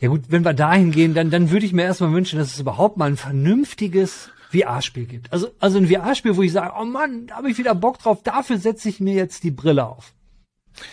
Ja 0.00 0.08
gut, 0.08 0.22
wenn 0.28 0.44
wir 0.44 0.54
dahin 0.54 0.92
gehen, 0.92 1.12
dann, 1.14 1.30
dann 1.30 1.50
würde 1.50 1.66
ich 1.66 1.72
mir 1.72 1.82
erstmal 1.82 2.12
wünschen, 2.12 2.38
dass 2.38 2.54
es 2.54 2.60
überhaupt 2.60 2.96
mal 2.96 3.06
ein 3.10 3.16
vernünftiges 3.18 4.30
VR-Spiel 4.50 5.04
gibt. 5.04 5.32
Also, 5.32 5.48
also 5.60 5.78
ein 5.78 5.88
VR-Spiel, 5.88 6.36
wo 6.36 6.42
ich 6.42 6.52
sage, 6.52 6.72
oh 6.80 6.84
Mann, 6.84 7.26
da 7.26 7.36
habe 7.36 7.50
ich 7.50 7.58
wieder 7.58 7.74
Bock 7.74 7.98
drauf, 7.98 8.22
dafür 8.24 8.58
setze 8.58 8.88
ich 8.88 8.98
mir 9.00 9.14
jetzt 9.14 9.44
die 9.44 9.50
Brille 9.50 9.86
auf. 9.86 10.12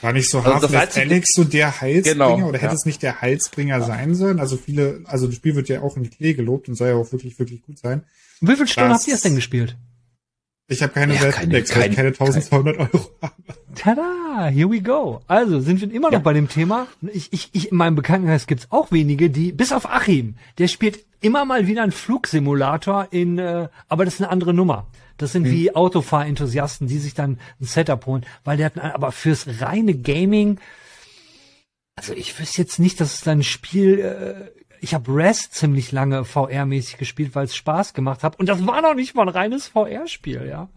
War 0.02 0.12
nicht 0.12 0.30
so 0.30 0.40
Also 0.40 0.50
das 0.52 0.62
Half-Life 0.64 0.84
Einzige- 1.00 1.06
Alex 1.06 1.28
so 1.34 1.44
der 1.46 1.80
Heilsbringer 1.82 2.36
Genau, 2.36 2.48
oder 2.50 2.58
hätte 2.58 2.72
ja. 2.72 2.74
es 2.74 2.86
nicht 2.86 3.02
der 3.02 3.22
Heilsbringer 3.22 3.82
sein 3.82 4.14
sollen? 4.16 4.40
Also 4.40 4.58
viele, 4.58 5.02
also 5.06 5.28
das 5.28 5.36
Spiel 5.36 5.56
wird 5.56 5.70
ja 5.70 5.82
auch 5.82 5.96
in 5.96 6.04
die 6.04 6.10
Klee 6.10 6.34
gelobt 6.34 6.68
und 6.68 6.76
soll 6.76 6.90
ja 6.90 6.96
auch 6.96 7.12
wirklich, 7.14 7.40
wirklich 7.40 7.62
gut 7.62 7.78
sein. 7.80 8.04
Wie 8.42 8.54
viele 8.56 8.68
Stunden 8.68 8.92
habt 8.94 9.08
ihr 9.08 9.14
es 9.14 9.22
denn 9.22 9.36
gespielt? 9.36 9.78
Ich 10.70 10.84
habe 10.84 10.92
keine 10.92 11.16
Ja, 11.16 11.22
Welt 11.22 11.36
keine- 11.36 11.54
weil 11.54 11.64
ich 11.64 11.70
keine- 11.70 11.96
keine 11.96 12.08
1200 12.10 12.78
Euro 12.78 13.10
habe. 13.22 13.34
Tada, 13.76 14.48
here 14.48 14.70
we 14.70 14.82
go. 14.82 15.22
Also 15.28 15.60
sind 15.62 15.80
wir 15.80 15.90
immer 15.92 16.08
noch 16.08 16.14
Ja. 16.14 16.20
bei 16.20 16.34
dem 16.34 16.50
Thema. 16.50 16.88
Ich, 17.14 17.32
ich, 17.32 17.50
ich, 17.54 17.72
in 17.72 17.78
meinem 17.78 17.96
Bekanntenkreis 17.96 18.48
gibt's 18.48 18.68
auch 18.70 18.92
wenige, 18.92 19.30
die, 19.30 19.54
bis 19.54 19.72
auf 19.72 19.90
Achim, 19.90 20.36
der 20.58 20.68
spielt 20.68 21.06
immer 21.22 21.46
mal 21.46 21.68
wieder 21.68 21.84
einen 21.84 21.92
Flugsimulator 21.94 23.08
in, 23.12 23.38
äh, 23.40 23.70
aber 23.88 24.04
das 24.04 24.16
ist 24.16 24.22
eine 24.22 24.30
andere 24.30 24.54
Nummer. 24.54 24.88
Das 25.18 25.32
sind 25.32 25.46
wie 25.46 25.74
Autofahrenthusiasten, 25.74 26.88
die 26.88 27.00
sich 27.00 27.14
dann 27.14 27.40
ein 27.62 27.66
Setup 27.66 28.06
holen, 28.06 28.26
weil 28.44 28.58
der 28.58 28.68
hat, 28.68 28.78
ein- 28.78 28.92
aber 28.92 29.12
fürs 29.14 29.62
reine 29.62 29.96
Gaming, 29.96 30.60
also 31.96 32.14
ich 32.14 32.38
wüsste 32.40 32.62
jetzt 32.62 32.78
nicht, 32.80 33.00
dass 33.00 33.14
es 33.16 33.22
dann 33.22 33.40
ein 33.40 33.44
Spiel, 33.44 34.00
äh, 34.00 34.52
ich 34.82 34.94
habe 34.94 35.14
Rest 35.14 35.54
ziemlich 35.56 35.92
lange 35.92 36.24
VR-mäßig 36.24 36.98
gespielt, 36.98 37.36
weil 37.36 37.46
es 37.46 37.56
Spaß 37.56 37.94
gemacht 37.94 38.24
hat. 38.24 38.40
Und 38.40 38.48
das 38.48 38.66
war 38.66 38.82
noch 38.82 38.94
nicht 38.94 39.16
mal 39.16 39.24
ein 39.24 39.30
reines 39.30 39.68
VR-Spiel, 39.68 40.48
ja. 40.48 40.70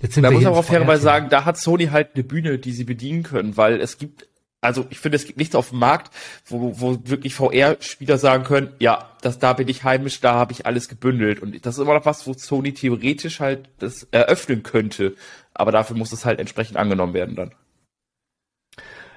Jetzt 0.00 0.14
sind 0.14 0.24
Da 0.24 0.30
muss 0.30 0.42
man 0.42 0.52
im 0.52 0.58
auch 0.58 0.64
fairerweise 0.64 1.02
sagen, 1.02 1.28
da 1.30 1.44
hat 1.44 1.58
Sony 1.58 1.86
halt 1.86 2.10
eine 2.14 2.24
Bühne, 2.24 2.58
die 2.58 2.72
sie 2.72 2.84
bedienen 2.84 3.22
können, 3.22 3.56
weil 3.56 3.80
es 3.80 3.98
gibt 3.98 4.26
Also 4.60 4.86
ich 4.90 4.98
finde, 4.98 5.16
es 5.16 5.26
gibt 5.26 5.38
nichts 5.38 5.54
auf 5.54 5.70
dem 5.70 5.78
Markt, 5.78 6.12
wo, 6.46 6.80
wo 6.80 6.98
wirklich 7.04 7.34
VR-Spieler 7.34 8.18
sagen 8.18 8.44
können, 8.44 8.72
ja, 8.80 9.10
das, 9.20 9.38
da 9.38 9.52
bin 9.52 9.68
ich 9.68 9.84
heimisch, 9.84 10.20
da 10.20 10.34
habe 10.34 10.52
ich 10.52 10.66
alles 10.66 10.88
gebündelt. 10.88 11.40
Und 11.40 11.64
das 11.64 11.76
ist 11.76 11.82
immer 11.82 11.94
noch 11.94 12.04
was, 12.06 12.26
wo 12.26 12.32
Sony 12.34 12.74
theoretisch 12.74 13.40
halt 13.40 13.68
das 13.78 14.04
eröffnen 14.10 14.62
könnte. 14.62 15.14
Aber 15.54 15.70
dafür 15.72 15.96
muss 15.96 16.12
es 16.12 16.24
halt 16.24 16.40
entsprechend 16.40 16.76
angenommen 16.76 17.14
werden 17.14 17.36
dann. 17.36 17.54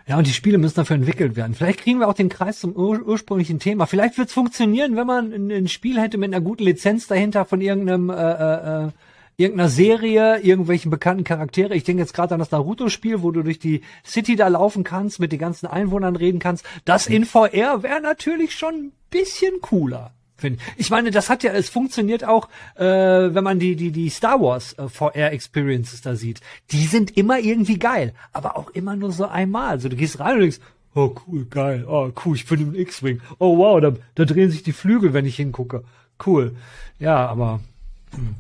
Ja, 0.07 0.17
und 0.17 0.27
die 0.27 0.33
Spiele 0.33 0.59
müssen 0.59 0.75
dafür 0.75 0.97
entwickelt 0.97 1.35
werden. 1.35 1.55
Vielleicht 1.55 1.79
kriegen 1.79 1.99
wir 1.99 2.07
auch 2.07 2.13
den 2.13 2.29
Kreis 2.29 2.59
zum 2.59 2.75
ur 2.75 3.01
ursprünglichen 3.01 3.59
Thema. 3.59 3.87
Vielleicht 3.87 4.17
wird 4.19 4.27
es 4.27 4.33
funktionieren, 4.33 4.95
wenn 4.95 5.07
man 5.07 5.33
ein, 5.33 5.51
ein, 5.51 5.67
Spiel 5.67 5.99
hätte 5.99 6.19
mit 6.19 6.31
einer 6.31 6.41
guten 6.41 6.63
Lizenz 6.63 7.07
dahinter 7.07 7.45
von 7.45 7.59
irgendeinem 7.59 8.09
äh, 8.09 8.13
äh, 8.13 8.85
äh 8.85 8.91
irgendeiner 9.37 9.69
Serie, 9.69 10.39
irgendwelchen 10.39 10.89
bekannten 10.89 11.25
Charaktere. 11.25 11.75
Ich 11.75 11.83
denke 11.83 12.01
jetzt 12.01 12.13
gerade 12.13 12.33
an 12.33 12.39
das 12.39 12.51
Naruto-Spiel, 12.51 13.21
wo 13.21 13.31
du 13.31 13.43
durch 13.43 13.59
die 13.59 13.81
City 14.05 14.37
da 14.37 14.47
laufen 14.47 14.85
kannst, 14.85 15.19
mit 15.19 15.33
den 15.33 15.39
ganzen 15.39 15.67
Einwohnern 15.67 16.15
reden 16.15 16.39
kannst. 16.39 16.65
Das 16.85 17.07
in 17.07 17.25
VR 17.25 17.83
wäre 17.83 18.01
natürlich 18.01 18.55
schon 18.55 18.75
ein 18.75 18.91
bisschen 19.09 19.59
cooler. 19.59 20.13
Finde. 20.45 20.60
Ich 20.77 20.89
meine, 20.89 21.12
das 21.12 21.29
hat 21.29 21.43
ja, 21.43 21.51
es 21.51 21.69
funktioniert 21.69 22.23
auch, 22.23 22.49
äh, 22.75 22.84
wenn 22.84 23.43
man 23.43 23.60
die 23.60 23.75
die 23.75 23.91
die 23.91 24.10
Star 24.10 24.39
Wars 24.41 24.73
äh, 24.73 24.88
VR 24.88 25.31
Experiences 25.31 26.01
da 26.01 26.15
sieht. 26.15 26.41
Die 26.71 26.86
sind 26.86 27.17
immer 27.17 27.39
irgendwie 27.39 27.79
geil, 27.79 28.13
aber 28.31 28.58
auch 28.58 28.69
immer 28.71 28.95
nur 28.95 29.12
so 29.12 29.25
einmal. 29.25 29.69
Also 29.69 29.89
du 29.89 29.95
gehst 29.95 30.19
rein 30.19 30.36
und 30.36 30.41
denkst, 30.41 30.60
oh 30.93 31.15
cool, 31.27 31.45
geil, 31.45 31.86
oh 31.88 32.12
cool, 32.23 32.36
ich 32.36 32.45
bin 32.45 32.62
im 32.62 32.75
X-Wing. 32.75 33.21
Oh 33.39 33.58
wow, 33.58 33.81
da, 33.81 33.93
da 34.15 34.25
drehen 34.25 34.51
sich 34.51 34.63
die 34.63 34.73
Flügel, 34.73 35.13
wenn 35.13 35.25
ich 35.25 35.36
hingucke. 35.36 35.84
Cool. 36.25 36.55
Ja, 36.99 37.27
aber 37.27 37.60
hm. 38.13 38.36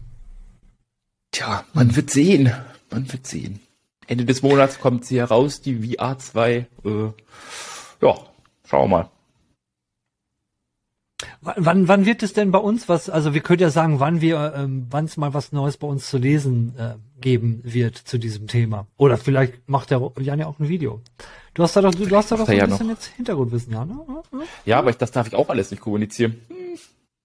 Tja, 1.31 1.65
man 1.73 1.95
wird 1.95 2.11
sehen. 2.11 2.51
Man 2.89 3.11
wird 3.11 3.27
sehen. 3.27 3.59
Ende 4.07 4.23
des 4.23 4.41
Monats 4.41 4.79
kommt 4.79 5.05
sie 5.05 5.17
heraus, 5.17 5.61
die 5.61 5.95
VR 5.95 6.17
2. 6.17 6.53
Äh, 6.53 6.65
ja, 8.01 8.15
schauen 8.63 8.83
wir 8.83 8.87
mal. 8.87 9.09
Wann, 11.45 11.87
wann 11.87 12.05
wird 12.05 12.23
es 12.23 12.33
denn 12.33 12.51
bei 12.51 12.57
uns 12.57 12.89
was, 12.89 13.09
also 13.09 13.35
wir 13.35 13.41
können 13.41 13.61
ja 13.61 13.69
sagen, 13.69 13.99
wann 13.99 14.19
wir, 14.19 14.53
ähm, 14.55 14.87
wann 14.89 15.05
es 15.05 15.15
mal 15.15 15.35
was 15.35 15.51
Neues 15.51 15.77
bei 15.77 15.87
uns 15.87 16.09
zu 16.09 16.17
lesen 16.17 16.73
äh, 16.77 16.95
geben 17.21 17.61
wird 17.63 17.95
zu 17.97 18.17
diesem 18.17 18.47
Thema. 18.47 18.87
Oder 18.97 19.17
vielleicht 19.17 19.69
macht 19.69 19.91
der 19.91 20.11
Jan 20.19 20.39
ja 20.39 20.47
auch 20.47 20.59
ein 20.59 20.69
Video. 20.69 21.01
Du 21.53 21.61
hast 21.61 21.75
da 21.75 21.81
doch, 21.81 21.93
du, 21.93 22.05
du 22.05 22.15
hast 22.15 22.31
da 22.31 22.37
doch 22.37 22.47
so 22.47 22.51
ein 22.51 22.57
ja 22.57 22.65
bisschen 22.65 22.87
noch. 22.87 22.95
jetzt 22.95 23.05
Hintergrundwissen, 23.15 23.71
ja, 23.71 23.85
ne? 23.85 23.99
Ja, 24.65 24.79
aber 24.79 24.89
ich, 24.89 24.97
das 24.97 25.11
darf 25.11 25.27
ich 25.27 25.35
auch 25.35 25.49
alles 25.49 25.69
nicht 25.69 25.81
kommunizieren. 25.81 26.39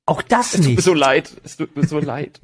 Auch 0.04 0.22
das 0.22 0.54
es 0.54 0.66
nicht. 0.66 0.78
Es 0.78 0.84
tut 0.84 0.94
mir 0.94 0.94
so 0.94 0.94
leid. 0.94 1.36
Es 1.42 1.56
tut 1.56 1.76
mir 1.76 1.86
so 1.86 1.98
leid. 2.00 2.40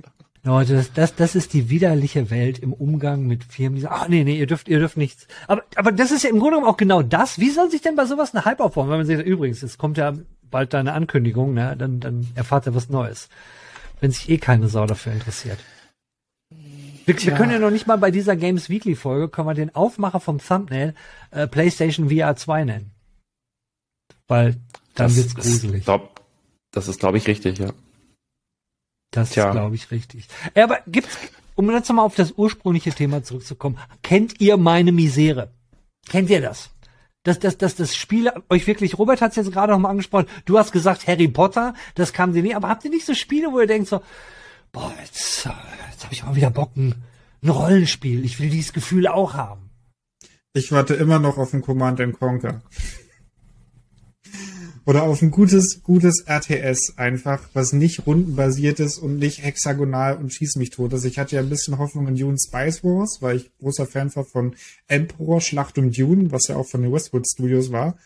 Leute, 0.46 0.74
das, 0.74 0.92
das, 0.92 1.14
das 1.16 1.34
ist 1.34 1.52
die 1.54 1.70
widerliche 1.70 2.30
Welt 2.30 2.60
im 2.60 2.72
Umgang 2.72 3.26
mit 3.26 3.42
Firmen, 3.42 3.74
die 3.74 3.82
sagen, 3.82 3.94
ah 3.94 4.06
nee, 4.08 4.22
nee, 4.22 4.38
ihr 4.38 4.46
dürft, 4.46 4.68
ihr 4.68 4.78
dürft 4.78 4.96
nichts. 4.96 5.26
Aber, 5.48 5.64
aber 5.74 5.90
das 5.90 6.12
ist 6.12 6.22
ja 6.22 6.30
im 6.30 6.38
Grunde 6.38 6.56
genommen 6.56 6.72
auch 6.72 6.76
genau 6.76 7.02
das. 7.02 7.40
Wie 7.40 7.50
soll 7.50 7.68
sich 7.70 7.82
denn 7.82 7.96
bei 7.96 8.06
sowas 8.06 8.32
eine 8.32 8.44
Hype 8.44 8.60
aufbauen, 8.60 8.88
wenn 8.88 8.98
man 8.98 9.06
sagt, 9.06 9.26
übrigens, 9.26 9.64
es 9.64 9.76
kommt 9.76 9.98
ja 9.98 10.14
bald 10.48 10.72
deine 10.72 10.92
Ankündigung, 10.92 11.52
ne, 11.52 11.76
dann, 11.76 11.98
dann 11.98 12.28
erfahrt 12.36 12.66
ihr 12.66 12.74
was 12.76 12.88
Neues. 12.88 13.28
Wenn 14.00 14.12
sich 14.12 14.28
eh 14.28 14.38
keine 14.38 14.68
Sau 14.68 14.86
dafür 14.86 15.12
interessiert. 15.12 15.58
Wir, 17.06 17.20
wir 17.20 17.34
können 17.34 17.52
ja 17.52 17.58
noch 17.58 17.70
nicht 17.70 17.88
mal 17.88 17.96
bei 17.96 18.12
dieser 18.12 18.36
Games 18.36 18.70
Weekly 18.70 18.94
Folge, 18.94 19.28
können 19.28 19.48
wir 19.48 19.54
den 19.54 19.74
Aufmacher 19.74 20.20
vom 20.20 20.38
Thumbnail 20.38 20.94
äh, 21.32 21.48
PlayStation 21.48 22.08
VR 22.08 22.36
2 22.36 22.64
nennen. 22.64 22.90
Weil 24.28 24.52
dann 24.94 25.08
das 25.08 25.16
wird's 25.16 25.34
gruselig. 25.34 25.80
Ist, 25.80 25.84
glaub, 25.84 26.20
das 26.70 26.88
ist, 26.88 27.00
glaube 27.00 27.18
ich, 27.18 27.26
richtig, 27.26 27.58
ja. 27.58 27.70
Das 29.16 29.30
Tja. 29.30 29.46
ist, 29.48 29.52
glaube 29.52 29.74
ich, 29.74 29.90
richtig. 29.90 30.28
Ja, 30.54 30.64
aber 30.64 30.80
gibt's, 30.86 31.16
um 31.54 31.70
jetzt 31.70 31.88
nochmal 31.88 32.04
auf 32.04 32.14
das 32.14 32.34
ursprüngliche 32.36 32.92
Thema 32.92 33.22
zurückzukommen, 33.22 33.78
kennt 34.02 34.40
ihr 34.42 34.58
meine 34.58 34.92
Misere? 34.92 35.50
Kennt 36.06 36.28
ihr 36.28 36.42
das? 36.42 36.70
Dass, 37.22 37.38
dass, 37.38 37.56
dass 37.56 37.74
das 37.74 37.96
Spiel 37.96 38.30
euch 38.50 38.66
wirklich, 38.66 38.98
Robert 38.98 39.22
hat 39.22 39.30
es 39.30 39.36
jetzt 39.36 39.52
gerade 39.52 39.72
nochmal 39.72 39.90
angesprochen, 39.90 40.26
du 40.44 40.58
hast 40.58 40.70
gesagt 40.70 41.06
Harry 41.06 41.28
Potter, 41.28 41.74
das 41.94 42.12
kam 42.12 42.34
dir 42.34 42.42
nicht, 42.42 42.54
aber 42.54 42.68
habt 42.68 42.84
ihr 42.84 42.90
nicht 42.90 43.06
so 43.06 43.14
Spiele, 43.14 43.50
wo 43.50 43.58
ihr 43.58 43.66
denkt 43.66 43.88
so, 43.88 44.02
boah, 44.70 44.92
jetzt, 45.00 45.48
jetzt 45.90 46.04
habe 46.04 46.12
ich 46.12 46.22
mal 46.22 46.36
wieder 46.36 46.50
Bock, 46.50 46.76
ein, 46.76 46.94
ein 47.42 47.48
Rollenspiel, 47.48 48.24
ich 48.24 48.38
will 48.38 48.50
dieses 48.50 48.74
Gefühl 48.74 49.08
auch 49.08 49.32
haben. 49.34 49.70
Ich 50.52 50.70
warte 50.72 50.94
immer 50.94 51.18
noch 51.18 51.38
auf 51.38 51.52
ein 51.54 51.62
Command 51.62 52.00
Conquer. 52.18 52.62
Oder 54.86 55.02
auf 55.02 55.20
ein 55.20 55.32
gutes, 55.32 55.82
gutes 55.82 56.24
RTS 56.28 56.94
einfach, 56.96 57.48
was 57.54 57.72
nicht 57.72 58.06
rundenbasiert 58.06 58.78
ist 58.78 58.98
und 58.98 59.18
nicht 59.18 59.42
hexagonal 59.42 60.16
und 60.16 60.32
schieß 60.32 60.54
mich 60.56 60.70
tot 60.70 60.92
ist. 60.92 61.04
Ich 61.04 61.18
hatte 61.18 61.34
ja 61.34 61.42
ein 61.42 61.48
bisschen 61.48 61.78
Hoffnung 61.78 62.06
in 62.06 62.14
Dune 62.14 62.38
Spice 62.38 62.84
Wars, 62.84 63.18
weil 63.20 63.38
ich 63.38 63.50
großer 63.58 63.86
Fan 63.86 64.14
war 64.14 64.24
von 64.24 64.54
Emperor 64.86 65.40
Schlacht 65.40 65.76
um 65.76 65.90
Dune, 65.90 66.30
was 66.30 66.46
ja 66.46 66.54
auch 66.54 66.68
von 66.68 66.82
den 66.82 66.92
Westwood 66.92 67.26
Studios 67.28 67.72
war. 67.72 67.98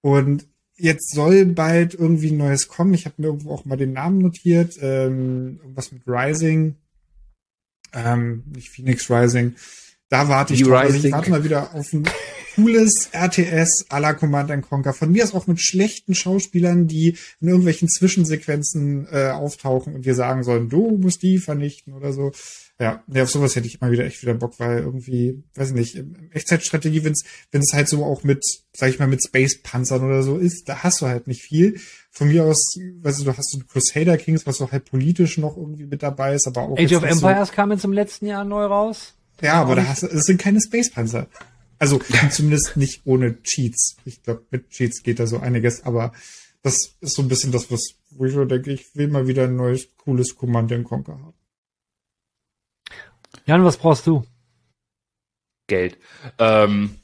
Und 0.00 0.46
jetzt 0.78 1.12
soll 1.14 1.44
bald 1.44 1.92
irgendwie 1.92 2.30
ein 2.30 2.38
neues 2.38 2.68
kommen. 2.68 2.94
Ich 2.94 3.04
habe 3.04 3.16
mir 3.18 3.28
irgendwo 3.28 3.52
auch 3.52 3.66
mal 3.66 3.76
den 3.76 3.92
Namen 3.92 4.18
notiert. 4.18 4.78
Ähm, 4.80 5.60
was 5.74 5.92
mit 5.92 6.02
Rising. 6.06 6.76
Ähm, 7.92 8.42
nicht 8.54 8.70
Phoenix 8.70 9.10
Rising. 9.10 9.54
Da 10.08 10.28
warte 10.28 10.54
ich 10.54 10.62
drauf. 10.62 10.72
Also 10.78 10.96
ich 11.06 11.12
warte 11.12 11.30
mal 11.30 11.44
wieder 11.44 11.74
auf 11.74 11.92
ein 11.92 12.04
cooles 12.56 13.10
RTS 13.12 13.86
à 13.90 14.00
la 14.00 14.14
Command 14.14 14.50
Conquer. 14.62 14.94
Von 14.94 15.12
mir 15.12 15.24
ist 15.24 15.34
auch 15.34 15.46
mit 15.46 15.60
schlechten 15.60 16.14
Schauspielern, 16.14 16.86
die 16.86 17.16
in 17.40 17.48
irgendwelchen 17.48 17.88
Zwischensequenzen 17.88 19.06
äh, 19.10 19.30
auftauchen 19.30 19.94
und 19.94 20.06
dir 20.06 20.14
sagen 20.14 20.42
sollen, 20.42 20.68
du 20.68 20.96
musst 20.96 21.22
die 21.22 21.38
vernichten 21.38 21.92
oder 21.92 22.12
so. 22.12 22.32
Ja, 22.78 23.02
ja, 23.10 23.22
auf 23.22 23.30
sowas 23.30 23.56
hätte 23.56 23.66
ich 23.66 23.80
immer 23.80 23.90
wieder 23.90 24.04
echt 24.04 24.20
wieder 24.22 24.34
Bock, 24.34 24.58
weil 24.58 24.80
irgendwie, 24.80 25.42
weiß 25.54 25.68
ich 25.70 25.74
nicht, 25.74 26.04
Echtzeitstrategie, 26.32 27.04
wenn 27.04 27.12
es 27.12 27.24
wenn 27.50 27.62
es 27.62 27.72
halt 27.72 27.88
so 27.88 28.04
auch 28.04 28.22
mit, 28.22 28.44
sag 28.74 28.90
ich 28.90 28.98
mal, 28.98 29.08
mit 29.08 29.22
Space-Panzern 29.26 30.04
oder 30.04 30.22
so 30.22 30.36
ist, 30.36 30.68
da 30.68 30.82
hast 30.82 31.00
du 31.00 31.06
halt 31.06 31.26
nicht 31.26 31.42
viel. 31.42 31.80
Von 32.10 32.28
mir 32.28 32.44
aus, 32.44 32.76
weißt 33.00 33.20
du, 33.20 33.24
du 33.24 33.36
hast 33.36 33.50
so 33.50 33.58
Crusader 33.66 34.18
Kings, 34.18 34.46
was 34.46 34.58
so 34.58 34.70
halt 34.70 34.84
politisch 34.86 35.38
noch 35.38 35.56
irgendwie 35.56 35.86
mit 35.86 36.02
dabei 36.02 36.34
ist, 36.34 36.46
aber 36.46 36.62
auch. 36.62 36.78
Age 36.78 36.92
of 36.92 37.02
Empires 37.02 37.48
so 37.48 37.54
kam 37.54 37.70
jetzt 37.70 37.84
im 37.84 37.92
letzten 37.92 38.26
Jahr 38.26 38.44
neu 38.44 38.64
raus. 38.64 39.15
Ja, 39.40 39.54
aber 39.54 39.76
da 39.76 39.86
hast 39.86 40.02
du, 40.02 40.06
es 40.06 40.24
sind 40.24 40.40
keine 40.40 40.60
Space-Panzer. 40.60 41.26
Also 41.78 42.00
zumindest 42.30 42.76
nicht 42.76 43.02
ohne 43.04 43.42
Cheats. 43.42 43.96
Ich 44.04 44.22
glaube, 44.22 44.44
mit 44.50 44.70
Cheats 44.70 45.02
geht 45.02 45.20
da 45.20 45.26
so 45.26 45.38
einiges, 45.38 45.84
aber 45.84 46.12
das 46.62 46.96
ist 47.00 47.14
so 47.14 47.22
ein 47.22 47.28
bisschen 47.28 47.52
das, 47.52 47.70
was, 47.70 47.94
wo 48.10 48.24
ich 48.24 48.32
so 48.32 48.44
denke, 48.44 48.72
ich 48.72 48.94
will 48.96 49.08
mal 49.08 49.26
wieder 49.26 49.44
ein 49.44 49.56
neues, 49.56 49.88
cooles 49.98 50.34
Command 50.36 50.72
Conquer 50.84 51.12
haben. 51.12 51.34
Jan, 53.44 53.64
was 53.64 53.76
brauchst 53.76 54.06
du? 54.06 54.24
Geld. 55.68 55.98
Ähm, 56.38 56.96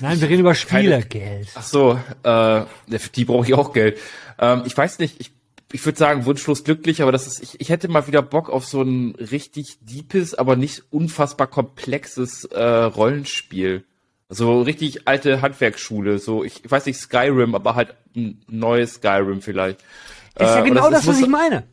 Nein, 0.00 0.20
wir 0.20 0.28
reden 0.28 0.40
über 0.40 0.54
Spiele. 0.54 0.90
Keine, 0.90 1.06
Geld. 1.06 1.48
Ach 1.54 1.62
so, 1.62 2.00
äh, 2.22 2.98
für 2.98 3.10
die 3.14 3.24
brauche 3.24 3.46
ich 3.46 3.54
auch 3.54 3.72
Geld. 3.72 3.98
Ähm, 4.38 4.62
ich 4.66 4.76
weiß 4.76 4.98
nicht, 4.98 5.20
ich 5.20 5.32
ich 5.72 5.84
würde 5.84 5.98
sagen, 5.98 6.26
wunschlos 6.26 6.64
glücklich, 6.64 7.02
aber 7.02 7.12
das 7.12 7.26
ist, 7.26 7.42
ich, 7.42 7.60
ich 7.60 7.68
hätte 7.70 7.88
mal 7.88 8.06
wieder 8.06 8.22
Bock 8.22 8.50
auf 8.50 8.64
so 8.64 8.82
ein 8.82 9.14
richtig 9.16 9.78
deepes, 9.80 10.34
aber 10.34 10.56
nicht 10.56 10.84
unfassbar 10.90 11.46
komplexes 11.46 12.44
äh, 12.44 12.62
Rollenspiel. 12.62 13.84
Also 14.28 14.62
richtig 14.62 15.08
alte 15.08 15.42
Handwerksschule, 15.42 16.18
so 16.18 16.44
ich, 16.44 16.64
ich 16.64 16.70
weiß 16.70 16.86
nicht 16.86 16.98
Skyrim, 16.98 17.54
aber 17.54 17.74
halt 17.74 17.94
ein 18.16 18.42
neues 18.48 18.94
Skyrim 18.94 19.42
vielleicht. 19.42 19.80
Ist 19.80 20.40
ja 20.40 20.60
äh, 20.60 20.68
genau 20.68 20.90
das, 20.90 21.04
das 21.04 21.08
was 21.08 21.20
ich 21.20 21.28
meine. 21.28 21.64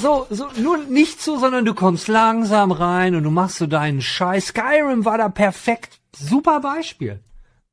So, 0.00 0.26
so, 0.30 0.48
nur 0.60 0.78
nicht 0.78 1.20
so, 1.20 1.38
sondern 1.38 1.64
du 1.64 1.74
kommst 1.74 2.08
langsam 2.08 2.72
rein 2.72 3.14
und 3.14 3.24
du 3.24 3.30
machst 3.30 3.58
so 3.58 3.66
deinen 3.66 4.00
Scheiß. 4.00 4.46
Skyrim 4.46 5.04
war 5.04 5.18
da 5.18 5.28
perfekt. 5.28 6.00
Super 6.16 6.60
Beispiel. 6.60 7.20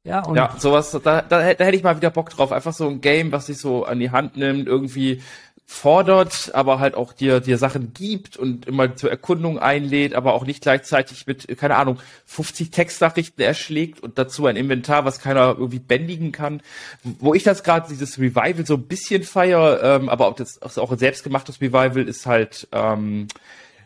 Ja, 0.03 0.25
und 0.25 0.35
ja 0.35 0.55
sowas, 0.57 0.91
da, 0.91 0.99
da, 0.99 1.21
da 1.21 1.41
hätte 1.41 1.75
ich 1.75 1.83
mal 1.83 1.97
wieder 1.97 2.09
Bock 2.09 2.31
drauf. 2.31 2.51
Einfach 2.51 2.73
so 2.73 2.87
ein 2.87 3.01
Game, 3.01 3.31
was 3.31 3.47
sich 3.47 3.57
so 3.59 3.85
an 3.85 3.99
die 3.99 4.11
Hand 4.11 4.35
nimmt, 4.35 4.67
irgendwie 4.67 5.21
fordert, 5.71 6.51
aber 6.53 6.79
halt 6.79 6.95
auch 6.95 7.13
dir, 7.13 7.39
dir 7.39 7.57
Sachen 7.57 7.93
gibt 7.93 8.35
und 8.35 8.65
immer 8.65 8.93
zur 8.97 9.09
Erkundung 9.09 9.57
einlädt, 9.57 10.13
aber 10.13 10.33
auch 10.33 10.45
nicht 10.45 10.61
gleichzeitig 10.61 11.27
mit, 11.27 11.47
keine 11.57 11.77
Ahnung, 11.77 11.97
50 12.25 12.71
Textnachrichten 12.71 13.41
erschlägt 13.41 14.01
und 14.01 14.17
dazu 14.17 14.45
ein 14.47 14.57
Inventar, 14.57 15.05
was 15.05 15.19
keiner 15.19 15.55
irgendwie 15.57 15.79
bändigen 15.79 16.33
kann. 16.33 16.61
Wo 17.03 17.33
ich 17.33 17.43
das 17.43 17.63
gerade, 17.63 17.87
dieses 17.87 18.19
Revival 18.19 18.65
so 18.65 18.73
ein 18.73 18.83
bisschen 18.87 19.23
feier, 19.23 19.81
ähm, 19.81 20.09
aber 20.09 20.27
auch 20.27 20.35
das 20.35 20.59
auch 20.77 20.91
ein 20.91 20.97
selbstgemachtes 20.97 21.61
Revival 21.61 22.05
ist 22.07 22.25
halt 22.25 22.67
ähm, 22.73 23.27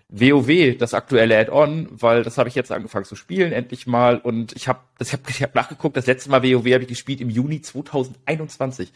WoW, 0.09 0.77
das 0.77 0.93
aktuelle 0.93 1.37
Add-on, 1.37 1.87
weil 1.91 2.23
das 2.23 2.37
habe 2.37 2.47
ich 2.47 2.55
jetzt 2.55 2.71
angefangen 2.71 3.05
zu 3.05 3.15
spielen, 3.15 3.51
endlich 3.51 3.87
mal. 3.87 4.17
Und 4.17 4.53
ich 4.55 4.67
habe 4.67 4.79
das 4.97 5.13
hab, 5.13 5.27
ich 5.29 5.41
hab 5.41 5.55
nachgeguckt, 5.55 5.97
das 5.97 6.05
letzte 6.05 6.29
Mal 6.29 6.43
WoW 6.43 6.73
habe 6.73 6.83
ich 6.83 6.89
gespielt 6.89 7.21
im 7.21 7.29
Juni 7.29 7.61
2021. 7.61 8.93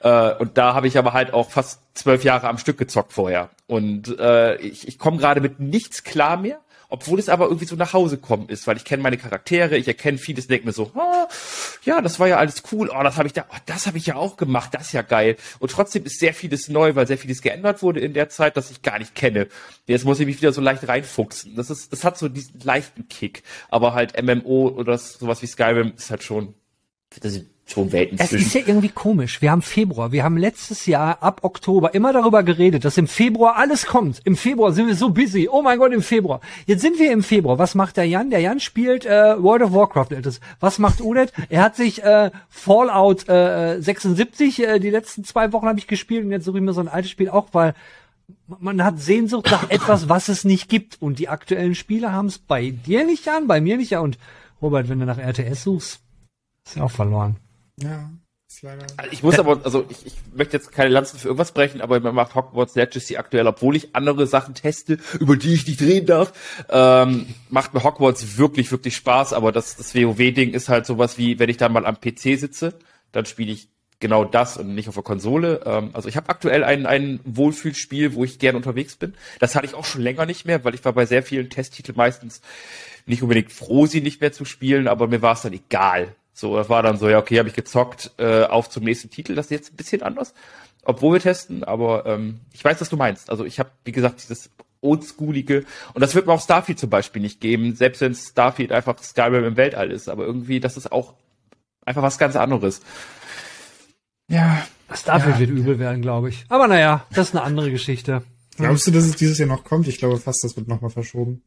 Äh, 0.00 0.34
und 0.34 0.56
da 0.56 0.74
habe 0.74 0.86
ich 0.86 0.98
aber 0.98 1.12
halt 1.12 1.32
auch 1.32 1.50
fast 1.50 1.80
zwölf 1.94 2.22
Jahre 2.22 2.48
am 2.48 2.58
Stück 2.58 2.78
gezockt 2.78 3.12
vorher. 3.12 3.50
Und 3.66 4.18
äh, 4.18 4.56
ich, 4.56 4.86
ich 4.86 4.98
komme 4.98 5.18
gerade 5.18 5.40
mit 5.40 5.58
nichts 5.58 6.04
klar 6.04 6.36
mehr 6.36 6.60
obwohl 6.96 7.18
es 7.18 7.28
aber 7.28 7.44
irgendwie 7.46 7.66
so 7.66 7.76
nach 7.76 7.92
Hause 7.92 8.18
kommen 8.18 8.48
ist, 8.48 8.66
weil 8.66 8.76
ich 8.76 8.84
kenne 8.84 9.02
meine 9.02 9.18
Charaktere, 9.18 9.76
ich 9.76 9.86
erkenne 9.86 10.18
vieles, 10.18 10.46
denke 10.46 10.66
mir 10.66 10.72
so, 10.72 10.90
oh, 10.94 11.26
ja, 11.84 12.00
das 12.00 12.18
war 12.18 12.26
ja 12.26 12.38
alles 12.38 12.62
cool, 12.72 12.90
oh, 12.92 13.02
das 13.02 13.16
habe 13.16 13.28
ich 13.28 13.34
da, 13.34 13.44
oh, 13.50 13.56
das 13.66 13.86
habe 13.86 13.98
ich 13.98 14.06
ja 14.06 14.16
auch 14.16 14.36
gemacht, 14.36 14.72
das 14.72 14.88
ist 14.88 14.92
ja 14.92 15.02
geil. 15.02 15.36
Und 15.58 15.70
trotzdem 15.70 16.04
ist 16.04 16.18
sehr 16.18 16.34
vieles 16.34 16.68
neu, 16.68 16.94
weil 16.94 17.06
sehr 17.06 17.18
vieles 17.18 17.42
geändert 17.42 17.82
wurde 17.82 18.00
in 18.00 18.14
der 18.14 18.28
Zeit, 18.28 18.56
das 18.56 18.70
ich 18.70 18.82
gar 18.82 18.98
nicht 18.98 19.14
kenne. 19.14 19.48
Jetzt 19.86 20.04
muss 20.04 20.20
ich 20.20 20.26
mich 20.26 20.38
wieder 20.38 20.52
so 20.52 20.60
leicht 20.60 20.88
reinfuchsen. 20.88 21.54
Das 21.54 21.70
ist, 21.70 21.92
das 21.92 22.04
hat 22.04 22.18
so 22.18 22.28
diesen 22.28 22.60
leichten 22.60 23.08
Kick, 23.08 23.42
aber 23.68 23.94
halt 23.94 24.20
MMO 24.20 24.68
oder 24.68 24.96
sowas 24.98 25.42
wie 25.42 25.46
Skyrim 25.46 25.92
ist 25.96 26.10
halt 26.10 26.22
schon 26.22 26.54
das 27.20 27.32
sind 27.32 27.48
schon 27.68 27.90
Welten 27.90 28.16
Es 28.18 28.30
zwischen. 28.30 28.46
ist 28.46 28.54
ja 28.54 28.60
irgendwie 28.64 28.88
komisch. 28.88 29.42
Wir 29.42 29.50
haben 29.50 29.60
Februar. 29.62 30.12
Wir 30.12 30.22
haben 30.22 30.36
letztes 30.36 30.86
Jahr 30.86 31.20
ab 31.22 31.40
Oktober 31.42 31.94
immer 31.94 32.12
darüber 32.12 32.44
geredet, 32.44 32.84
dass 32.84 32.96
im 32.96 33.08
Februar 33.08 33.56
alles 33.56 33.86
kommt. 33.86 34.20
Im 34.24 34.36
Februar 34.36 34.72
sind 34.72 34.86
wir 34.86 34.94
so 34.94 35.10
busy. 35.10 35.48
Oh 35.50 35.62
mein 35.62 35.78
Gott, 35.78 35.92
im 35.92 36.02
Februar. 36.02 36.40
Jetzt 36.66 36.82
sind 36.82 36.98
wir 37.00 37.10
im 37.12 37.24
Februar. 37.24 37.58
Was 37.58 37.74
macht 37.74 37.96
der 37.96 38.04
Jan? 38.04 38.30
Der 38.30 38.40
Jan 38.40 38.60
spielt 38.60 39.04
äh, 39.04 39.42
World 39.42 39.62
of 39.62 39.72
Warcraft. 39.72 40.08
Das. 40.22 40.40
Was 40.60 40.78
macht 40.78 41.00
Udet? 41.00 41.32
Er 41.48 41.62
hat 41.62 41.74
sich 41.74 42.04
äh, 42.04 42.30
Fallout 42.48 43.28
äh, 43.28 43.80
76 43.80 44.62
äh, 44.62 44.78
die 44.78 44.90
letzten 44.90 45.24
zwei 45.24 45.52
Wochen 45.52 45.66
habe 45.66 45.78
ich 45.80 45.88
gespielt 45.88 46.24
und 46.24 46.30
jetzt 46.30 46.44
suche 46.44 46.58
ich 46.58 46.64
mir 46.64 46.72
so 46.72 46.80
ein 46.80 46.88
altes 46.88 47.10
Spiel 47.10 47.28
auch, 47.28 47.48
weil 47.52 47.74
man 48.60 48.82
hat 48.84 49.00
Sehnsucht 49.00 49.50
nach 49.50 49.70
etwas, 49.70 50.08
was 50.08 50.28
es 50.28 50.44
nicht 50.44 50.68
gibt. 50.68 51.02
Und 51.02 51.18
die 51.18 51.28
aktuellen 51.28 51.74
Spiele 51.74 52.12
haben 52.12 52.26
es 52.26 52.38
bei 52.38 52.70
dir 52.70 53.04
nicht, 53.04 53.26
Jan, 53.26 53.48
bei 53.48 53.60
mir 53.60 53.76
nicht. 53.76 53.90
Ja, 53.90 54.00
und 54.00 54.18
Robert, 54.62 54.88
wenn 54.88 55.00
du 55.00 55.04
nach 55.06 55.18
RTS 55.18 55.64
suchst, 55.64 56.00
ist 56.64 56.76
ja 56.76 56.84
auch 56.84 56.90
verloren. 56.90 57.36
Ja, 57.80 58.10
ist 58.48 58.62
leider. 58.62 58.86
Also 58.96 59.12
Ich 59.12 59.22
muss 59.22 59.38
aber, 59.38 59.64
also 59.64 59.86
ich, 59.88 60.06
ich 60.06 60.14
möchte 60.34 60.56
jetzt 60.56 60.72
keine 60.72 60.90
Lanzen 60.90 61.18
für 61.18 61.28
irgendwas 61.28 61.52
brechen, 61.52 61.80
aber 61.80 62.00
mir 62.00 62.12
macht 62.12 62.34
Hogwarts 62.34 62.74
Legacy 62.74 63.16
aktuell, 63.16 63.46
obwohl 63.46 63.76
ich 63.76 63.94
andere 63.94 64.26
Sachen 64.26 64.54
teste, 64.54 64.98
über 65.18 65.36
die 65.36 65.54
ich 65.54 65.66
nicht 65.66 65.80
reden 65.82 66.06
darf, 66.06 66.32
ähm, 66.68 67.26
macht 67.50 67.74
mir 67.74 67.82
Hogwarts 67.82 68.38
wirklich, 68.38 68.70
wirklich 68.70 68.96
Spaß, 68.96 69.32
aber 69.32 69.52
das, 69.52 69.76
das 69.76 69.94
WoW-Ding 69.94 70.54
ist 70.54 70.68
halt 70.68 70.86
sowas 70.86 71.18
wie, 71.18 71.38
wenn 71.38 71.50
ich 71.50 71.56
da 71.56 71.68
mal 71.68 71.86
am 71.86 72.00
PC 72.00 72.38
sitze, 72.38 72.74
dann 73.12 73.26
spiele 73.26 73.52
ich 73.52 73.68
genau 73.98 74.24
das 74.24 74.56
und 74.56 74.74
nicht 74.74 74.88
auf 74.88 74.94
der 74.94 75.02
Konsole. 75.02 75.62
Ähm, 75.64 75.90
also 75.92 76.08
ich 76.08 76.16
habe 76.16 76.28
aktuell 76.28 76.64
ein, 76.64 76.86
ein 76.86 77.20
Wohlfühlspiel, 77.24 78.14
wo 78.14 78.24
ich 78.24 78.38
gern 78.38 78.56
unterwegs 78.56 78.96
bin. 78.96 79.14
Das 79.40 79.54
hatte 79.54 79.66
ich 79.66 79.74
auch 79.74 79.84
schon 79.84 80.02
länger 80.02 80.26
nicht 80.26 80.44
mehr, 80.44 80.64
weil 80.64 80.74
ich 80.74 80.84
war 80.84 80.92
bei 80.92 81.06
sehr 81.06 81.22
vielen 81.22 81.50
Testtiteln 81.50 81.96
meistens 81.96 82.40
nicht 83.06 83.22
unbedingt 83.22 83.52
froh, 83.52 83.86
sie 83.86 84.00
nicht 84.00 84.20
mehr 84.20 84.32
zu 84.32 84.44
spielen, 84.44 84.88
aber 84.88 85.08
mir 85.08 85.22
war 85.22 85.34
es 85.34 85.42
dann 85.42 85.52
egal. 85.52 86.14
So, 86.38 86.54
das 86.54 86.68
war 86.68 86.82
dann 86.82 86.98
so, 86.98 87.08
ja, 87.08 87.18
okay, 87.18 87.38
habe 87.38 87.48
ich 87.48 87.54
gezockt, 87.54 88.10
äh, 88.18 88.42
auf 88.42 88.68
zum 88.68 88.84
nächsten 88.84 89.08
Titel. 89.08 89.34
Das 89.34 89.46
ist 89.46 89.52
jetzt 89.52 89.72
ein 89.72 89.76
bisschen 89.76 90.02
anders, 90.02 90.34
obwohl 90.84 91.14
wir 91.14 91.20
testen, 91.20 91.64
aber 91.64 92.04
ähm, 92.04 92.40
ich 92.52 92.62
weiß, 92.62 92.78
was 92.78 92.90
du 92.90 92.98
meinst. 92.98 93.30
Also 93.30 93.46
ich 93.46 93.58
habe, 93.58 93.70
wie 93.86 93.92
gesagt, 93.92 94.22
dieses 94.22 94.50
oldschoolige 94.82 95.64
und 95.94 96.02
das 96.02 96.14
wird 96.14 96.26
mir 96.26 96.34
auch 96.34 96.42
Starfield 96.42 96.78
zum 96.78 96.90
Beispiel 96.90 97.22
nicht 97.22 97.40
geben, 97.40 97.74
selbst 97.74 98.02
wenn 98.02 98.14
Starfield 98.14 98.70
einfach 98.70 99.02
Skyrim 99.02 99.44
im 99.44 99.56
Weltall 99.56 99.90
ist, 99.90 100.10
aber 100.10 100.26
irgendwie, 100.26 100.60
das 100.60 100.76
ist 100.76 100.92
auch 100.92 101.14
einfach 101.86 102.02
was 102.02 102.18
ganz 102.18 102.36
anderes. 102.36 102.82
Ja, 104.28 104.62
Starfield 104.92 105.38
wird 105.38 105.50
übel 105.50 105.78
werden, 105.78 106.02
glaube 106.02 106.28
ich. 106.28 106.44
Aber 106.50 106.68
naja, 106.68 107.06
das 107.14 107.28
ist 107.28 107.34
eine 107.34 107.44
andere 107.44 107.70
Geschichte. 107.70 108.22
Glaubst 108.58 108.86
du, 108.86 108.90
dass 108.90 109.04
es 109.04 109.16
dieses 109.16 109.38
Jahr 109.38 109.48
noch 109.48 109.64
kommt? 109.64 109.88
Ich 109.88 109.96
glaube 109.96 110.18
fast, 110.18 110.44
das 110.44 110.54
wird 110.54 110.68
nochmal 110.68 110.90
verschoben. 110.90 111.42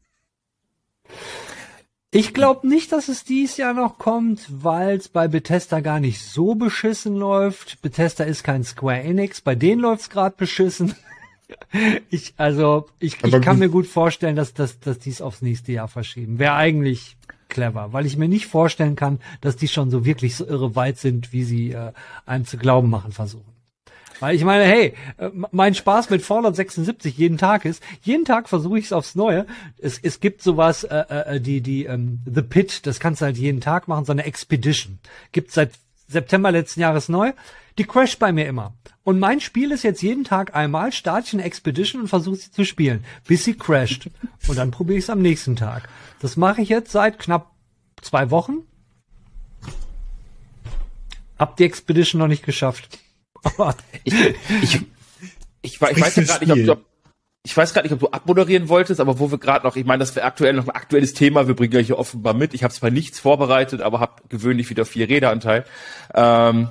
Ich 2.12 2.34
glaube 2.34 2.66
nicht, 2.66 2.90
dass 2.90 3.08
es 3.08 3.22
dieses 3.22 3.56
Jahr 3.56 3.72
noch 3.72 3.98
kommt, 3.98 4.44
weil 4.50 4.96
es 4.96 5.08
bei 5.08 5.28
Bethesda 5.28 5.78
gar 5.78 6.00
nicht 6.00 6.20
so 6.20 6.56
beschissen 6.56 7.14
läuft. 7.14 7.80
Bethesda 7.82 8.24
ist 8.24 8.42
kein 8.42 8.64
Square 8.64 9.02
Enix, 9.02 9.40
bei 9.40 9.54
denen 9.54 9.80
läuft's 9.80 10.10
gerade 10.10 10.36
beschissen. 10.36 10.94
Ich, 12.10 12.34
also, 12.36 12.86
ich, 13.00 13.24
ich 13.24 13.40
kann 13.42 13.58
mir 13.58 13.70
gut 13.70 13.88
vorstellen, 13.88 14.36
dass, 14.36 14.54
dass, 14.54 14.78
dass 14.78 15.00
die 15.00 15.10
es 15.10 15.20
aufs 15.20 15.42
nächste 15.42 15.72
Jahr 15.72 15.88
verschieben. 15.88 16.38
Wäre 16.38 16.54
eigentlich 16.54 17.16
clever, 17.48 17.92
weil 17.92 18.06
ich 18.06 18.16
mir 18.16 18.28
nicht 18.28 18.46
vorstellen 18.46 18.94
kann, 18.94 19.18
dass 19.40 19.56
die 19.56 19.66
schon 19.66 19.90
so 19.90 20.04
wirklich 20.04 20.36
so 20.36 20.46
irre 20.46 20.76
weit 20.76 20.98
sind, 20.98 21.32
wie 21.32 21.42
sie 21.42 21.72
äh, 21.72 21.92
einem 22.24 22.46
zu 22.46 22.56
glauben 22.56 22.88
machen 22.88 23.10
versuchen. 23.10 23.52
Weil 24.20 24.36
ich 24.36 24.44
meine, 24.44 24.64
hey, 24.64 24.94
äh, 25.16 25.30
mein 25.50 25.74
Spaß 25.74 26.10
mit 26.10 26.22
Fallout 26.22 26.54
76 26.54 27.16
jeden 27.16 27.38
Tag 27.38 27.64
ist, 27.64 27.82
jeden 28.02 28.24
Tag 28.24 28.48
versuche 28.48 28.78
ich 28.78 28.84
es 28.84 28.92
aufs 28.92 29.14
Neue. 29.14 29.46
Es, 29.78 29.98
es 29.98 30.20
gibt 30.20 30.42
sowas, 30.42 30.84
äh, 30.84 30.96
äh, 31.08 31.40
die, 31.40 31.62
die, 31.62 31.86
ähm, 31.86 32.20
The 32.32 32.42
Pit, 32.42 32.86
das 32.86 33.00
kannst 33.00 33.22
du 33.22 33.24
halt 33.24 33.38
jeden 33.38 33.60
Tag 33.60 33.88
machen, 33.88 34.04
so 34.04 34.12
eine 34.12 34.24
Expedition. 34.24 34.98
Gibt 35.32 35.50
seit 35.50 35.72
September 36.06 36.52
letzten 36.52 36.80
Jahres 36.80 37.08
neu. 37.08 37.32
Die 37.78 37.84
crasht 37.84 38.18
bei 38.18 38.32
mir 38.32 38.46
immer. 38.46 38.74
Und 39.04 39.18
mein 39.18 39.40
Spiel 39.40 39.72
ist 39.72 39.84
jetzt 39.84 40.02
jeden 40.02 40.24
Tag 40.24 40.54
einmal, 40.54 40.92
starte 40.92 41.28
ich 41.28 41.34
eine 41.34 41.44
Expedition 41.44 42.02
und 42.02 42.08
versuche 42.08 42.36
sie 42.36 42.50
zu 42.50 42.64
spielen, 42.64 43.04
bis 43.26 43.44
sie 43.44 43.54
crasht. 43.54 44.10
Und 44.46 44.58
dann 44.58 44.70
probiere 44.70 44.98
ich 44.98 45.04
es 45.04 45.10
am 45.10 45.22
nächsten 45.22 45.56
Tag. 45.56 45.88
Das 46.20 46.36
mache 46.36 46.60
ich 46.60 46.68
jetzt 46.68 46.92
seit 46.92 47.18
knapp 47.18 47.52
zwei 48.02 48.30
Wochen. 48.30 48.58
Hab 51.38 51.56
die 51.56 51.64
Expedition 51.64 52.18
noch 52.18 52.28
nicht 52.28 52.44
geschafft. 52.44 52.98
Ich, 54.04 54.14
ich, 54.62 54.80
ich, 55.62 55.74
ich 55.74 55.80
weiß 55.80 56.16
ja 56.16 56.22
gerade 56.22 56.46
nicht, 56.46 56.70
ob 56.70 56.78
du, 56.78 56.84
ich 57.42 57.56
weiß 57.56 57.72
gerade 57.72 57.86
nicht, 57.86 57.94
ob 57.94 58.00
du 58.00 58.08
abmoderieren 58.08 58.68
wolltest, 58.68 59.00
aber 59.00 59.18
wo 59.18 59.30
wir 59.30 59.38
gerade 59.38 59.66
noch, 59.66 59.76
ich 59.76 59.84
meine, 59.84 60.00
das 60.00 60.14
wäre 60.14 60.26
aktuell 60.26 60.52
noch 60.52 60.64
ein 60.64 60.70
aktuelles 60.70 61.14
Thema, 61.14 61.48
wir 61.48 61.54
bringen 61.54 61.76
euch 61.76 61.86
hier 61.86 61.98
offenbar 61.98 62.34
mit. 62.34 62.54
Ich 62.54 62.64
habe 62.64 62.74
zwar 62.74 62.90
nichts 62.90 63.18
vorbereitet, 63.18 63.80
aber 63.80 64.00
habe 64.00 64.22
gewöhnlich 64.28 64.68
wieder 64.68 64.84
vier 64.84 65.08
Redeanteil. 65.08 65.64
Ähm, 66.14 66.68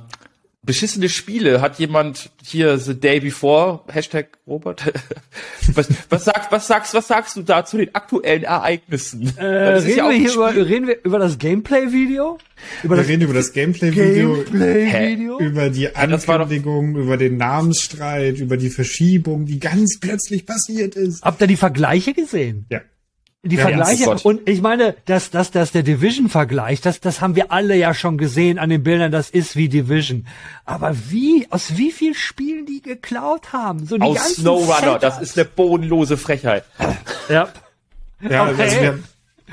beschissene 0.70 1.10
Spiele, 1.10 1.62
hat 1.62 1.80
jemand 1.80 2.30
hier 2.44 2.78
the 2.78 2.94
day 2.94 3.20
before, 3.20 3.82
Hashtag 3.92 4.38
Robert, 4.46 4.86
was, 5.74 5.90
was 6.12 6.26
sagst, 6.26 6.52
was 6.52 6.68
sagst, 6.68 6.94
was 6.94 7.08
sagst 7.08 7.36
du 7.36 7.42
da 7.42 7.66
zu 7.66 7.78
den 7.80 7.96
aktuellen 7.96 8.44
Ereignissen? 8.44 9.36
äh, 9.38 9.46
reden, 9.46 9.98
ja 9.98 10.10
wir 10.10 10.16
hier 10.16 10.32
über, 10.32 10.56
reden 10.56 10.86
wir 10.86 11.04
über 11.04 11.18
das 11.18 11.40
Gameplay-Video? 11.40 12.38
Über 12.84 12.96
Wir 12.96 13.02
das 13.02 13.10
reden 13.10 13.24
über 13.24 13.34
das 13.34 13.52
Gameplay-Video, 13.52 14.44
Gameplay-Video? 14.44 15.40
über 15.40 15.70
die 15.72 15.96
Ankündigung, 15.96 16.96
über 16.98 17.18
den 17.18 17.38
Namensstreit, 17.38 18.38
über 18.38 18.56
die 18.56 18.70
Verschiebung, 18.70 19.48
die 19.48 19.60
ganz 19.60 19.98
plötzlich 20.00 20.46
passiert 20.46 20.96
ist. 20.96 21.24
Habt 21.24 21.42
ihr 21.42 21.48
die 21.48 21.56
Vergleiche 21.56 22.14
gesehen? 22.14 22.68
Ja. 22.70 22.82
Die 23.44 23.56
Ja, 23.56 23.62
Vergleiche. 23.68 24.10
und 24.10 24.50
ich 24.50 24.62
meine, 24.62 24.96
dass, 25.06 25.30
dass, 25.32 25.50
dass 25.52 25.72
der 25.72 25.82
Division-Vergleich, 25.84 26.82
das, 26.82 27.00
das 27.00 27.22
haben 27.22 27.38
wir 27.38 27.54
alle 27.54 27.76
ja 27.78 27.94
schon 27.94 28.18
gesehen 28.18 28.60
an 28.60 28.70
den 28.70 28.84
Bildern, 28.84 29.14
das 29.14 29.30
ist 29.30 29.56
wie 29.56 29.70
Division. 29.70 30.28
Aber 30.66 30.94
wie, 31.10 31.48
aus 31.50 31.78
wie 31.78 31.92
viel 31.94 32.16
Spielen 32.16 32.66
die 32.66 32.82
geklaut 32.82 33.54
haben? 33.54 33.86
So 33.86 33.96
die 33.98 34.02
Aus 34.04 34.18
ganzen 34.18 34.42
SnowRunner, 34.42 34.76
Setups. 35.00 35.02
das 35.02 35.22
ist 35.22 35.38
eine 35.38 35.46
bodenlose 35.48 36.18
Frechheit. 36.18 36.66
Ja. 37.30 37.48
Ja, 38.22 38.50
Okay. 38.50 38.62
also 38.62 38.82
wir, 38.82 39.00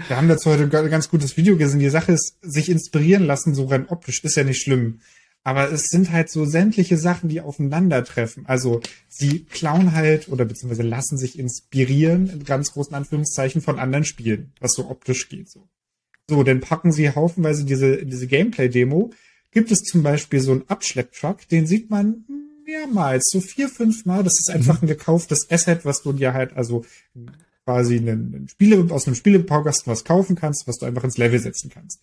wir 0.09 0.16
haben 0.16 0.28
dazu 0.28 0.51
heute 0.51 0.64
ein 0.64 0.91
ganz 0.91 1.09
gutes 1.09 1.37
Video 1.37 1.57
gesehen. 1.57 1.78
Die 1.78 1.89
Sache 1.89 2.11
ist, 2.11 2.34
sich 2.43 2.68
inspirieren 2.68 3.24
lassen, 3.24 3.55
so 3.55 3.66
rein 3.66 3.87
optisch, 3.89 4.24
ist 4.24 4.37
ja 4.37 4.43
nicht 4.43 4.61
schlimm. 4.61 5.01
Aber 5.47 5.70
es 5.70 5.84
sind 5.90 6.11
halt 6.11 6.28
so 6.28 6.44
sämtliche 6.44 6.99
Sachen, 6.99 7.28
die 7.28 7.40
aufeinandertreffen. 7.40 8.47
Also 8.47 8.80
sie 9.09 9.44
klauen 9.44 9.92
halt 9.92 10.28
oder 10.28 10.44
beziehungsweise 10.44 10.82
lassen 10.82 11.16
sich 11.18 11.38
inspirieren, 11.38 12.28
in 12.28 12.42
ganz 12.42 12.72
großen 12.72 12.97
Anführungszeichen, 12.97 13.62
von 13.62 13.78
anderen 13.78 14.05
Spielen, 14.05 14.51
was 14.59 14.72
so 14.72 14.90
optisch 14.90 15.28
geht. 15.28 15.49
So, 15.49 15.68
so 16.28 16.42
dann 16.42 16.59
packen 16.59 16.90
sie 16.90 17.11
haufenweise 17.11 17.64
diese, 17.64 18.05
diese 18.05 18.26
Gameplay-Demo. 18.26 19.12
Gibt 19.53 19.70
es 19.70 19.84
zum 19.84 20.03
Beispiel 20.03 20.40
so 20.40 20.51
einen 20.51 20.64
Abschlepptruck, 20.66 21.47
den 21.47 21.68
sieht 21.68 21.90
man 21.90 22.24
mehrmals, 22.66 23.28
so 23.30 23.40
vier, 23.40 23.68
fünf 23.68 24.05
Mal. 24.05 24.24
Das 24.24 24.40
ist 24.40 24.51
einfach 24.51 24.82
ein 24.82 24.88
gekauftes 24.88 25.49
Asset, 25.49 25.84
was 25.84 26.03
du 26.03 26.12
dir 26.12 26.34
halt, 26.34 26.57
also 26.57 26.84
quasi 27.64 27.99
einen, 27.99 28.34
einen 28.34 28.49
Spiele, 28.49 28.92
aus 28.92 29.07
einem 29.07 29.14
Spielebaukasten 29.14 29.92
was 29.92 30.03
kaufen 30.03 30.34
kannst, 30.34 30.66
was 30.66 30.78
du 30.78 30.86
einfach 30.86 31.05
ins 31.05 31.18
Level 31.18 31.38
setzen 31.38 31.70
kannst. 31.70 32.01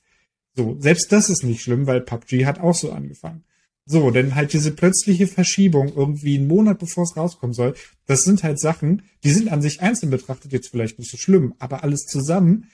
So, 0.55 0.77
selbst 0.79 1.11
das 1.11 1.29
ist 1.29 1.43
nicht 1.43 1.61
schlimm, 1.61 1.87
weil 1.87 2.01
PUBG 2.01 2.45
hat 2.45 2.59
auch 2.59 2.75
so 2.75 2.91
angefangen. 2.91 3.43
So, 3.85 4.11
denn 4.11 4.35
halt 4.35 4.53
diese 4.53 4.71
plötzliche 4.71 5.27
Verschiebung 5.27 5.91
irgendwie 5.93 6.37
einen 6.37 6.47
Monat 6.47 6.79
bevor 6.79 7.03
es 7.03 7.17
rauskommen 7.17 7.53
soll, 7.53 7.75
das 8.05 8.23
sind 8.23 8.43
halt 8.43 8.59
Sachen, 8.59 9.01
die 9.23 9.31
sind 9.31 9.51
an 9.51 9.61
sich 9.61 9.81
einzeln 9.81 10.09
betrachtet 10.09 10.53
jetzt 10.53 10.69
vielleicht 10.69 10.99
nicht 10.99 11.11
so 11.11 11.17
schlimm, 11.17 11.53
aber 11.59 11.83
alles 11.83 12.05
zusammen 12.05 12.69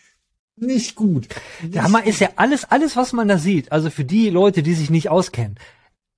nicht 0.56 0.96
gut. 0.96 1.28
Der 1.64 1.84
Hammer 1.84 2.06
ist 2.06 2.20
ja 2.20 2.30
alles, 2.36 2.66
alles, 2.66 2.96
was 2.96 3.14
man 3.14 3.28
da 3.28 3.38
sieht. 3.38 3.72
Also 3.72 3.90
für 3.90 4.04
die 4.04 4.30
Leute, 4.30 4.62
die 4.62 4.74
sich 4.74 4.90
nicht 4.90 5.10
auskennen. 5.10 5.56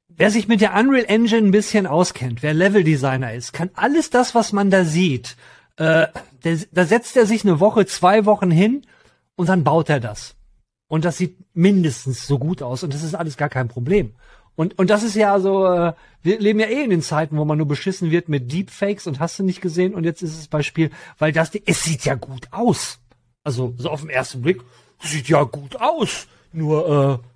Wer 0.10 0.32
sich 0.32 0.48
mit 0.48 0.62
der 0.62 0.74
Unreal 0.74 1.06
Engine 1.06 1.48
ein 1.48 1.52
bisschen 1.52 1.88
auskennt, 1.88 2.44
wer 2.44 2.54
Leveldesigner 2.54 3.34
ist, 3.34 3.54
kann 3.54 3.70
alles 3.76 4.10
das, 4.10 4.36
was 4.36 4.52
man 4.52 4.70
da 4.70 4.84
sieht, 4.84 5.38
äh, 5.78 6.08
der, 6.44 6.58
da 6.72 6.86
setzt 6.86 7.16
er 7.16 7.26
sich 7.26 7.46
eine 7.46 7.60
Woche, 7.60 7.86
zwei 7.86 8.26
Wochen 8.26 8.52
hin 8.52 8.82
und 9.36 9.48
dann 9.48 9.64
baut 9.64 9.90
er 9.90 10.00
das. 10.00 10.36
Und 10.92 11.06
das 11.06 11.18
sieht 11.18 11.38
mindestens 11.54 12.28
so 12.28 12.38
gut 12.38 12.62
aus 12.62 12.84
und 12.84 12.94
das 12.94 13.02
ist 13.02 13.16
alles 13.16 13.38
gar 13.38 13.48
kein 13.48 13.70
Problem. 13.70 14.12
Und, 14.58 14.78
und 14.78 14.90
das 14.90 15.04
ist 15.04 15.16
ja 15.16 15.40
so, 15.40 15.66
äh, 15.66 15.94
wir 16.22 16.40
leben 16.40 16.60
ja 16.60 16.66
eh 16.66 16.84
in 16.84 16.90
den 16.90 17.02
Zeiten, 17.02 17.38
wo 17.38 17.46
man 17.46 17.58
nur 17.58 17.66
beschissen 17.66 18.12
wird 18.12 18.28
mit 18.28 18.52
Deepfakes 18.52 19.08
und 19.08 19.22
hast 19.22 19.40
du 19.40 19.44
nicht 19.44 19.62
gesehen 19.62 19.96
und 19.96 20.04
jetzt 20.04 20.22
ist 20.22 20.38
es 20.38 20.50
Beispiel, 20.50 20.90
weil 21.18 21.32
das, 21.32 21.52
es 21.66 21.84
sieht 21.86 22.04
ja 22.04 22.16
gut 22.16 22.50
aus. 22.52 23.00
Also 23.46 23.74
so 23.78 23.90
auf 23.90 24.02
den 24.02 24.10
ersten 24.10 24.42
Blick 24.42 24.64
sieht 25.00 25.30
ja 25.30 25.44
gut 25.44 25.80
aus. 25.80 26.28
Nur 26.52 27.22
äh, 27.22 27.28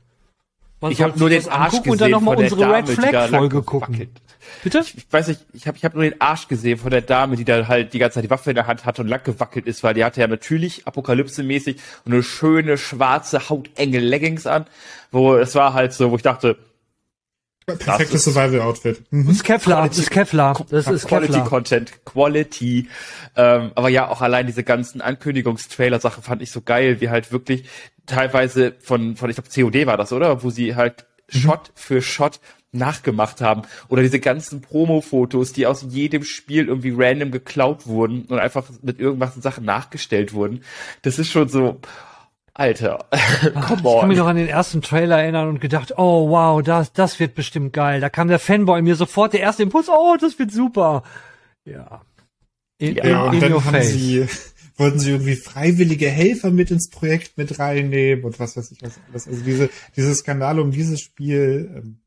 man 0.81 0.91
Ich 0.91 1.01
habe 1.01 1.17
nur 1.17 1.29
den 1.29 1.47
Arsch 1.47 1.77
gesehen 1.77 1.91
und 1.93 2.01
dann 2.01 2.11
noch 2.11 2.19
mal 2.19 2.35
von 2.35 2.43
der 2.43 2.51
unsere 2.51 2.73
Red 2.73 2.89
Flag 2.89 3.29
Folge 3.29 3.61
gucken. 3.61 3.93
wackelt. 3.95 4.21
Bitte? 4.63 4.79
Ich 4.95 5.05
weiß 5.11 5.27
nicht, 5.29 5.41
ich 5.53 5.67
habe 5.67 5.77
ich 5.77 5.85
hab 5.85 5.93
nur 5.93 6.03
den 6.03 6.19
Arsch 6.21 6.47
gesehen 6.47 6.77
von 6.77 6.89
der 6.91 7.01
Dame, 7.01 7.35
die 7.35 7.45
da 7.45 7.67
halt 7.67 7.93
die 7.93 7.99
ganze 7.99 8.15
Zeit 8.15 8.23
die 8.25 8.29
Waffe 8.29 8.51
in 8.51 8.55
der 8.55 8.67
Hand 8.67 8.85
hatte 8.85 9.01
und 9.01 9.07
lang 9.07 9.23
gewackelt 9.23 9.65
ist, 9.67 9.83
weil 9.83 9.93
die 9.93 10.03
hatte 10.03 10.21
ja 10.21 10.27
natürlich 10.27 10.87
apokalypsemäßig 10.87 11.77
eine 12.05 12.23
schöne 12.23 12.77
schwarze 12.77 13.49
hautenge 13.49 13.99
Leggings 13.99 14.47
an, 14.47 14.65
wo 15.11 15.35
es 15.35 15.55
war 15.55 15.73
halt 15.73 15.93
so, 15.93 16.11
wo 16.11 16.15
ich 16.15 16.21
dachte, 16.23 16.57
Perfektes 17.67 18.25
Survival-Outfit. 18.25 18.97
Das 18.99 19.05
Mhm. 19.09 19.29
ist 19.31 19.43
Kevlar, 19.43 19.87
das 19.87 19.97
ist 19.97 20.11
Kevlar, 20.11 20.63
das 20.69 20.87
ist 20.87 21.07
Quality 21.07 21.31
Kevlar. 21.33 21.49
Content, 21.49 22.05
Quality. 22.05 22.87
Ähm, 23.35 23.71
aber 23.73 23.89
ja, 23.89 24.07
auch 24.07 24.21
allein 24.21 24.45
diese 24.45 24.63
ganzen 24.63 25.01
Ankündigungstrailer-Sachen 25.01 26.21
fand 26.21 26.43
ich 26.43 26.51
so 26.51 26.61
geil, 26.61 27.01
wie 27.01 27.09
halt 27.09 27.31
wirklich 27.31 27.65
teilweise 28.05 28.75
von, 28.79 29.15
von 29.15 29.31
ich 29.31 29.35
glaube, 29.35 29.49
COD 29.49 29.87
war 29.87 29.97
das, 29.97 30.13
oder? 30.13 30.43
Wo 30.43 30.51
sie 30.51 30.75
halt 30.75 31.05
Shot 31.27 31.71
für 31.73 32.03
Shot 32.03 32.39
nachgemacht 32.75 33.41
haben. 33.41 33.63
Oder 33.89 34.01
diese 34.03 34.19
ganzen 34.19 34.61
Promo-Fotos, 34.61 35.53
die 35.53 35.65
aus 35.67 35.85
jedem 35.89 36.23
Spiel 36.23 36.67
irgendwie 36.67 36.93
random 36.95 37.31
geklaut 37.31 37.87
wurden 37.87 38.25
und 38.25 38.39
einfach 38.39 38.69
mit 38.81 38.99
irgendwas 38.99 39.35
Sachen 39.35 39.65
nachgestellt 39.65 40.33
wurden. 40.33 40.61
Das 41.01 41.19
ist 41.19 41.29
schon 41.31 41.49
so, 41.49 41.79
Alter, 42.53 43.05
come 43.67 43.81
Ich 43.83 43.99
kann 43.99 44.07
mich 44.07 44.17
on. 44.17 44.23
noch 44.23 44.27
an 44.27 44.37
den 44.37 44.47
ersten 44.47 44.81
Trailer 44.81 45.19
erinnern 45.21 45.49
und 45.49 45.59
gedacht, 45.59 45.93
oh 45.97 46.29
wow, 46.29 46.61
das, 46.61 46.93
das 46.93 47.19
wird 47.19 47.35
bestimmt 47.35 47.73
geil. 47.73 47.99
Da 47.99 48.09
kam 48.09 48.27
der 48.29 48.39
Fanboy 48.39 48.81
mir 48.81 48.95
sofort 48.95 49.33
der 49.33 49.41
erste 49.41 49.63
Impuls, 49.63 49.89
oh, 49.89 50.15
das 50.19 50.39
wird 50.39 50.51
super. 50.51 51.03
Ja. 51.65 52.01
In, 52.77 52.95
Ja, 52.95 53.03
in, 53.03 53.15
und 53.29 53.33
in 53.35 53.39
dann 53.41 53.53
your 53.53 53.61
face. 53.61 53.91
sie, 53.91 54.25
wollten 54.77 54.99
sie 54.99 55.11
irgendwie 55.11 55.35
freiwillige 55.35 56.09
Helfer 56.09 56.51
mit 56.51 56.71
ins 56.71 56.89
Projekt 56.89 57.37
mit 57.37 57.59
reinnehmen 57.59 58.23
und 58.25 58.39
was 58.39 58.55
weiß 58.57 58.71
ich 58.71 58.81
was 58.81 58.99
alles. 59.09 59.27
Also 59.27 59.43
diese, 59.43 59.69
diese 59.95 60.13
Skandale 60.15 60.61
um 60.61 60.71
dieses 60.71 61.01
Spiel, 61.01 61.71
ähm, 61.75 61.97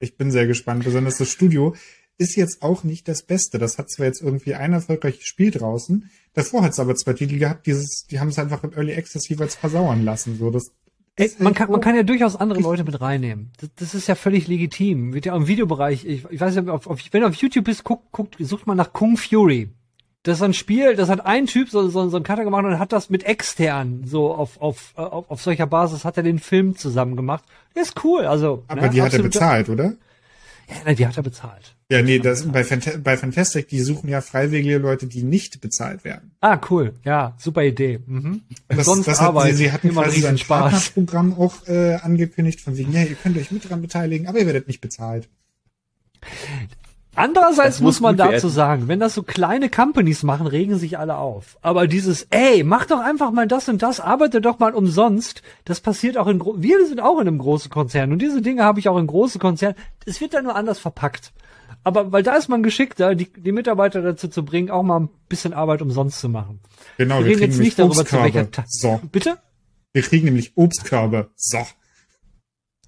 ich 0.00 0.16
bin 0.16 0.30
sehr 0.30 0.46
gespannt. 0.46 0.84
Besonders 0.84 1.18
das 1.18 1.30
Studio 1.30 1.74
ist 2.18 2.36
jetzt 2.36 2.62
auch 2.62 2.84
nicht 2.84 3.08
das 3.08 3.22
Beste. 3.22 3.58
Das 3.58 3.78
hat 3.78 3.90
zwar 3.90 4.06
jetzt 4.06 4.22
irgendwie 4.22 4.54
ein 4.54 4.72
erfolgreiches 4.72 5.24
Spiel 5.24 5.50
draußen, 5.50 6.10
davor 6.34 6.62
hat 6.62 6.72
es 6.72 6.80
aber 6.80 6.94
zwei 6.96 7.12
Titel 7.12 7.38
gehabt, 7.38 7.66
dieses, 7.66 8.06
die 8.10 8.20
haben 8.20 8.28
es 8.28 8.38
einfach 8.38 8.64
im 8.64 8.72
Early 8.72 8.94
Access 8.94 9.28
jeweils 9.28 9.54
versauern 9.54 10.04
lassen. 10.04 10.36
So, 10.38 10.50
das 10.50 10.72
Ey, 11.18 11.32
man 11.40 11.52
kann, 11.52 11.68
man 11.68 11.80
kann 11.80 11.96
ja 11.96 12.04
durchaus 12.04 12.36
andere 12.36 12.60
Leute 12.60 12.84
mit 12.84 13.00
reinnehmen. 13.00 13.50
Das, 13.58 13.70
das 13.74 13.94
ist 13.94 14.06
ja 14.06 14.14
völlig 14.14 14.46
legitim. 14.46 15.12
Wird 15.14 15.26
ja 15.26 15.34
im 15.34 15.48
Videobereich, 15.48 16.04
ich, 16.04 16.24
ich 16.30 16.40
weiß 16.40 16.54
nicht, 16.54 16.68
auf, 16.68 16.86
auf, 16.86 17.00
wenn 17.10 17.22
du 17.22 17.26
auf 17.26 17.34
YouTube 17.34 17.64
bist, 17.64 17.82
guck, 17.82 18.04
guck, 18.12 18.28
sucht 18.38 18.68
mal 18.68 18.76
nach 18.76 18.92
Kung 18.92 19.16
Fury. 19.16 19.70
Das 20.28 20.36
ist 20.36 20.42
ein 20.42 20.52
Spiel, 20.52 20.94
das 20.94 21.08
hat 21.08 21.24
ein 21.24 21.46
Typ 21.46 21.70
so, 21.70 21.88
so, 21.88 22.06
so 22.10 22.16
ein 22.18 22.22
Cutter 22.22 22.44
gemacht 22.44 22.62
und 22.62 22.78
hat 22.78 22.92
das 22.92 23.08
mit 23.08 23.24
extern, 23.24 24.02
so 24.04 24.34
auf, 24.34 24.60
auf, 24.60 24.92
auf, 24.94 25.30
auf 25.30 25.40
solcher 25.40 25.66
Basis 25.66 26.04
hat 26.04 26.18
er 26.18 26.22
den 26.22 26.38
Film 26.38 26.76
zusammen 26.76 27.16
gemacht. 27.16 27.44
Der 27.74 27.80
ist 27.80 28.04
cool, 28.04 28.26
also. 28.26 28.62
aber 28.68 28.82
ne, 28.82 28.90
die 28.90 29.00
hat 29.00 29.14
er 29.14 29.22
bezahlt, 29.22 29.70
oder? 29.70 29.94
Ja, 30.68 30.74
nein, 30.84 30.96
die 30.96 31.06
hat 31.06 31.16
er 31.16 31.22
bezahlt. 31.22 31.74
Ja, 31.90 32.02
nee, 32.02 32.18
das, 32.18 32.46
bei, 32.52 32.62
Fant 32.62 33.02
bei 33.02 33.16
Fantastic, 33.16 33.68
die 33.68 33.80
suchen 33.80 34.10
ja 34.10 34.20
freiwillige 34.20 34.76
Leute, 34.76 35.06
die 35.06 35.22
nicht 35.22 35.62
bezahlt 35.62 36.04
werden. 36.04 36.32
Ah, 36.42 36.60
cool. 36.68 36.92
Ja, 37.06 37.34
super 37.38 37.64
Idee. 37.64 38.00
Mhm. 38.04 38.42
Das, 38.68 38.84
Sonst 38.84 39.08
das 39.08 39.22
hat, 39.22 39.28
Arbeit. 39.28 39.52
sie, 39.52 39.64
sie 39.64 39.72
hatten 39.72 39.88
Immer 39.88 40.02
quasi 40.02 40.26
ein. 40.26 40.36
Partnerprogramm 40.36 41.40
auch 41.40 41.66
äh, 41.66 41.94
angekündigt, 41.94 42.60
von 42.60 42.76
wegen, 42.76 42.92
ja, 42.92 43.00
ihr 43.00 43.14
könnt 43.14 43.38
euch 43.38 43.50
mit 43.50 43.66
dran 43.66 43.80
beteiligen, 43.80 44.26
aber 44.26 44.40
ihr 44.40 44.46
werdet 44.46 44.68
nicht 44.68 44.82
bezahlt. 44.82 45.26
Andererseits 47.18 47.80
muss 47.80 47.96
muss 47.96 48.00
man 48.00 48.16
dazu 48.16 48.30
werden. 48.44 48.50
sagen, 48.50 48.88
wenn 48.88 49.00
das 49.00 49.14
so 49.14 49.22
kleine 49.22 49.68
Companies 49.68 50.22
machen, 50.22 50.46
regen 50.46 50.78
sich 50.78 50.98
alle 50.98 51.16
auf. 51.16 51.58
Aber 51.62 51.86
dieses, 51.86 52.26
ey, 52.30 52.62
mach 52.64 52.86
doch 52.86 53.00
einfach 53.00 53.30
mal 53.32 53.46
das 53.48 53.68
und 53.68 53.82
das, 53.82 54.00
arbeite 54.00 54.40
doch 54.40 54.58
mal 54.58 54.74
umsonst, 54.74 55.42
das 55.64 55.80
passiert 55.80 56.16
auch 56.16 56.26
in, 56.28 56.40
wir 56.40 56.86
sind 56.86 57.00
auch 57.00 57.20
in 57.20 57.28
einem 57.28 57.38
großen 57.38 57.70
Konzern 57.70 58.12
und 58.12 58.22
diese 58.22 58.40
Dinge 58.42 58.64
habe 58.64 58.80
ich 58.80 58.88
auch 58.88 58.98
in 58.98 59.06
großen 59.06 59.40
Konzernen. 59.40 59.76
Es 60.06 60.20
wird 60.20 60.34
dann 60.34 60.44
nur 60.44 60.54
anders 60.54 60.78
verpackt. 60.78 61.32
Aber 61.84 62.12
weil 62.12 62.22
da 62.22 62.34
ist 62.36 62.48
man 62.48 62.62
geschickter, 62.62 63.14
die, 63.14 63.32
die 63.32 63.52
Mitarbeiter 63.52 64.02
dazu 64.02 64.28
zu 64.28 64.44
bringen, 64.44 64.70
auch 64.70 64.82
mal 64.82 65.00
ein 65.00 65.08
bisschen 65.28 65.52
Arbeit 65.54 65.82
umsonst 65.82 66.20
zu 66.20 66.28
machen. 66.28 66.60
Genau, 66.98 67.18
Wir 67.18 67.24
wir, 67.24 67.26
reden 67.26 67.38
kriegen 67.38 67.50
jetzt 67.52 67.60
nicht 67.60 67.78
darüber, 67.78 68.04
zu 68.04 68.16
welcher 68.22 68.50
Ta 68.50 68.64
So, 68.66 69.00
Bitte? 69.10 69.38
wir 69.92 70.02
kriegen 70.02 70.26
nämlich 70.26 70.52
Obstkörbe. 70.56 71.30
So. 71.36 71.58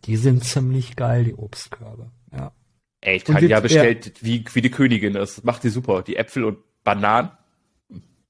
Die 0.05 0.17
sind 0.17 0.45
ziemlich 0.45 0.97
geil, 0.97 1.25
die 1.25 1.35
Obstkörbe. 1.35 2.11
Ja. 2.33 2.53
Ey, 3.01 3.21
Tanja 3.21 3.61
bestellt 3.61 4.13
wie, 4.21 4.45
wie 4.53 4.61
die 4.61 4.71
Königin. 4.71 5.15
Das 5.15 5.43
macht 5.43 5.65
die 5.65 5.71
super. 5.71 6.03
Die 6.03 6.17
Äpfel 6.17 6.45
und 6.45 6.59
Bananen. 6.85 7.31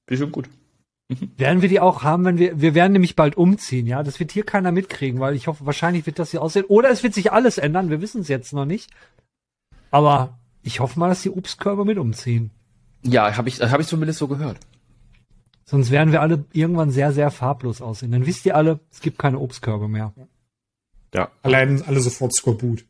Bestimmt 0.05 0.31
gut. 0.31 0.49
Werden 1.37 1.61
wir 1.61 1.67
die 1.67 1.81
auch 1.81 2.03
haben, 2.03 2.23
wenn 2.23 2.37
wir, 2.37 2.61
wir 2.61 2.73
werden 2.73 2.93
nämlich 2.93 3.17
bald 3.17 3.35
umziehen, 3.35 3.85
ja. 3.85 4.01
Das 4.01 4.19
wird 4.21 4.31
hier 4.31 4.43
keiner 4.43 4.71
mitkriegen, 4.71 5.19
weil 5.19 5.35
ich 5.35 5.47
hoffe, 5.47 5.65
wahrscheinlich 5.65 6.05
wird 6.05 6.19
das 6.19 6.31
hier 6.31 6.41
aussehen. 6.41 6.65
Oder 6.65 6.89
es 6.89 7.03
wird 7.03 7.13
sich 7.13 7.33
alles 7.33 7.57
ändern, 7.57 7.89
wir 7.89 8.01
wissen 8.01 8.21
es 8.21 8.29
jetzt 8.29 8.53
noch 8.53 8.65
nicht. 8.65 8.89
Aber 9.89 10.39
ich 10.63 10.79
hoffe 10.79 10.97
mal, 10.99 11.09
dass 11.09 11.21
die 11.21 11.29
Obstkörbe 11.29 11.83
mit 11.83 11.97
umziehen. 11.97 12.51
Ja, 13.03 13.35
habe 13.35 13.49
ich, 13.49 13.59
hab 13.59 13.79
ich 13.79 13.87
zumindest 13.87 14.19
so 14.19 14.27
gehört. 14.27 14.57
Sonst 15.65 15.91
werden 15.91 16.11
wir 16.11 16.21
alle 16.21 16.45
irgendwann 16.53 16.91
sehr, 16.91 17.11
sehr 17.11 17.31
farblos 17.31 17.81
aussehen. 17.81 18.11
Dann 18.11 18.25
wisst 18.25 18.45
ihr 18.45 18.55
alle, 18.55 18.79
es 18.91 19.01
gibt 19.01 19.19
keine 19.19 19.39
Obstkörbe 19.39 19.87
mehr. 19.87 20.13
Ja. 21.13 21.29
Allein 21.43 21.81
alle 21.83 21.99
sofort 21.99 22.33
Skorbut. 22.33 22.85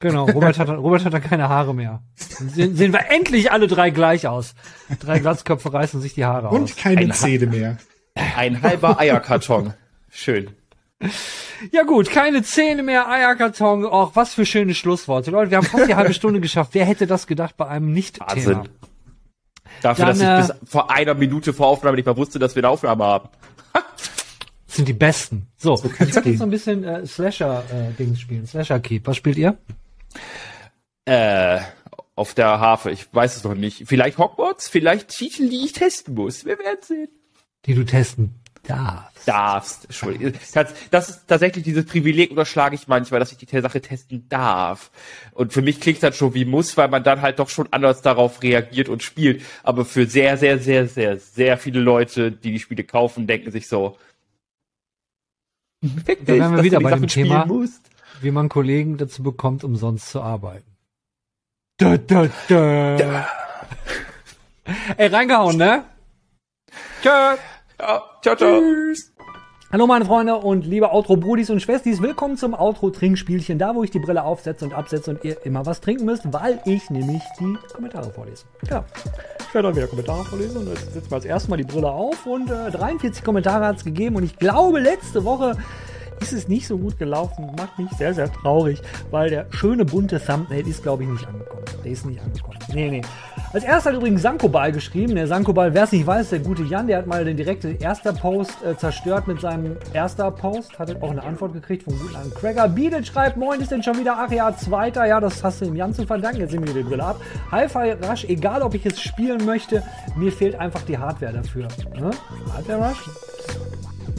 Genau, 0.00 0.26
Robert 0.26 0.58
hat, 0.58 0.68
Robert 0.68 1.04
hat 1.04 1.14
dann 1.14 1.22
keine 1.22 1.48
Haare 1.48 1.74
mehr. 1.74 2.02
Sehen, 2.16 2.76
sehen 2.76 2.92
wir 2.92 3.10
endlich 3.10 3.52
alle 3.52 3.66
drei 3.68 3.90
gleich 3.90 4.26
aus. 4.26 4.54
Drei 5.00 5.18
Glatzköpfe 5.18 5.72
reißen 5.72 6.00
sich 6.00 6.14
die 6.14 6.24
Haare 6.24 6.48
Und 6.48 6.64
aus. 6.64 6.76
keine 6.76 7.00
Ein 7.00 7.10
Ha- 7.10 7.14
Zähne 7.14 7.46
mehr. 7.46 7.78
Ein 8.14 8.60
halber 8.62 8.98
Eierkarton. 9.00 9.72
Schön. 10.10 10.50
Ja 11.72 11.82
gut, 11.84 12.10
keine 12.10 12.42
Zähne 12.42 12.82
mehr, 12.82 13.08
Eierkarton. 13.08 13.84
Och, 13.84 14.12
was 14.14 14.34
für 14.34 14.44
schöne 14.46 14.74
Schlussworte. 14.74 15.30
Leute, 15.30 15.50
wir 15.50 15.58
haben 15.58 15.66
fast 15.66 15.88
die 15.88 15.94
halbe 15.94 16.14
Stunde 16.14 16.40
geschafft. 16.40 16.70
Wer 16.74 16.84
hätte 16.84 17.06
das 17.06 17.26
gedacht 17.26 17.56
bei 17.56 17.66
einem 17.66 17.92
Nicht-Thema? 17.92 18.28
Wahnsinn. 18.30 18.68
Dafür, 19.82 20.06
Dann, 20.06 20.18
dass 20.18 20.44
ich 20.46 20.50
äh, 20.50 20.54
bis 20.62 20.70
vor 20.70 20.90
einer 20.90 21.14
Minute 21.14 21.52
vor 21.52 21.66
Aufnahme 21.68 21.96
nicht 21.96 22.06
mal 22.06 22.16
wusste, 22.16 22.38
dass 22.38 22.54
wir 22.54 22.60
eine 22.60 22.68
Aufnahme 22.70 23.04
haben. 23.04 23.28
Das 23.72 24.76
sind 24.76 24.88
die 24.88 24.92
besten. 24.92 25.46
So, 25.56 25.76
kann's 25.76 25.86
ich 25.86 25.98
werde 26.00 26.20
gehen. 26.22 26.32
jetzt 26.32 26.38
so 26.38 26.44
ein 26.44 26.50
bisschen 26.50 26.84
äh, 26.84 27.06
Slasher-Dings 27.06 28.20
spielen. 28.20 28.46
Slasher-Keep. 28.46 29.06
Was 29.06 29.16
spielt 29.16 29.36
ihr? 29.38 29.56
Äh, 31.04 31.60
auf 32.16 32.34
der 32.34 32.60
Harfe. 32.60 32.90
Ich 32.90 33.06
weiß 33.12 33.36
es 33.36 33.44
noch 33.44 33.54
nicht. 33.54 33.84
Vielleicht 33.86 34.18
Hogwarts, 34.18 34.68
vielleicht 34.68 35.08
Titel, 35.08 35.48
die 35.48 35.64
ich 35.64 35.72
testen 35.72 36.14
muss. 36.14 36.44
Wir 36.44 36.58
werden 36.58 36.78
sehen. 36.82 37.08
Die 37.66 37.74
du 37.74 37.84
testen 37.84 38.34
darfst. 38.62 39.28
Darfst. 39.28 39.84
Entschuldigung. 39.84 40.32
Das, 40.52 40.74
das 40.90 41.10
ist 41.10 41.26
tatsächlich 41.26 41.64
dieses 41.64 41.84
Privileg 41.86 42.30
unterschlage 42.30 42.74
ich 42.74 42.88
manchmal, 42.88 43.20
dass 43.20 43.32
ich 43.32 43.38
die 43.38 43.60
Sache 43.60 43.80
testen 43.80 44.28
darf. 44.28 44.90
Und 45.32 45.52
für 45.52 45.62
mich 45.62 45.80
klingt 45.80 46.02
das 46.02 46.16
schon 46.16 46.34
wie 46.34 46.44
muss, 46.44 46.76
weil 46.76 46.88
man 46.88 47.04
dann 47.04 47.22
halt 47.22 47.38
doch 47.38 47.48
schon 47.48 47.68
anders 47.72 48.02
darauf 48.02 48.42
reagiert 48.42 48.88
und 48.88 49.02
spielt. 49.02 49.42
Aber 49.62 49.84
für 49.84 50.06
sehr, 50.06 50.36
sehr, 50.38 50.58
sehr, 50.58 50.88
sehr, 50.88 51.18
sehr 51.18 51.58
viele 51.58 51.80
Leute, 51.80 52.32
die 52.32 52.52
die 52.52 52.60
Spiele 52.60 52.84
kaufen, 52.84 53.26
denken 53.26 53.50
sich 53.50 53.68
so, 53.68 53.98
Da 55.82 55.88
dich, 56.14 56.26
wären 56.26 56.56
wir 56.56 56.62
wieder 56.62 56.80
bei 56.80 56.94
dem 56.94 57.06
Thema. 57.06 57.46
musst. 57.46 57.90
Wie 58.20 58.30
man 58.30 58.48
Kollegen 58.48 58.96
dazu 58.96 59.22
bekommt, 59.22 59.64
umsonst 59.64 60.08
zu 60.08 60.20
arbeiten. 60.20 60.76
Da, 61.78 61.96
da, 61.96 62.28
da. 62.48 63.26
Ey, 64.96 65.08
reingehauen, 65.08 65.56
ne? 65.56 65.84
Tschö. 67.02 67.08
Ja, 67.08 68.02
ciao, 68.22 68.36
ciao. 68.36 68.62
Hallo 69.72 69.88
meine 69.88 70.04
Freunde 70.04 70.36
und 70.36 70.64
liebe 70.64 70.92
Outro-Brudis 70.92 71.50
und 71.50 71.60
Schwestis, 71.60 72.00
willkommen 72.00 72.36
zum 72.36 72.54
Outro-Trinkspielchen, 72.54 73.58
da 73.58 73.74
wo 73.74 73.82
ich 73.82 73.90
die 73.90 73.98
Brille 73.98 74.22
aufsetze 74.22 74.64
und 74.64 74.72
absetze 74.72 75.10
und 75.10 75.24
ihr 75.24 75.44
immer 75.44 75.66
was 75.66 75.80
trinken 75.80 76.04
müsst, 76.04 76.32
weil 76.32 76.60
ich 76.64 76.90
nämlich 76.90 77.22
die 77.40 77.58
Kommentare 77.72 78.12
vorlese. 78.12 78.44
Ja, 78.70 78.84
ich 79.40 79.52
werde 79.52 79.68
dann 79.68 79.76
wieder 79.76 79.88
Kommentare 79.88 80.24
vorlesen 80.24 80.58
und 80.58 80.68
jetzt 80.68 80.94
setzen 80.94 81.10
wir 81.10 81.16
als 81.16 81.24
erstes 81.24 81.48
mal 81.50 81.56
die 81.56 81.64
Brille 81.64 81.90
auf 81.90 82.24
und 82.24 82.48
äh, 82.48 82.70
43 82.70 83.24
Kommentare 83.24 83.66
hat 83.66 83.78
es 83.78 83.84
gegeben 83.84 84.14
und 84.14 84.22
ich 84.22 84.36
glaube 84.36 84.78
letzte 84.78 85.24
Woche 85.24 85.56
ist 86.20 86.32
es 86.32 86.48
nicht 86.48 86.66
so 86.66 86.78
gut 86.78 86.98
gelaufen, 86.98 87.52
macht 87.56 87.78
mich 87.78 87.90
sehr, 87.92 88.14
sehr 88.14 88.32
traurig, 88.32 88.80
weil 89.10 89.30
der 89.30 89.46
schöne 89.50 89.84
bunte 89.84 90.20
Thumbnail 90.24 90.66
ist 90.66 90.82
glaube 90.82 91.04
ich 91.04 91.08
nicht 91.08 91.26
angekommen. 91.26 91.64
Der 91.84 91.92
ist 91.92 92.06
nicht 92.06 92.20
angekommen. 92.20 92.58
Nee, 92.72 92.90
nee. 92.90 93.02
Als 93.52 93.62
erster 93.62 93.90
hat 93.90 93.96
übrigens 93.98 94.22
Sankobal 94.22 94.72
geschrieben. 94.72 95.14
Der 95.14 95.28
Sankobal, 95.28 95.74
wer 95.74 95.84
es 95.84 95.92
nicht 95.92 96.06
weiß, 96.06 96.30
der 96.30 96.40
gute 96.40 96.64
Jan, 96.64 96.86
der 96.86 96.98
hat 96.98 97.06
mal 97.06 97.24
den 97.24 97.36
direkten 97.36 97.78
erster 97.78 98.12
Post 98.12 98.56
äh, 98.64 98.76
zerstört 98.76 99.28
mit 99.28 99.40
seinem 99.40 99.76
erster 99.92 100.30
Post. 100.30 100.78
Hat 100.78 101.00
auch 101.02 101.10
eine 101.10 101.22
Antwort 101.22 101.52
gekriegt 101.52 101.84
vom 101.84 101.96
guten 101.98 102.14
Herrn 102.14 102.32
Cracker. 102.34 102.68
Beadle 102.68 103.04
schreibt, 103.04 103.36
moin, 103.36 103.60
ist 103.60 103.70
denn 103.70 103.82
schon 103.82 103.98
wieder? 103.98 104.16
Ach 104.18 104.30
ja, 104.30 104.56
zweiter. 104.56 105.06
Ja, 105.06 105.20
das 105.20 105.44
hast 105.44 105.60
du 105.60 105.66
dem 105.66 105.76
Jan 105.76 105.94
zu 105.94 106.06
verdanken. 106.06 106.40
Jetzt 106.40 106.52
nehmen 106.52 106.66
wir 106.66 106.74
die 106.74 106.82
Brille 106.82 107.04
ab. 107.04 107.20
Hi-Fi 107.52 107.92
Rush, 108.08 108.24
egal 108.24 108.62
ob 108.62 108.74
ich 108.74 108.84
es 108.86 109.00
spielen 109.00 109.44
möchte, 109.44 109.82
mir 110.16 110.32
fehlt 110.32 110.56
einfach 110.56 110.82
die 110.82 110.98
Hardware 110.98 111.34
dafür. 111.34 111.68
Ne? 111.94 112.10
Hardware 112.52 112.88
Rush? 112.88 113.08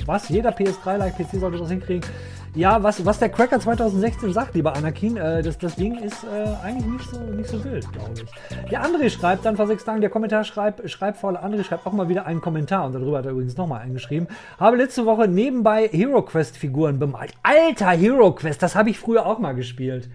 Was? 0.06 0.30
Jeder 0.30 0.52
PS3-like-PC 0.52 1.40
sollte 1.40 1.58
das 1.58 1.70
hinkriegen. 1.70 2.08
Ja, 2.54 2.82
was, 2.82 3.06
was 3.06 3.20
der 3.20 3.28
Cracker 3.28 3.60
2016 3.60 4.32
sagt, 4.32 4.56
lieber 4.56 4.76
Anakin, 4.78 5.18
äh, 5.18 5.44
das, 5.44 5.58
das 5.58 5.76
Ding 5.76 5.98
ist 5.98 6.24
äh, 6.24 6.66
eigentlich 6.66 6.86
nicht 6.86 7.10
so, 7.10 7.20
nicht 7.20 7.50
so 7.50 7.62
wild, 7.66 7.92
glaube 7.92 8.14
ich. 8.14 8.70
Der 8.70 8.86
André 8.86 9.10
schreibt 9.10 9.46
dann 9.46 9.58
vor 9.58 9.68
sechs 9.68 9.84
Tagen, 9.84 10.00
der 10.00 10.10
Kommentar 10.10 10.46
schreibt, 10.46 10.90
schreibt 10.90 11.18
voller 11.18 11.44
André 11.44 11.66
schreibt 11.66 11.86
auch 11.86 11.92
mal 11.92 12.08
wieder 12.08 12.26
einen 12.26 12.40
Kommentar 12.40 12.86
und 12.86 12.94
darüber 12.94 13.18
hat 13.18 13.26
er 13.26 13.32
übrigens 13.32 13.58
nochmal 13.58 13.82
eingeschrieben. 13.82 14.30
Habe 14.58 14.78
letzte 14.78 15.06
Woche 15.06 15.28
nebenbei 15.28 15.90
Hero 15.92 16.22
Quest 16.22 16.56
Figuren 16.56 16.98
bemalt. 16.98 17.34
Alter 17.44 17.92
Hero 17.92 18.32
Quest, 18.32 18.64
das 18.64 18.76
habe 18.76 18.90
ich 18.90 19.00
früher 19.00 19.26
auch 19.26 19.40
mal 19.40 19.54
gespielt. 19.54 20.10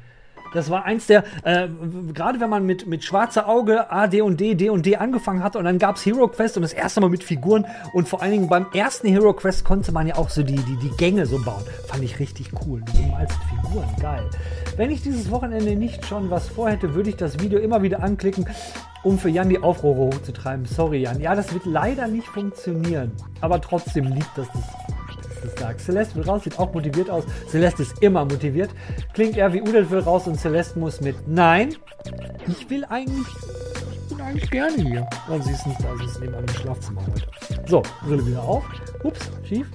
Das 0.52 0.70
war 0.70 0.84
eins 0.84 1.06
der, 1.06 1.24
äh, 1.44 1.68
gerade 2.12 2.40
wenn 2.40 2.50
man 2.50 2.66
mit, 2.66 2.86
mit 2.86 3.04
schwarzer 3.04 3.48
Auge 3.48 3.90
A, 3.90 4.06
D 4.06 4.20
und 4.20 4.40
D, 4.40 4.54
D 4.54 4.70
und 4.70 4.86
D 4.86 4.96
angefangen 4.96 5.42
hat 5.42 5.56
und 5.56 5.64
dann 5.64 5.78
gab's 5.78 6.04
Hero 6.04 6.28
Quest 6.28 6.56
und 6.56 6.62
das 6.62 6.72
erste 6.72 7.00
Mal 7.00 7.10
mit 7.10 7.22
Figuren 7.24 7.66
und 7.92 8.08
vor 8.08 8.22
allen 8.22 8.32
Dingen 8.32 8.48
beim 8.48 8.66
ersten 8.72 9.08
Hero 9.08 9.32
Quest 9.32 9.64
konnte 9.64 9.92
man 9.92 10.06
ja 10.06 10.16
auch 10.16 10.28
so 10.28 10.42
die, 10.42 10.56
die, 10.56 10.76
die 10.76 10.90
Gänge 10.96 11.26
so 11.26 11.42
bauen. 11.42 11.62
Fand 11.86 12.02
ich 12.02 12.18
richtig 12.18 12.50
cool. 12.66 12.82
Die 12.92 13.02
bemalsten 13.02 13.42
Figuren, 13.48 13.88
geil. 14.00 14.28
Wenn 14.76 14.90
ich 14.90 15.02
dieses 15.02 15.30
Wochenende 15.30 15.76
nicht 15.76 16.04
schon 16.06 16.30
was 16.30 16.48
vorhätte, 16.48 16.94
würde 16.94 17.10
ich 17.10 17.16
das 17.16 17.38
Video 17.40 17.58
immer 17.58 17.82
wieder 17.82 18.02
anklicken, 18.02 18.46
um 19.02 19.18
für 19.18 19.28
Jan 19.28 19.48
die 19.48 19.62
Aufrufe 19.62 20.16
hochzutreiben. 20.16 20.66
Sorry, 20.66 21.02
Jan. 21.02 21.20
Ja, 21.20 21.34
das 21.34 21.52
wird 21.52 21.64
leider 21.64 22.06
nicht 22.06 22.26
funktionieren. 22.26 23.12
Aber 23.40 23.60
trotzdem 23.60 24.04
liebt 24.06 24.30
das 24.36 24.46
das 24.48 24.99
das 25.42 25.54
sagt. 25.58 25.80
Celeste 25.80 26.16
will 26.16 26.24
raus, 26.24 26.44
sieht 26.44 26.58
auch 26.58 26.72
motiviert 26.72 27.10
aus. 27.10 27.24
Celeste 27.48 27.82
ist 27.82 28.02
immer 28.02 28.24
motiviert. 28.24 28.70
Klingt 29.14 29.36
eher 29.36 29.52
wie 29.52 29.62
Udel 29.62 29.90
will 29.90 30.00
raus 30.00 30.26
und 30.26 30.38
Celeste 30.38 30.78
muss 30.78 31.00
mit. 31.00 31.16
Nein, 31.26 31.76
ich 32.46 32.68
will 32.70 32.84
eigentlich, 32.84 33.26
ich 34.02 34.08
bin 34.08 34.20
eigentlich 34.20 34.50
gerne 34.50 34.76
hier. 34.76 35.08
Und 35.28 35.44
sie 35.44 35.52
ist 35.52 35.66
nicht 35.66 35.82
da, 35.82 35.88
sie 35.98 36.04
ist 36.04 36.20
nebenan 36.20 36.44
im 36.44 36.54
Schlafzimmer 36.54 37.02
heute. 37.06 37.26
So, 37.66 37.82
Brille 38.04 38.26
wieder 38.26 38.42
auf. 38.42 38.64
Ups, 39.02 39.30
schief. 39.44 39.66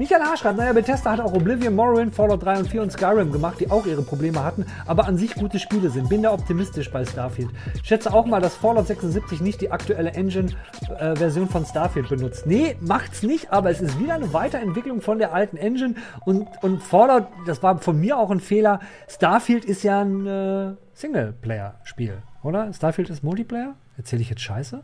Michael 0.00 0.22
H. 0.22 0.36
schreibt, 0.36 0.58
naja, 0.58 0.72
Bethesda 0.72 1.10
hat 1.10 1.20
auch 1.20 1.32
Oblivion, 1.32 1.74
Morrowind, 1.74 2.14
Fallout 2.14 2.44
3 2.44 2.60
und 2.60 2.68
4 2.68 2.82
und 2.82 2.92
Skyrim 2.92 3.32
gemacht, 3.32 3.58
die 3.58 3.68
auch 3.68 3.84
ihre 3.84 4.02
Probleme 4.02 4.44
hatten, 4.44 4.64
aber 4.86 5.08
an 5.08 5.16
sich 5.16 5.34
gute 5.34 5.58
Spiele 5.58 5.90
sind. 5.90 6.08
Bin 6.08 6.22
da 6.22 6.32
optimistisch 6.32 6.88
bei 6.88 7.04
Starfield. 7.04 7.50
Schätze 7.82 8.14
auch 8.14 8.24
mal, 8.24 8.40
dass 8.40 8.54
Fallout 8.54 8.86
76 8.86 9.40
nicht 9.40 9.60
die 9.60 9.72
aktuelle 9.72 10.12
Engine-Version 10.12 11.46
äh, 11.46 11.50
von 11.50 11.66
Starfield 11.66 12.08
benutzt. 12.08 12.46
Nee, 12.46 12.76
macht's 12.80 13.24
nicht, 13.24 13.50
aber 13.52 13.70
es 13.70 13.80
ist 13.80 13.98
wieder 13.98 14.14
eine 14.14 14.32
Weiterentwicklung 14.32 15.00
von 15.00 15.18
der 15.18 15.34
alten 15.34 15.56
Engine 15.56 15.96
und, 16.24 16.46
und 16.62 16.80
Fallout, 16.80 17.26
das 17.46 17.64
war 17.64 17.78
von 17.78 17.98
mir 17.98 18.18
auch 18.18 18.30
ein 18.30 18.38
Fehler. 18.38 18.78
Starfield 19.08 19.64
ist 19.64 19.82
ja 19.82 20.00
ein 20.02 20.26
äh, 20.28 20.74
Singleplayer-Spiel, 20.92 22.22
oder? 22.44 22.72
Starfield 22.72 23.10
ist 23.10 23.24
Multiplayer? 23.24 23.74
Erzähle 23.96 24.22
ich 24.22 24.30
jetzt 24.30 24.42
Scheiße? 24.42 24.80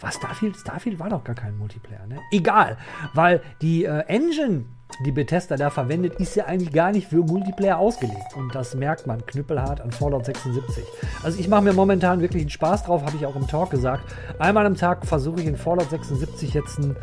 Was 0.00 0.16
Starfield? 0.16 0.56
Starfield 0.56 0.98
war 0.98 1.08
doch 1.08 1.24
gar 1.24 1.34
kein 1.34 1.56
Multiplayer, 1.56 2.06
ne? 2.06 2.18
Egal, 2.30 2.76
weil 3.14 3.40
die 3.62 3.84
äh, 3.84 4.00
Engine, 4.08 4.66
die 5.04 5.12
Bethesda 5.12 5.56
da 5.56 5.70
verwendet, 5.70 6.14
ist 6.20 6.36
ja 6.36 6.44
eigentlich 6.44 6.72
gar 6.72 6.92
nicht 6.92 7.08
für 7.08 7.16
Multiplayer 7.16 7.78
ausgelegt. 7.78 8.34
Und 8.36 8.54
das 8.54 8.74
merkt 8.74 9.06
man 9.06 9.24
knüppelhart 9.24 9.80
an 9.80 9.90
Fallout 9.90 10.26
76. 10.26 10.84
Also 11.22 11.38
ich 11.38 11.48
mache 11.48 11.62
mir 11.62 11.72
momentan 11.72 12.20
wirklich 12.20 12.42
einen 12.42 12.50
Spaß 12.50 12.84
drauf, 12.84 13.04
habe 13.04 13.16
ich 13.16 13.24
auch 13.24 13.36
im 13.36 13.46
Talk 13.46 13.70
gesagt. 13.70 14.04
Einmal 14.38 14.66
am 14.66 14.76
Tag 14.76 15.06
versuche 15.06 15.40
ich 15.40 15.46
in 15.46 15.56
Fallout 15.56 15.90
76 15.90 16.52
jetzt 16.52 16.78
ein, 16.78 16.94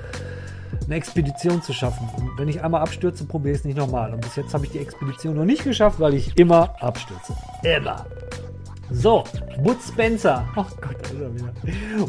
eine 0.86 0.96
Expedition 0.96 1.64
zu 1.64 1.74
schaffen. 1.74 2.08
Und 2.16 2.38
wenn 2.38 2.48
ich 2.48 2.64
einmal 2.64 2.82
abstürze, 2.82 3.26
probiere 3.26 3.54
ich 3.54 3.60
es 3.60 3.66
nicht 3.66 3.78
nochmal. 3.78 4.14
Und 4.14 4.22
bis 4.22 4.36
jetzt 4.36 4.54
habe 4.54 4.66
ich 4.66 4.72
die 4.72 4.80
Expedition 4.80 5.36
noch 5.36 5.46
nicht 5.46 5.64
geschafft, 5.64 6.00
weil 6.00 6.14
ich 6.14 6.38
immer 6.38 6.76
abstürze. 6.80 7.36
Immer. 7.64 8.06
So, 8.94 9.24
Bud 9.64 9.78
Spencer. 9.82 10.48
Oh 10.56 10.66
Gott, 10.80 10.96
Alter, 11.10 11.34
wieder. 11.34 11.52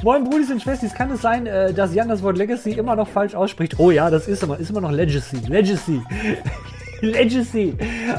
Moin 0.03 0.23
Brudis 0.23 0.51
und 0.51 0.61
Schwestis, 0.63 0.95
kann 0.95 1.11
es 1.11 1.23
sein, 1.23 1.47
äh, 1.47 1.73
dass 1.73 1.95
Jan 1.95 2.09
das 2.09 2.23
Wort 2.23 2.37
Legacy 2.37 2.73
immer 2.73 2.95
noch 2.95 3.09
falsch 3.09 3.35
ausspricht? 3.35 3.79
Oh 3.79 3.91
ja, 3.91 4.11
das 4.11 4.29
ist 4.29 4.43
immer, 4.43 4.59
ist 4.59 4.71
immer 4.71 4.83
noch 4.83 4.93
Legacy. 4.93 5.39
Legacy. 5.49 6.03
Legacy. 7.05 7.77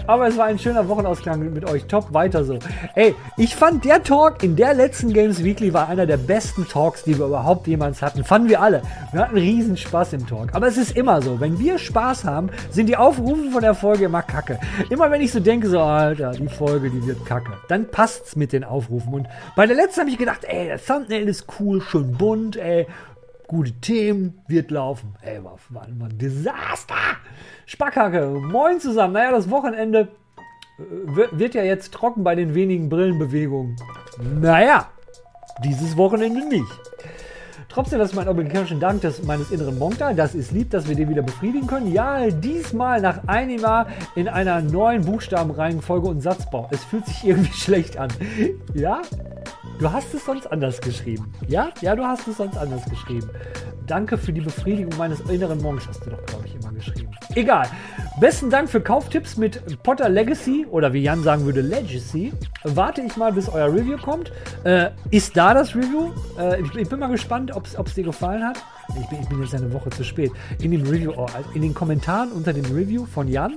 Aber 0.08 0.28
es 0.28 0.38
war 0.38 0.46
ein 0.46 0.60
schöner 0.60 0.88
Wochenausklang 0.88 1.54
mit 1.54 1.70
euch. 1.70 1.86
Top, 1.86 2.14
weiter 2.14 2.44
so. 2.44 2.60
Ey, 2.96 3.16
ich 3.38 3.56
fand 3.56 3.86
der 3.86 4.04
Talk 4.04 4.44
in 4.44 4.56
der 4.56 4.74
letzten 4.74 5.14
Games 5.14 5.44
Weekly 5.44 5.74
war 5.74 5.90
einer 5.90 6.06
der 6.06 6.18
besten 6.18 6.68
Talks, 6.68 7.04
die 7.04 7.18
wir 7.18 7.26
überhaupt 7.26 7.68
jemals 7.68 8.02
hatten. 8.02 8.24
Fanden 8.24 8.50
wir 8.50 8.62
alle. 8.62 8.82
Wir 9.12 9.22
hatten 9.22 9.38
riesen 9.38 9.78
Spaß 9.78 10.14
im 10.14 10.28
Talk. 10.28 10.54
Aber 10.54 10.68
es 10.68 10.78
ist 10.78 10.96
immer 10.96 11.22
so. 11.22 11.40
Wenn 11.40 11.60
wir 11.60 11.78
Spaß 11.78 12.24
haben, 12.26 12.50
sind 12.70 12.88
die 12.88 12.98
Aufrufe 12.98 13.52
von 13.52 13.62
der 13.62 13.76
Folge 13.76 14.06
immer 14.06 14.22
kacke. 14.22 14.60
Immer 14.90 15.12
wenn 15.12 15.22
ich 15.22 15.32
so 15.32 15.40
denke, 15.40 15.68
so, 15.68 15.80
Alter, 15.80 16.32
die 16.32 16.48
Folge, 16.48 16.90
die 16.90 17.06
wird 17.06 17.26
kacke. 17.26 17.54
Dann 17.68 17.88
passt's 17.88 18.36
mit 18.36 18.54
den 18.54 18.64
Aufrufen. 18.64 19.14
Und 19.14 19.28
bei 19.56 19.66
der 19.66 19.76
letzten 19.76 20.02
habe 20.02 20.10
ich 20.10 20.18
gedacht, 20.18 20.44
ey, 20.44 20.70
das 20.70 20.86
Thumbnail 20.86 21.28
ist 21.28 21.46
cool, 21.60 21.82
schön 21.82 22.14
bunt, 22.14 22.58
ey 22.58 22.88
gute 23.48 23.74
Themen, 23.74 24.42
wird 24.48 24.72
laufen. 24.72 25.16
Ey, 25.22 25.44
war, 25.44 25.58
war 25.70 25.84
ein 25.84 26.18
Desaster. 26.18 26.96
Spackhacke, 27.66 28.28
moin 28.28 28.80
zusammen. 28.80 29.14
Naja, 29.14 29.32
das 29.32 29.50
Wochenende 29.50 30.10
äh, 30.80 31.28
wird 31.32 31.56
ja 31.56 31.64
jetzt 31.64 31.94
trocken 31.94 32.24
bei 32.24 32.36
den 32.36 32.54
wenigen 32.56 32.90
Brillenbewegungen. 32.90 33.76
Naja, 34.42 34.90
dieses 35.64 35.98
Wochenende 35.98 36.48
nicht. 36.48 36.72
Trotzdem, 37.76 38.00
das 38.00 38.12
ist 38.12 38.16
mein 38.16 38.30
obligatorischen 38.30 38.80
Dank 38.80 39.02
des, 39.02 39.24
meines 39.24 39.52
inneren 39.52 39.78
Monka. 39.78 40.14
Das 40.14 40.34
ist 40.34 40.52
lieb, 40.52 40.70
dass 40.72 40.88
wir 40.88 40.96
den 40.96 41.10
wieder 41.10 41.22
befriedigen 41.22 41.68
können. 41.68 41.92
Ja, 41.92 42.30
diesmal 42.30 43.02
nach 43.02 43.28
einem 43.28 43.60
Jahr 43.60 43.88
in 44.16 44.30
einer 44.30 44.62
neuen 44.62 45.04
Buchstabenreihenfolge 45.04 46.08
und 46.08 46.22
Satzbau. 46.22 46.70
Es 46.72 46.82
fühlt 46.86 47.06
sich 47.06 47.26
irgendwie 47.26 47.52
schlecht 47.58 47.98
an. 47.98 48.08
Ja? 48.74 49.02
Du 49.78 49.92
hast 49.92 50.14
es 50.14 50.24
sonst 50.24 50.50
anders 50.52 50.80
geschrieben. 50.80 51.34
Ja? 51.48 51.70
Ja, 51.82 51.96
du 51.96 52.04
hast 52.04 52.28
es 52.28 52.38
sonst 52.38 52.58
anders 52.58 52.86
geschrieben. 52.86 53.30
Danke 53.86 54.18
für 54.18 54.32
die 54.32 54.40
Befriedigung 54.40 54.98
meines 54.98 55.20
inneren 55.22 55.62
Monks, 55.62 55.86
hast 55.88 56.06
du 56.06 56.12
doch, 56.12 56.26
glaube 56.26 56.48
ich, 56.48 56.56
immer 56.56 56.72
geschrieben. 56.72 57.12
Egal. 57.36 57.68
Besten 58.20 58.50
Dank 58.50 58.70
für 58.70 58.80
Kauftipps 58.80 59.36
mit 59.36 59.84
Potter 59.84 60.08
Legacy 60.08 60.66
oder 60.72 60.94
wie 60.94 61.02
Jan 61.02 61.22
sagen 61.24 61.46
würde, 61.46 61.60
Legacy. 61.60 62.32
Warte 62.64 63.02
ich 63.02 63.18
mal, 63.18 63.34
bis 63.34 63.50
euer 63.50 63.68
Review 63.68 63.98
kommt. 63.98 64.32
Äh, 64.64 64.92
ist 65.12 65.36
da 65.36 65.54
das 65.54 65.76
Review? 65.76 66.12
Äh, 66.40 66.62
ich, 66.62 66.74
ich, 66.76 66.88
bin 66.88 67.00
mal 67.00 67.08
gespannt, 67.08 67.54
ob 67.54 67.66
es 67.66 67.94
dir 67.94 68.06
gefallen 68.06 68.46
hat. 68.46 68.64
Ich 68.90 69.10
bin, 69.10 69.20
ich 69.22 69.28
bin, 69.28 69.42
jetzt 69.42 69.56
eine 69.56 69.72
Woche 69.74 69.90
zu 69.90 70.04
spät. 70.04 70.32
In 70.60 70.72
dem 70.72 70.84
Review, 70.84 71.14
oh, 71.16 71.28
in 71.54 71.62
den 71.62 71.74
Kommentaren 71.74 72.32
unter 72.32 72.54
dem 72.54 72.66
Review 72.66 73.06
von 73.06 73.28
Jan, 73.28 73.54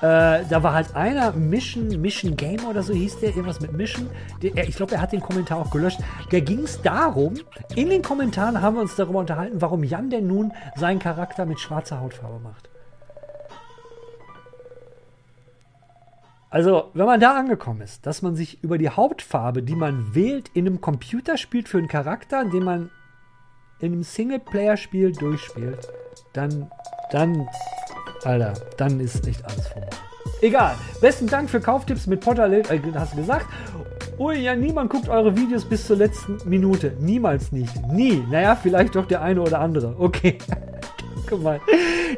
äh, 0.00 0.44
da 0.48 0.62
war 0.62 0.72
halt 0.72 0.94
einer 0.96 1.32
Mission, 1.32 1.88
Mission 2.00 2.36
Game 2.36 2.64
oder 2.64 2.82
so 2.82 2.94
hieß 2.94 3.20
der, 3.20 3.30
irgendwas 3.30 3.60
mit 3.60 3.72
Mission. 3.72 4.08
Der, 4.42 4.68
ich 4.68 4.76
glaube, 4.76 4.94
er 4.94 5.00
hat 5.02 5.12
den 5.12 5.20
Kommentar 5.20 5.58
auch 5.58 5.70
gelöscht. 5.70 6.00
Da 6.30 6.40
ging 6.40 6.60
es 6.60 6.80
darum, 6.80 7.34
in 7.74 7.90
den 7.90 8.02
Kommentaren 8.02 8.62
haben 8.62 8.76
wir 8.76 8.82
uns 8.82 8.96
darüber 8.96 9.18
unterhalten, 9.18 9.60
warum 9.60 9.84
Jan 9.84 10.08
denn 10.08 10.26
nun 10.26 10.52
seinen 10.76 11.00
Charakter 11.00 11.44
mit 11.44 11.60
schwarzer 11.60 12.00
Hautfarbe 12.00 12.38
macht. 12.38 12.70
Also, 16.48 16.90
wenn 16.94 17.06
man 17.06 17.20
da 17.20 17.38
angekommen 17.38 17.80
ist, 17.82 18.06
dass 18.06 18.22
man 18.22 18.34
sich 18.34 18.64
über 18.64 18.76
die 18.76 18.90
Hautfarbe, 18.90 19.62
die 19.62 19.76
man 19.76 20.14
wählt, 20.16 20.50
in 20.52 20.66
einem 20.66 20.80
Computerspiel 20.80 21.64
für 21.64 21.78
einen 21.78 21.86
Charakter, 21.86 22.44
den 22.44 22.64
man 22.64 22.90
in 23.80 23.92
einem 23.92 24.02
Singleplayer-Spiel 24.02 25.12
durchspielt, 25.12 25.88
dann, 26.32 26.70
dann, 27.10 27.48
Alter, 28.24 28.54
dann 28.76 29.00
ist 29.00 29.26
echt 29.26 29.44
alles 29.44 29.68
vorbei. 29.68 29.88
Egal. 30.42 30.74
Besten 31.00 31.26
Dank 31.26 31.50
für 31.50 31.60
Kauftipps 31.60 32.06
mit 32.06 32.20
Potter, 32.20 32.50
äh, 32.50 32.62
hast 32.94 33.12
du 33.12 33.16
gesagt. 33.18 33.46
Oh 34.18 34.30
ja, 34.30 34.54
niemand 34.54 34.90
guckt 34.90 35.08
eure 35.08 35.34
Videos 35.34 35.64
bis 35.64 35.86
zur 35.86 35.96
letzten 35.96 36.38
Minute. 36.44 36.94
Niemals 37.00 37.52
nicht. 37.52 37.74
Nie. 37.90 38.22
Naja, 38.30 38.54
vielleicht 38.54 38.94
doch 38.94 39.06
der 39.06 39.22
eine 39.22 39.40
oder 39.40 39.60
andere. 39.60 39.94
Okay. 39.98 40.38
Danke 41.30 41.42
mal. 41.42 41.60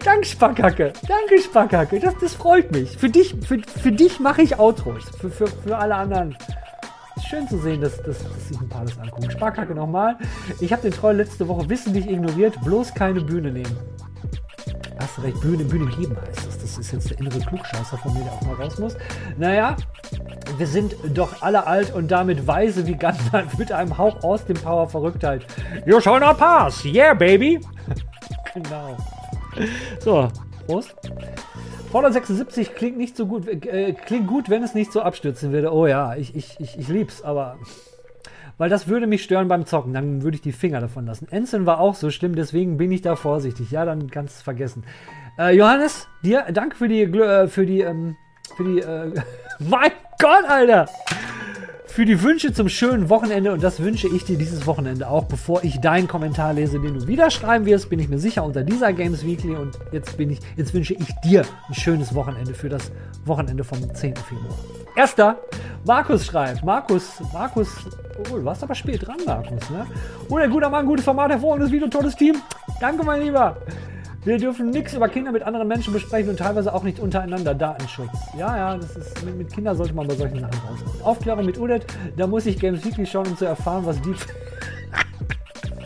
Danke, 0.04 0.26
Spackhacke. 0.26 0.92
Danke, 1.06 1.42
Spackhacke. 1.42 2.00
Das, 2.00 2.14
das 2.20 2.34
freut 2.34 2.72
mich. 2.72 2.96
Für 2.96 3.10
dich, 3.10 3.34
für, 3.46 3.60
für 3.60 3.92
dich 3.92 4.20
mache 4.20 4.42
ich 4.42 4.58
Outros. 4.58 5.04
Für, 5.20 5.30
für, 5.30 5.46
für 5.46 5.76
alle 5.76 5.94
anderen. 5.94 6.36
Schön 7.33 7.49
zu 7.49 7.57
sehen, 7.57 7.80
dass, 7.80 7.97
dass, 8.03 8.18
dass 8.18 8.49
sich 8.49 8.61
ein 8.61 8.68
paar 8.68 8.85
das 8.85 8.99
angucken. 8.99 9.30
Sparkacke 9.30 9.74
nochmal. 9.74 10.18
Ich 10.61 10.70
habe 10.70 10.83
den 10.83 10.93
Troll 10.93 11.16
letzte 11.16 11.49
Woche 11.49 11.66
wissentlich 11.70 12.07
ignoriert. 12.07 12.61
Bloß 12.62 12.93
keine 12.93 13.22
Bühne 13.22 13.51
nehmen. 13.51 13.74
Hast 15.01 15.16
du 15.16 15.22
recht, 15.22 15.41
Bühne, 15.41 15.64
Bühne 15.64 15.87
geben 15.97 16.14
heißt 16.14 16.47
das. 16.47 16.59
Das 16.59 16.76
ist 16.76 16.93
jetzt 16.93 17.09
der 17.09 17.18
innere 17.20 17.39
Klugscheißer 17.39 17.97
von 17.97 18.12
mir, 18.12 18.20
der 18.20 18.33
auch 18.35 18.43
mal 18.43 18.57
raus 18.57 18.78
muss. 18.78 18.99
Naja, 19.39 19.76
wir 20.59 20.66
sind 20.66 20.95
doch 21.14 21.41
alle 21.41 21.66
alt 21.66 21.95
und 21.95 22.11
damit 22.11 22.47
weise 22.47 22.87
wie 22.87 22.97
Gandalf 22.97 23.57
mit 23.57 23.72
einem 23.72 23.97
Hauch 23.97 24.22
aus 24.22 24.45
dem 24.45 24.59
Power 24.59 24.87
Verrücktheit. 24.91 25.47
You 25.87 26.03
shall 26.03 26.20
not 26.20 26.37
pass. 26.37 26.85
Yeah, 26.85 27.14
baby. 27.14 27.59
genau. 28.53 28.99
So, 30.01 30.28
Prost. 30.66 30.95
Fallout 31.93 32.14
76 32.14 32.74
klingt 32.74 32.97
nicht 32.97 33.18
so 33.18 33.26
gut, 33.26 33.47
äh, 33.47 33.93
klingt 33.93 34.26
gut, 34.26 34.49
wenn 34.49 34.62
es 34.62 34.72
nicht 34.72 34.90
so 34.90 35.03
abstürzen 35.03 35.53
würde. 35.53 35.74
Oh 35.74 35.86
ja, 35.86 36.16
ich, 36.16 36.34
ich, 36.34 36.59
ich, 36.59 36.78
ich 36.78 36.88
lieb's, 36.88 37.20
aber. 37.20 37.59
Weil 38.57 38.70
das 38.70 38.88
würde 38.88 39.07
mich 39.07 39.22
stören 39.22 39.47
beim 39.47 39.66
Zocken, 39.66 39.93
dann 39.93 40.22
würde 40.22 40.36
ich 40.36 40.40
die 40.40 40.53
Finger 40.53 40.80
davon 40.80 41.05
lassen. 41.05 41.28
Ensign 41.30 41.66
war 41.66 41.80
auch 41.80 41.95
so 41.95 42.11
schlimm, 42.11 42.34
deswegen 42.34 42.78
bin 42.78 42.90
ich 42.93 43.03
da 43.03 43.14
vorsichtig. 43.14 43.70
Ja, 43.72 43.84
dann 43.84 44.11
kannst 44.11 44.36
du 44.36 44.38
es 44.38 44.43
vergessen. 44.43 44.84
Äh, 45.38 45.55
Johannes, 45.55 46.09
dir 46.22 46.47
danke 46.51 46.76
für 46.76 46.88
die, 46.88 47.03
äh, 47.03 47.47
für 47.47 47.66
die, 47.66 47.80
ähm, 47.82 48.16
für 48.57 48.64
die, 48.64 48.80
äh, 48.80 49.12
mein 49.59 49.90
Gott, 50.18 50.45
Alter! 50.49 50.88
Für 51.93 52.07
die 52.07 52.22
Wünsche 52.22 52.55
zum 52.55 52.70
schönen 52.70 53.11
Wochenende 53.11 53.53
und 53.53 53.62
das 53.62 53.78
wünsche 53.78 54.09
ich 54.09 54.24
dir 54.24 54.38
dieses 54.38 54.66
Wochenende 54.66 55.09
auch, 55.09 55.24
bevor 55.24 55.62
ich 55.62 55.78
deinen 55.78 56.09
Kommentar 56.09 56.55
lese, 56.55 56.80
den 56.80 56.95
du 56.95 57.07
wieder 57.07 57.30
schreiben 57.30 57.66
wirst, 57.66 57.90
bin 57.90 57.99
ich 57.99 58.09
mir 58.09 58.18
sicher 58.18 58.45
unter 58.45 58.62
dieser 58.62 58.95
Games 58.95 59.26
Weekly 59.26 59.57
und 59.57 59.78
jetzt 59.93 60.16
bin 60.16 60.30
ich, 60.30 60.38
jetzt 60.57 60.72
wünsche 60.72 60.95
ich 60.95 61.09
dir 61.22 61.45
ein 61.68 61.74
schönes 61.74 62.14
Wochenende 62.14 62.55
für 62.55 62.70
das 62.70 62.90
Wochenende 63.26 63.62
vom 63.62 63.95
10. 63.95 64.16
Februar. 64.16 64.57
Erster, 64.97 65.38
Markus 65.84 66.24
schreibt, 66.24 66.64
Markus, 66.64 67.20
Markus, 67.30 67.68
oh, 68.18 68.36
du 68.36 68.45
warst 68.47 68.62
aber 68.62 68.74
spät 68.74 69.07
dran, 69.07 69.18
Markus, 69.26 69.68
ne? 69.68 69.86
Oh, 70.30 70.38
der 70.38 70.49
guter 70.49 70.70
Mann, 70.70 70.86
gutes 70.86 71.05
Format, 71.05 71.30
hervorragendes 71.30 71.70
Video, 71.70 71.88
tolles 71.88 72.16
Team. 72.16 72.36
Danke, 72.80 73.05
mein 73.05 73.20
Lieber. 73.20 73.59
Wir 74.24 74.38
dürfen 74.38 74.70
nichts 74.70 74.94
über 74.94 75.08
Kinder 75.08 75.32
mit 75.32 75.42
anderen 75.42 75.66
Menschen 75.66 75.92
besprechen 75.92 76.30
und 76.30 76.38
teilweise 76.38 76.72
auch 76.72 76.84
nicht 76.84 77.00
untereinander. 77.00 77.54
Datenschutz. 77.54 78.10
Ja, 78.38 78.56
ja, 78.56 78.76
das 78.76 78.96
ist, 78.96 79.24
mit, 79.24 79.36
mit 79.36 79.52
Kindern 79.52 79.76
sollte 79.76 79.94
man 79.94 80.06
bei 80.06 80.14
solchen 80.14 80.38
Sachen 80.38 80.58
raus. 80.60 80.78
Aufklärung 81.02 81.44
mit 81.44 81.58
Udet, 81.58 81.84
da 82.16 82.28
muss 82.28 82.46
ich 82.46 82.58
Games 82.58 82.84
Weekly 82.84 83.04
schauen, 83.04 83.26
um 83.26 83.36
zu 83.36 83.46
erfahren, 83.46 83.84
was 83.84 84.00
Deep. 84.00 84.16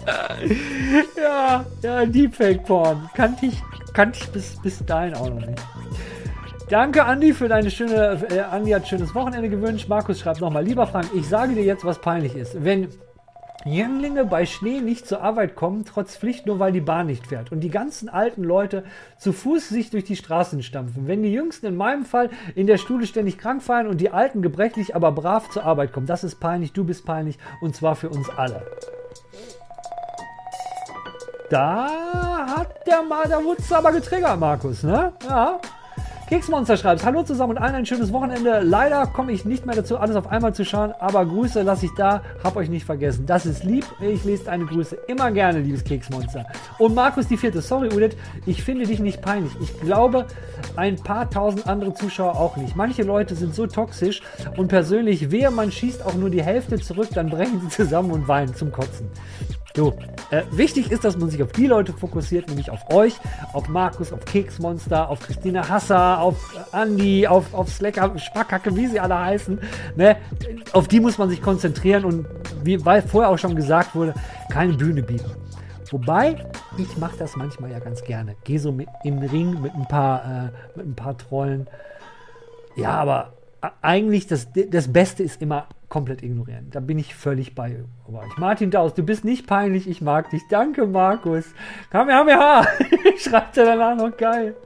ja, 1.16 1.64
ja, 1.82 2.04
Deepfake-Porn. 2.04 3.08
Kannte 3.14 3.46
ich, 3.46 3.62
kannte 3.94 4.18
ich 4.22 4.28
bis, 4.28 4.60
bis 4.62 4.84
dahin 4.84 5.14
auch 5.14 5.30
noch 5.30 5.46
nicht. 5.46 5.62
Danke, 6.68 7.04
Andi, 7.04 7.32
für 7.32 7.48
deine 7.48 7.70
schöne. 7.70 8.22
Äh, 8.28 8.40
Andi 8.40 8.72
hat 8.72 8.86
schönes 8.86 9.14
Wochenende 9.14 9.48
gewünscht. 9.48 9.88
Markus 9.88 10.20
schreibt 10.20 10.40
nochmal: 10.40 10.64
Lieber 10.64 10.86
Frank, 10.86 11.06
ich 11.14 11.26
sage 11.26 11.54
dir 11.54 11.64
jetzt, 11.64 11.84
was 11.84 12.00
peinlich 12.00 12.34
ist. 12.34 12.62
Wenn 12.62 12.88
Jünglinge 13.66 14.24
bei 14.24 14.46
Schnee 14.46 14.80
nicht 14.80 15.06
zur 15.06 15.22
Arbeit 15.22 15.56
kommen, 15.56 15.84
trotz 15.84 16.16
Pflicht, 16.16 16.46
nur 16.46 16.58
weil 16.58 16.72
die 16.72 16.80
Bahn 16.80 17.06
nicht 17.06 17.26
fährt. 17.26 17.50
Und 17.50 17.60
die 17.60 17.68
ganzen 17.68 18.08
alten 18.08 18.44
Leute 18.44 18.84
zu 19.18 19.32
Fuß 19.32 19.68
sich 19.68 19.90
durch 19.90 20.04
die 20.04 20.16
Straßen 20.16 20.62
stampfen. 20.62 21.08
Wenn 21.08 21.22
die 21.22 21.32
Jüngsten 21.32 21.66
in 21.66 21.76
meinem 21.76 22.04
Fall 22.04 22.30
in 22.54 22.66
der 22.66 22.78
Schule 22.78 23.06
ständig 23.06 23.38
krank 23.38 23.62
fallen 23.62 23.88
und 23.88 24.00
die 24.00 24.10
Alten 24.10 24.40
gebrechlich, 24.40 24.94
aber 24.94 25.10
brav 25.10 25.50
zur 25.50 25.64
Arbeit 25.64 25.92
kommen. 25.92 26.06
Das 26.06 26.22
ist 26.22 26.40
peinlich, 26.40 26.72
du 26.72 26.84
bist 26.84 27.04
peinlich 27.04 27.38
und 27.60 27.74
zwar 27.74 27.96
für 27.96 28.08
uns 28.08 28.30
alle. 28.30 28.62
Da 31.50 31.88
hat 32.56 32.86
der 32.86 33.02
es 33.58 33.72
aber 33.72 33.92
getriggert, 33.92 34.38
Markus, 34.38 34.82
ne? 34.82 35.12
Ja. 35.28 35.60
Keksmonster 36.28 36.76
schreibt, 36.76 37.04
hallo 37.04 37.22
zusammen 37.22 37.52
und 37.52 37.58
allen 37.58 37.76
ein 37.76 37.86
schönes 37.86 38.12
Wochenende. 38.12 38.58
Leider 38.60 39.06
komme 39.06 39.30
ich 39.30 39.44
nicht 39.44 39.64
mehr 39.64 39.76
dazu, 39.76 39.96
alles 39.96 40.16
auf 40.16 40.26
einmal 40.26 40.52
zu 40.52 40.64
schauen, 40.64 40.92
aber 40.98 41.24
Grüße 41.24 41.62
lasse 41.62 41.86
ich 41.86 41.92
da, 41.96 42.20
hab 42.42 42.56
euch 42.56 42.68
nicht 42.68 42.84
vergessen. 42.84 43.26
Das 43.26 43.46
ist 43.46 43.62
lieb, 43.62 43.84
ich 44.00 44.24
lese 44.24 44.42
deine 44.42 44.64
Grüße 44.64 44.96
immer 45.06 45.30
gerne, 45.30 45.60
liebes 45.60 45.84
Keksmonster. 45.84 46.44
Und 46.78 46.96
Markus 46.96 47.28
die 47.28 47.36
vierte, 47.36 47.60
sorry 47.60 47.94
Udit, 47.94 48.16
ich 48.44 48.64
finde 48.64 48.86
dich 48.86 48.98
nicht 48.98 49.22
peinlich. 49.22 49.52
Ich 49.60 49.78
glaube, 49.78 50.26
ein 50.74 50.96
paar 50.96 51.30
tausend 51.30 51.68
andere 51.68 51.94
Zuschauer 51.94 52.34
auch 52.36 52.56
nicht. 52.56 52.74
Manche 52.74 53.04
Leute 53.04 53.36
sind 53.36 53.54
so 53.54 53.68
toxisch 53.68 54.20
und 54.56 54.66
persönlich, 54.66 55.30
wehe, 55.30 55.52
man 55.52 55.70
schießt 55.70 56.04
auch 56.04 56.14
nur 56.14 56.30
die 56.30 56.42
Hälfte 56.42 56.80
zurück, 56.80 57.08
dann 57.14 57.30
brechen 57.30 57.60
sie 57.60 57.68
zusammen 57.68 58.10
und 58.10 58.26
weinen 58.26 58.52
zum 58.52 58.72
Kotzen. 58.72 59.08
So, 59.76 59.92
äh, 60.30 60.42
wichtig 60.52 60.90
ist, 60.90 61.04
dass 61.04 61.18
man 61.18 61.28
sich 61.28 61.42
auf 61.42 61.52
die 61.52 61.66
Leute 61.66 61.92
fokussiert, 61.92 62.48
nämlich 62.48 62.70
auf 62.70 62.90
euch, 62.90 63.14
auf 63.52 63.68
Markus, 63.68 64.10
auf 64.10 64.24
Keksmonster, 64.24 65.10
auf 65.10 65.20
Christina 65.20 65.68
Hasser, 65.68 66.18
auf 66.18 66.36
Andy, 66.72 67.26
auf, 67.26 67.52
auf 67.52 67.68
Slacker, 67.68 68.18
Spackkacke, 68.18 68.74
wie 68.74 68.86
sie 68.86 68.98
alle 68.98 69.18
heißen. 69.18 69.60
Ne? 69.94 70.16
Auf 70.72 70.88
die 70.88 70.98
muss 70.98 71.18
man 71.18 71.28
sich 71.28 71.42
konzentrieren 71.42 72.06
und 72.06 72.26
wie 72.64 72.82
weil 72.86 73.02
vorher 73.02 73.30
auch 73.30 73.36
schon 73.36 73.54
gesagt 73.54 73.94
wurde, 73.94 74.14
keine 74.50 74.72
Bühne 74.72 75.02
bieten. 75.02 75.30
Wobei, 75.90 76.46
ich 76.78 76.96
mache 76.96 77.18
das 77.18 77.36
manchmal 77.36 77.70
ja 77.70 77.78
ganz 77.78 78.02
gerne. 78.02 78.34
Gehe 78.44 78.58
so 78.58 78.72
mit, 78.72 78.88
im 79.04 79.18
Ring 79.18 79.60
mit 79.60 79.74
ein 79.74 79.86
paar, 79.86 80.24
äh, 80.24 80.78
mit 80.78 80.86
ein 80.86 80.96
paar 80.96 81.18
Trollen. 81.18 81.68
Ja, 82.76 82.92
aber 82.92 83.34
eigentlich 83.82 84.26
das, 84.26 84.48
das 84.70 84.90
Beste 84.90 85.22
ist 85.22 85.42
immer 85.42 85.66
komplett 85.88 86.22
ignorieren. 86.22 86.68
Da 86.70 86.80
bin 86.80 86.98
ich 86.98 87.14
völlig 87.14 87.54
bei 87.54 87.84
euch. 88.08 88.36
Martin 88.38 88.70
Daus, 88.70 88.94
du 88.94 89.02
bist 89.02 89.24
nicht 89.24 89.46
peinlich, 89.46 89.88
ich 89.88 90.00
mag 90.00 90.30
dich. 90.30 90.42
Danke, 90.50 90.86
Markus. 90.86 91.44
Kamehameha! 91.90 92.66
Schreibt 93.18 93.56
er 93.56 93.66
danach 93.66 93.96
noch 93.96 94.16
geil. 94.16 94.56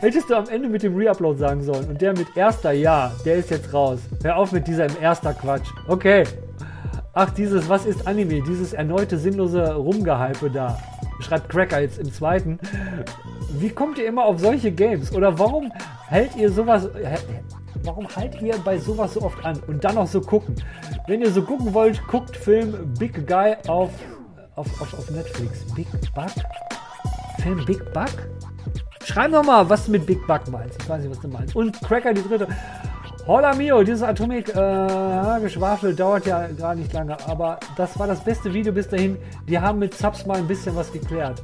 Hättest 0.00 0.30
du 0.30 0.34
am 0.34 0.48
Ende 0.48 0.68
mit 0.68 0.82
dem 0.82 0.94
Reupload 0.94 1.38
sagen 1.38 1.62
sollen 1.62 1.88
und 1.88 2.00
der 2.00 2.12
mit 2.12 2.36
erster 2.36 2.72
Ja, 2.72 3.12
der 3.24 3.36
ist 3.36 3.50
jetzt 3.50 3.72
raus. 3.72 4.00
Hör 4.22 4.36
auf 4.36 4.52
mit 4.52 4.66
dieser 4.66 4.86
im 4.86 4.96
erster 5.00 5.34
Quatsch. 5.34 5.68
Okay. 5.88 6.24
Ach, 7.12 7.30
dieses, 7.30 7.68
was 7.68 7.86
ist 7.86 8.06
Anime? 8.06 8.42
Dieses 8.42 8.72
erneute 8.72 9.18
sinnlose 9.18 9.74
Rumgehype 9.74 10.50
da. 10.50 10.78
Schreibt 11.20 11.48
Cracker 11.48 11.80
jetzt 11.80 11.98
im 11.98 12.12
zweiten. 12.12 12.58
Wie 13.58 13.70
kommt 13.70 13.98
ihr 13.98 14.06
immer 14.06 14.24
auf 14.24 14.38
solche 14.38 14.70
Games? 14.70 15.12
Oder 15.12 15.38
warum 15.38 15.72
hält 16.08 16.36
ihr 16.36 16.50
sowas 16.50 16.88
warum 17.84 18.06
haltet 18.14 18.42
ihr 18.42 18.56
bei 18.64 18.78
sowas 18.78 19.14
so 19.14 19.22
oft 19.22 19.44
an 19.44 19.60
und 19.66 19.84
dann 19.84 19.94
noch 19.94 20.06
so 20.06 20.20
gucken? 20.20 20.54
Wenn 21.06 21.20
ihr 21.22 21.30
so 21.30 21.42
gucken 21.42 21.72
wollt, 21.74 22.06
guckt 22.06 22.36
Film 22.36 22.94
Big 22.98 23.26
Guy 23.26 23.56
auf, 23.68 23.90
auf, 24.56 24.80
auf, 24.80 24.94
auf 24.94 25.10
Netflix. 25.10 25.64
Big 25.74 25.88
Bug? 26.14 26.30
Film 27.40 27.64
Big 27.64 27.92
Bug? 27.92 28.10
Schreib 29.04 29.32
doch 29.32 29.44
mal, 29.44 29.68
was 29.68 29.86
du 29.86 29.92
mit 29.92 30.06
Big 30.06 30.26
Bug 30.26 30.48
meinst. 30.50 30.80
Ich 30.82 30.88
weiß 30.88 31.02
nicht, 31.02 31.10
was 31.10 31.20
du 31.20 31.28
meinst. 31.28 31.56
Und 31.56 31.80
Cracker, 31.80 32.12
die 32.12 32.22
dritte. 32.22 32.48
Hola 33.26 33.54
mio, 33.54 33.82
dieses 33.82 34.02
Atomic-Geschwafel 34.02 35.90
äh, 35.90 35.94
dauert 35.94 36.26
ja 36.26 36.48
gar 36.48 36.74
nicht 36.74 36.92
lange, 36.92 37.16
aber 37.28 37.60
das 37.76 37.98
war 37.98 38.06
das 38.06 38.24
beste 38.24 38.52
Video 38.52 38.72
bis 38.72 38.88
dahin. 38.88 39.18
Die 39.46 39.58
haben 39.58 39.78
mit 39.78 39.94
Subs 39.94 40.26
mal 40.26 40.38
ein 40.38 40.48
bisschen 40.48 40.74
was 40.74 40.90
geklärt. 40.90 41.42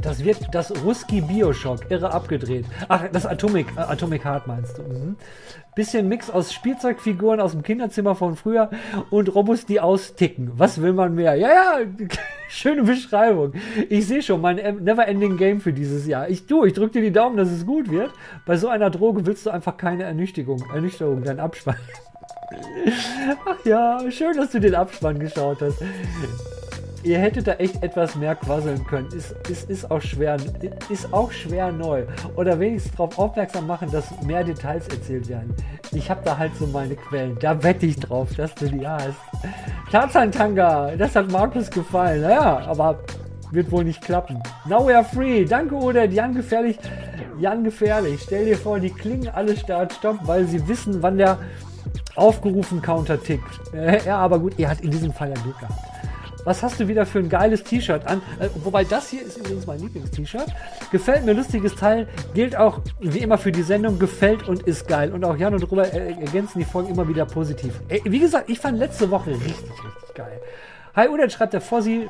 Das 0.00 0.24
wird 0.24 0.38
das 0.52 0.72
Ruski 0.84 1.20
Bioshock, 1.20 1.90
irre 1.90 2.12
abgedreht. 2.12 2.64
Ach, 2.88 3.04
das 3.12 3.26
Atomic, 3.26 3.66
äh, 3.76 3.80
Atomic 3.80 4.24
Heart 4.24 4.46
meinst 4.46 4.78
du. 4.78 4.82
Mhm. 4.82 5.16
Bisschen 5.74 6.08
Mix 6.08 6.30
aus 6.30 6.52
Spielzeugfiguren 6.52 7.40
aus 7.40 7.52
dem 7.52 7.62
Kinderzimmer 7.62 8.14
von 8.14 8.36
früher 8.36 8.70
und 9.10 9.34
Robus, 9.34 9.66
die 9.66 9.80
austicken. 9.80 10.52
Was 10.54 10.80
will 10.80 10.92
man 10.92 11.14
mehr? 11.14 11.34
Ja, 11.34 11.48
ja, 11.48 11.78
schöne 12.48 12.84
Beschreibung. 12.84 13.52
Ich 13.88 14.06
sehe 14.06 14.22
schon 14.22 14.40
mein 14.40 14.56
Never-Ending 14.56 15.36
Game 15.36 15.60
für 15.60 15.72
dieses 15.72 16.06
Jahr. 16.06 16.28
Ich 16.28 16.46
tu, 16.46 16.64
ich 16.64 16.74
drück 16.74 16.92
dir 16.92 17.02
die 17.02 17.12
Daumen, 17.12 17.36
dass 17.36 17.50
es 17.50 17.66
gut 17.66 17.90
wird. 17.90 18.10
Bei 18.46 18.56
so 18.56 18.68
einer 18.68 18.90
Droge 18.90 19.26
willst 19.26 19.46
du 19.46 19.50
einfach 19.50 19.76
keine 19.76 20.04
Ernüchterung, 20.04 20.64
Ernüchterung, 20.72 21.22
dein 21.24 21.40
Abspann. 21.40 21.76
Ach 23.46 23.64
ja, 23.64 24.00
schön, 24.10 24.36
dass 24.36 24.50
du 24.52 24.60
den 24.60 24.74
Abspann 24.74 25.18
geschaut 25.18 25.60
hast 25.60 25.82
ihr 27.08 27.18
hättet 27.18 27.46
da 27.46 27.52
echt 27.54 27.82
etwas 27.82 28.14
mehr 28.14 28.34
quasseln 28.34 28.84
können. 28.86 29.08
Ist, 29.08 29.34
ist, 29.48 29.70
ist, 29.70 29.90
auch 29.90 30.00
schwer, 30.00 30.36
ist 30.90 31.12
auch 31.12 31.32
schwer 31.32 31.72
neu. 31.72 32.04
Oder 32.36 32.60
wenigstens 32.60 32.92
darauf 32.92 33.18
aufmerksam 33.18 33.66
machen, 33.66 33.90
dass 33.90 34.20
mehr 34.22 34.44
Details 34.44 34.86
erzählt 34.88 35.28
werden. 35.28 35.54
Ich 35.92 36.10
habe 36.10 36.20
da 36.24 36.36
halt 36.36 36.54
so 36.56 36.66
meine 36.66 36.96
Quellen. 36.96 37.36
Da 37.40 37.62
wette 37.62 37.86
ich 37.86 37.96
drauf, 37.96 38.28
dass 38.36 38.54
du 38.54 38.68
die 38.68 38.86
hast. 38.86 39.16
Tarzan 39.90 40.30
Tanga, 40.30 40.94
das 40.96 41.16
hat 41.16 41.32
Markus 41.32 41.70
gefallen. 41.70 42.22
Naja, 42.22 42.58
aber 42.66 42.98
wird 43.52 43.70
wohl 43.70 43.84
nicht 43.84 44.02
klappen. 44.02 44.42
Now 44.66 44.86
we 44.86 44.94
are 44.94 45.04
free. 45.04 45.46
Danke, 45.46 45.74
Oder. 45.74 46.04
Jan 46.04 46.34
gefährlich. 46.34 46.78
Jan 47.40 47.64
gefährlich. 47.64 48.20
Stell 48.22 48.44
dir 48.44 48.58
vor, 48.58 48.78
die 48.78 48.90
klingen 48.90 49.28
alle 49.28 49.56
Start, 49.56 49.94
Stopp, 49.94 50.18
weil 50.24 50.44
sie 50.44 50.68
wissen, 50.68 51.02
wann 51.02 51.16
der 51.16 51.38
aufgerufen 52.16 52.82
Counter 52.82 53.20
tickt. 53.22 53.60
Ja, 54.04 54.18
aber 54.18 54.38
gut, 54.38 54.58
ihr 54.58 54.68
hat 54.68 54.80
in 54.80 54.90
diesem 54.90 55.12
Fall 55.12 55.28
ja 55.28 55.42
Glück 55.42 55.58
gehabt. 55.58 55.87
Was 56.48 56.62
hast 56.62 56.80
du 56.80 56.88
wieder 56.88 57.04
für 57.04 57.18
ein 57.18 57.28
geiles 57.28 57.62
T-Shirt 57.62 58.06
an? 58.06 58.22
Äh, 58.40 58.48
wobei 58.64 58.82
das 58.82 59.10
hier 59.10 59.20
ist 59.20 59.36
übrigens 59.36 59.66
mein 59.66 59.80
Lieblings-T-Shirt. 59.80 60.46
Gefällt 60.90 61.26
mir, 61.26 61.34
lustiges 61.34 61.74
Teil. 61.74 62.08
Gilt 62.32 62.56
auch 62.56 62.80
wie 63.00 63.18
immer 63.18 63.36
für 63.36 63.52
die 63.52 63.60
Sendung. 63.60 63.98
Gefällt 63.98 64.48
und 64.48 64.62
ist 64.62 64.88
geil. 64.88 65.12
Und 65.12 65.26
auch 65.26 65.36
Jan 65.36 65.52
und 65.52 65.70
Robert 65.70 65.92
ergänzen 65.92 66.60
die 66.60 66.64
Folgen 66.64 66.88
immer 66.88 67.06
wieder 67.06 67.26
positiv. 67.26 67.82
Ey, 67.90 68.00
wie 68.06 68.18
gesagt, 68.18 68.48
ich 68.48 68.60
fand 68.60 68.78
letzte 68.78 69.10
Woche 69.10 69.32
richtig, 69.32 69.60
richtig 69.60 70.14
geil. 70.14 70.40
Hi 70.96 71.08
Udet 71.08 71.30
schreibt 71.32 71.52
der 71.52 71.60
Fossi. 71.60 72.08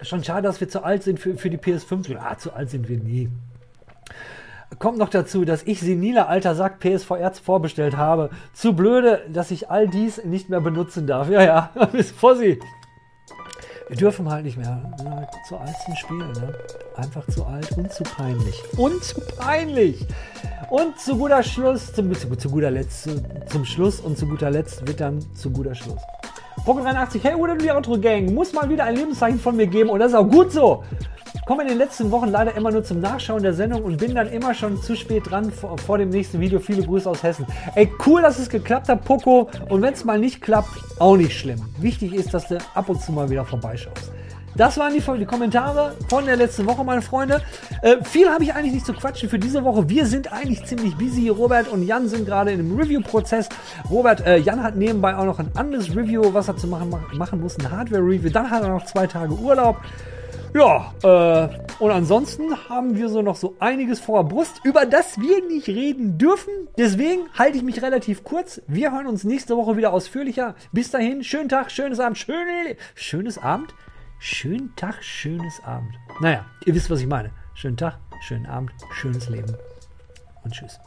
Schon 0.00 0.22
schade, 0.22 0.42
dass 0.42 0.60
wir 0.60 0.68
zu 0.68 0.84
alt 0.84 1.02
sind 1.02 1.18
für, 1.18 1.36
für 1.36 1.50
die 1.50 1.58
PS5. 1.58 2.16
Ah, 2.20 2.38
zu 2.38 2.52
alt 2.52 2.70
sind 2.70 2.88
wir 2.88 2.98
nie. 2.98 3.30
Kommt 4.78 4.98
noch 4.98 5.08
dazu, 5.08 5.44
dass 5.44 5.64
ich 5.64 5.80
seniler 5.80 6.28
alter 6.28 6.54
Sack 6.54 6.78
PSVR 6.78 7.32
vorbestellt 7.32 7.96
habe. 7.96 8.30
Zu 8.52 8.74
blöde, 8.74 9.22
dass 9.28 9.50
ich 9.50 9.70
all 9.70 9.88
dies 9.88 10.24
nicht 10.24 10.50
mehr 10.50 10.60
benutzen 10.60 11.08
darf. 11.08 11.28
Ja, 11.28 11.42
ja, 11.42 11.70
bis 11.92 12.12
Fossi. 12.12 12.60
Wir 13.88 13.96
dürfen 13.96 14.28
halt 14.28 14.44
nicht 14.44 14.56
mehr. 14.56 14.82
Ja, 15.04 15.28
zu 15.48 15.56
alt 15.56 15.76
zum 15.84 15.94
Spielen. 15.94 16.32
Ne? 16.32 16.52
Einfach 16.96 17.24
zu 17.28 17.44
alt 17.44 17.70
und 17.76 17.92
zu 17.92 18.02
peinlich. 18.02 18.60
Und 18.76 19.04
zu 19.04 19.20
peinlich. 19.20 20.04
Und 20.70 20.98
zu 20.98 21.16
guter 21.16 21.42
Schluss, 21.44 21.92
zum, 21.92 22.12
zu, 22.12 22.34
zu 22.34 22.50
guter 22.50 22.72
Letzt, 22.72 23.04
zu, 23.04 23.22
zum 23.46 23.64
Schluss 23.64 24.00
und 24.00 24.18
zu 24.18 24.26
guter 24.26 24.50
Letzt 24.50 24.84
wird 24.88 25.00
dann 25.00 25.24
zu 25.36 25.50
guter 25.50 25.76
Schluss. 25.76 26.00
Poco 26.64 26.80
83, 26.80 27.22
hey, 27.22 27.34
oder 27.36 27.54
die 27.54 27.70
Outro 27.70 27.96
Gang, 27.96 28.34
muss 28.34 28.52
mal 28.52 28.68
wieder 28.68 28.84
ein 28.84 28.96
Lebenszeichen 28.96 29.38
von 29.38 29.54
mir 29.54 29.68
geben 29.68 29.90
und 29.90 30.00
das 30.00 30.08
ist 30.08 30.18
auch 30.18 30.28
gut 30.28 30.50
so 30.50 30.82
komme 31.46 31.62
in 31.62 31.68
den 31.68 31.78
letzten 31.78 32.10
Wochen 32.10 32.28
leider 32.28 32.54
immer 32.56 32.72
nur 32.72 32.82
zum 32.82 33.00
Nachschauen 33.00 33.42
der 33.42 33.54
Sendung 33.54 33.84
und 33.84 33.98
bin 33.98 34.14
dann 34.14 34.28
immer 34.28 34.52
schon 34.52 34.82
zu 34.82 34.96
spät 34.96 35.30
dran 35.30 35.50
vor, 35.52 35.78
vor 35.78 35.96
dem 35.96 36.10
nächsten 36.10 36.40
Video. 36.40 36.58
Viele 36.58 36.82
Grüße 36.82 37.08
aus 37.08 37.22
Hessen. 37.22 37.46
Ey, 37.76 37.90
cool, 38.04 38.20
dass 38.20 38.38
es 38.38 38.50
geklappt 38.50 38.88
hat, 38.88 39.04
Poco. 39.04 39.48
Und 39.68 39.80
wenn 39.80 39.94
es 39.94 40.04
mal 40.04 40.18
nicht 40.18 40.42
klappt, 40.42 40.68
auch 40.98 41.16
nicht 41.16 41.38
schlimm. 41.38 41.60
Wichtig 41.78 42.14
ist, 42.14 42.34
dass 42.34 42.48
du 42.48 42.58
ab 42.74 42.88
und 42.88 43.00
zu 43.00 43.12
mal 43.12 43.30
wieder 43.30 43.44
vorbeischaust. 43.44 44.10
Das 44.56 44.78
waren 44.78 44.92
die, 44.94 45.02
die, 45.18 45.26
Kommentare 45.26 45.94
von 46.08 46.24
der 46.24 46.36
letzten 46.36 46.66
Woche, 46.66 46.82
meine 46.82 47.02
Freunde. 47.02 47.42
Äh, 47.82 48.02
viel 48.02 48.28
habe 48.28 48.42
ich 48.42 48.54
eigentlich 48.54 48.72
nicht 48.72 48.86
zu 48.86 48.94
quatschen 48.94 49.28
für 49.28 49.38
diese 49.38 49.62
Woche. 49.62 49.88
Wir 49.88 50.06
sind 50.06 50.32
eigentlich 50.32 50.64
ziemlich 50.64 50.96
busy. 50.96 51.28
Robert 51.28 51.68
und 51.68 51.82
Jan 51.82 52.08
sind 52.08 52.24
gerade 52.24 52.52
in 52.52 52.60
einem 52.60 52.76
Review-Prozess. 52.76 53.50
Robert, 53.90 54.26
äh, 54.26 54.38
Jan 54.38 54.62
hat 54.62 54.74
nebenbei 54.74 55.14
auch 55.14 55.26
noch 55.26 55.38
ein 55.38 55.50
anderes 55.54 55.94
Review, 55.94 56.32
was 56.32 56.48
er 56.48 56.56
zu 56.56 56.66
machen, 56.66 56.92
machen 57.12 57.40
muss, 57.40 57.58
ein 57.58 57.70
Hardware-Review. 57.70 58.30
Dann 58.30 58.50
hat 58.50 58.62
er 58.62 58.70
noch 58.70 58.86
zwei 58.86 59.06
Tage 59.06 59.34
Urlaub. 59.34 59.76
Ja, 60.56 60.94
äh, 61.02 61.48
und 61.78 61.90
ansonsten 61.90 62.68
haben 62.68 62.96
wir 62.96 63.10
so 63.10 63.20
noch 63.20 63.36
so 63.36 63.54
einiges 63.60 64.00
vor 64.00 64.22
der 64.22 64.30
Brust, 64.30 64.60
über 64.64 64.86
das 64.86 65.20
wir 65.20 65.46
nicht 65.46 65.68
reden 65.68 66.16
dürfen. 66.16 66.52
Deswegen 66.78 67.28
halte 67.34 67.58
ich 67.58 67.62
mich 67.62 67.82
relativ 67.82 68.24
kurz. 68.24 68.62
Wir 68.66 68.92
hören 68.92 69.06
uns 69.06 69.24
nächste 69.24 69.56
Woche 69.56 69.76
wieder 69.76 69.92
ausführlicher. 69.92 70.54
Bis 70.72 70.90
dahin, 70.90 71.22
schönen 71.22 71.50
Tag, 71.50 71.70
schönes 71.70 72.00
Abend, 72.00 72.16
schöne, 72.16 72.76
schönes 72.94 73.36
Abend, 73.36 73.74
Schönen 74.18 74.74
Tag, 74.76 75.04
schönes 75.04 75.62
Abend. 75.62 75.94
Naja, 76.20 76.46
ihr 76.64 76.74
wisst, 76.74 76.88
was 76.90 77.00
ich 77.00 77.06
meine. 77.06 77.30
Schönen 77.54 77.76
Tag, 77.76 77.98
schönen 78.22 78.46
Abend, 78.46 78.72
schönes 78.92 79.28
Leben 79.28 79.54
und 80.42 80.52
tschüss. 80.52 80.80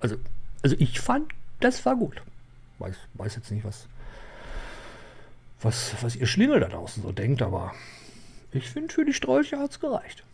Also, 0.00 0.16
also 0.62 0.76
ich 0.78 1.00
fand, 1.00 1.32
das 1.60 1.84
war 1.84 1.96
gut. 1.96 2.22
Weiß, 2.78 2.96
weiß 3.14 3.36
jetzt 3.36 3.50
nicht, 3.50 3.64
was, 3.64 3.86
was, 5.60 5.94
was 6.00 6.16
ihr 6.16 6.26
Schlingel 6.26 6.60
da 6.60 6.68
draußen 6.68 7.02
so 7.02 7.12
denkt, 7.12 7.42
aber 7.42 7.74
ich 8.56 8.68
finde, 8.68 8.92
für 8.92 9.04
die 9.04 9.12
Strolche 9.12 9.58
hat 9.58 9.70
es 9.70 9.80
gereicht. 9.80 10.24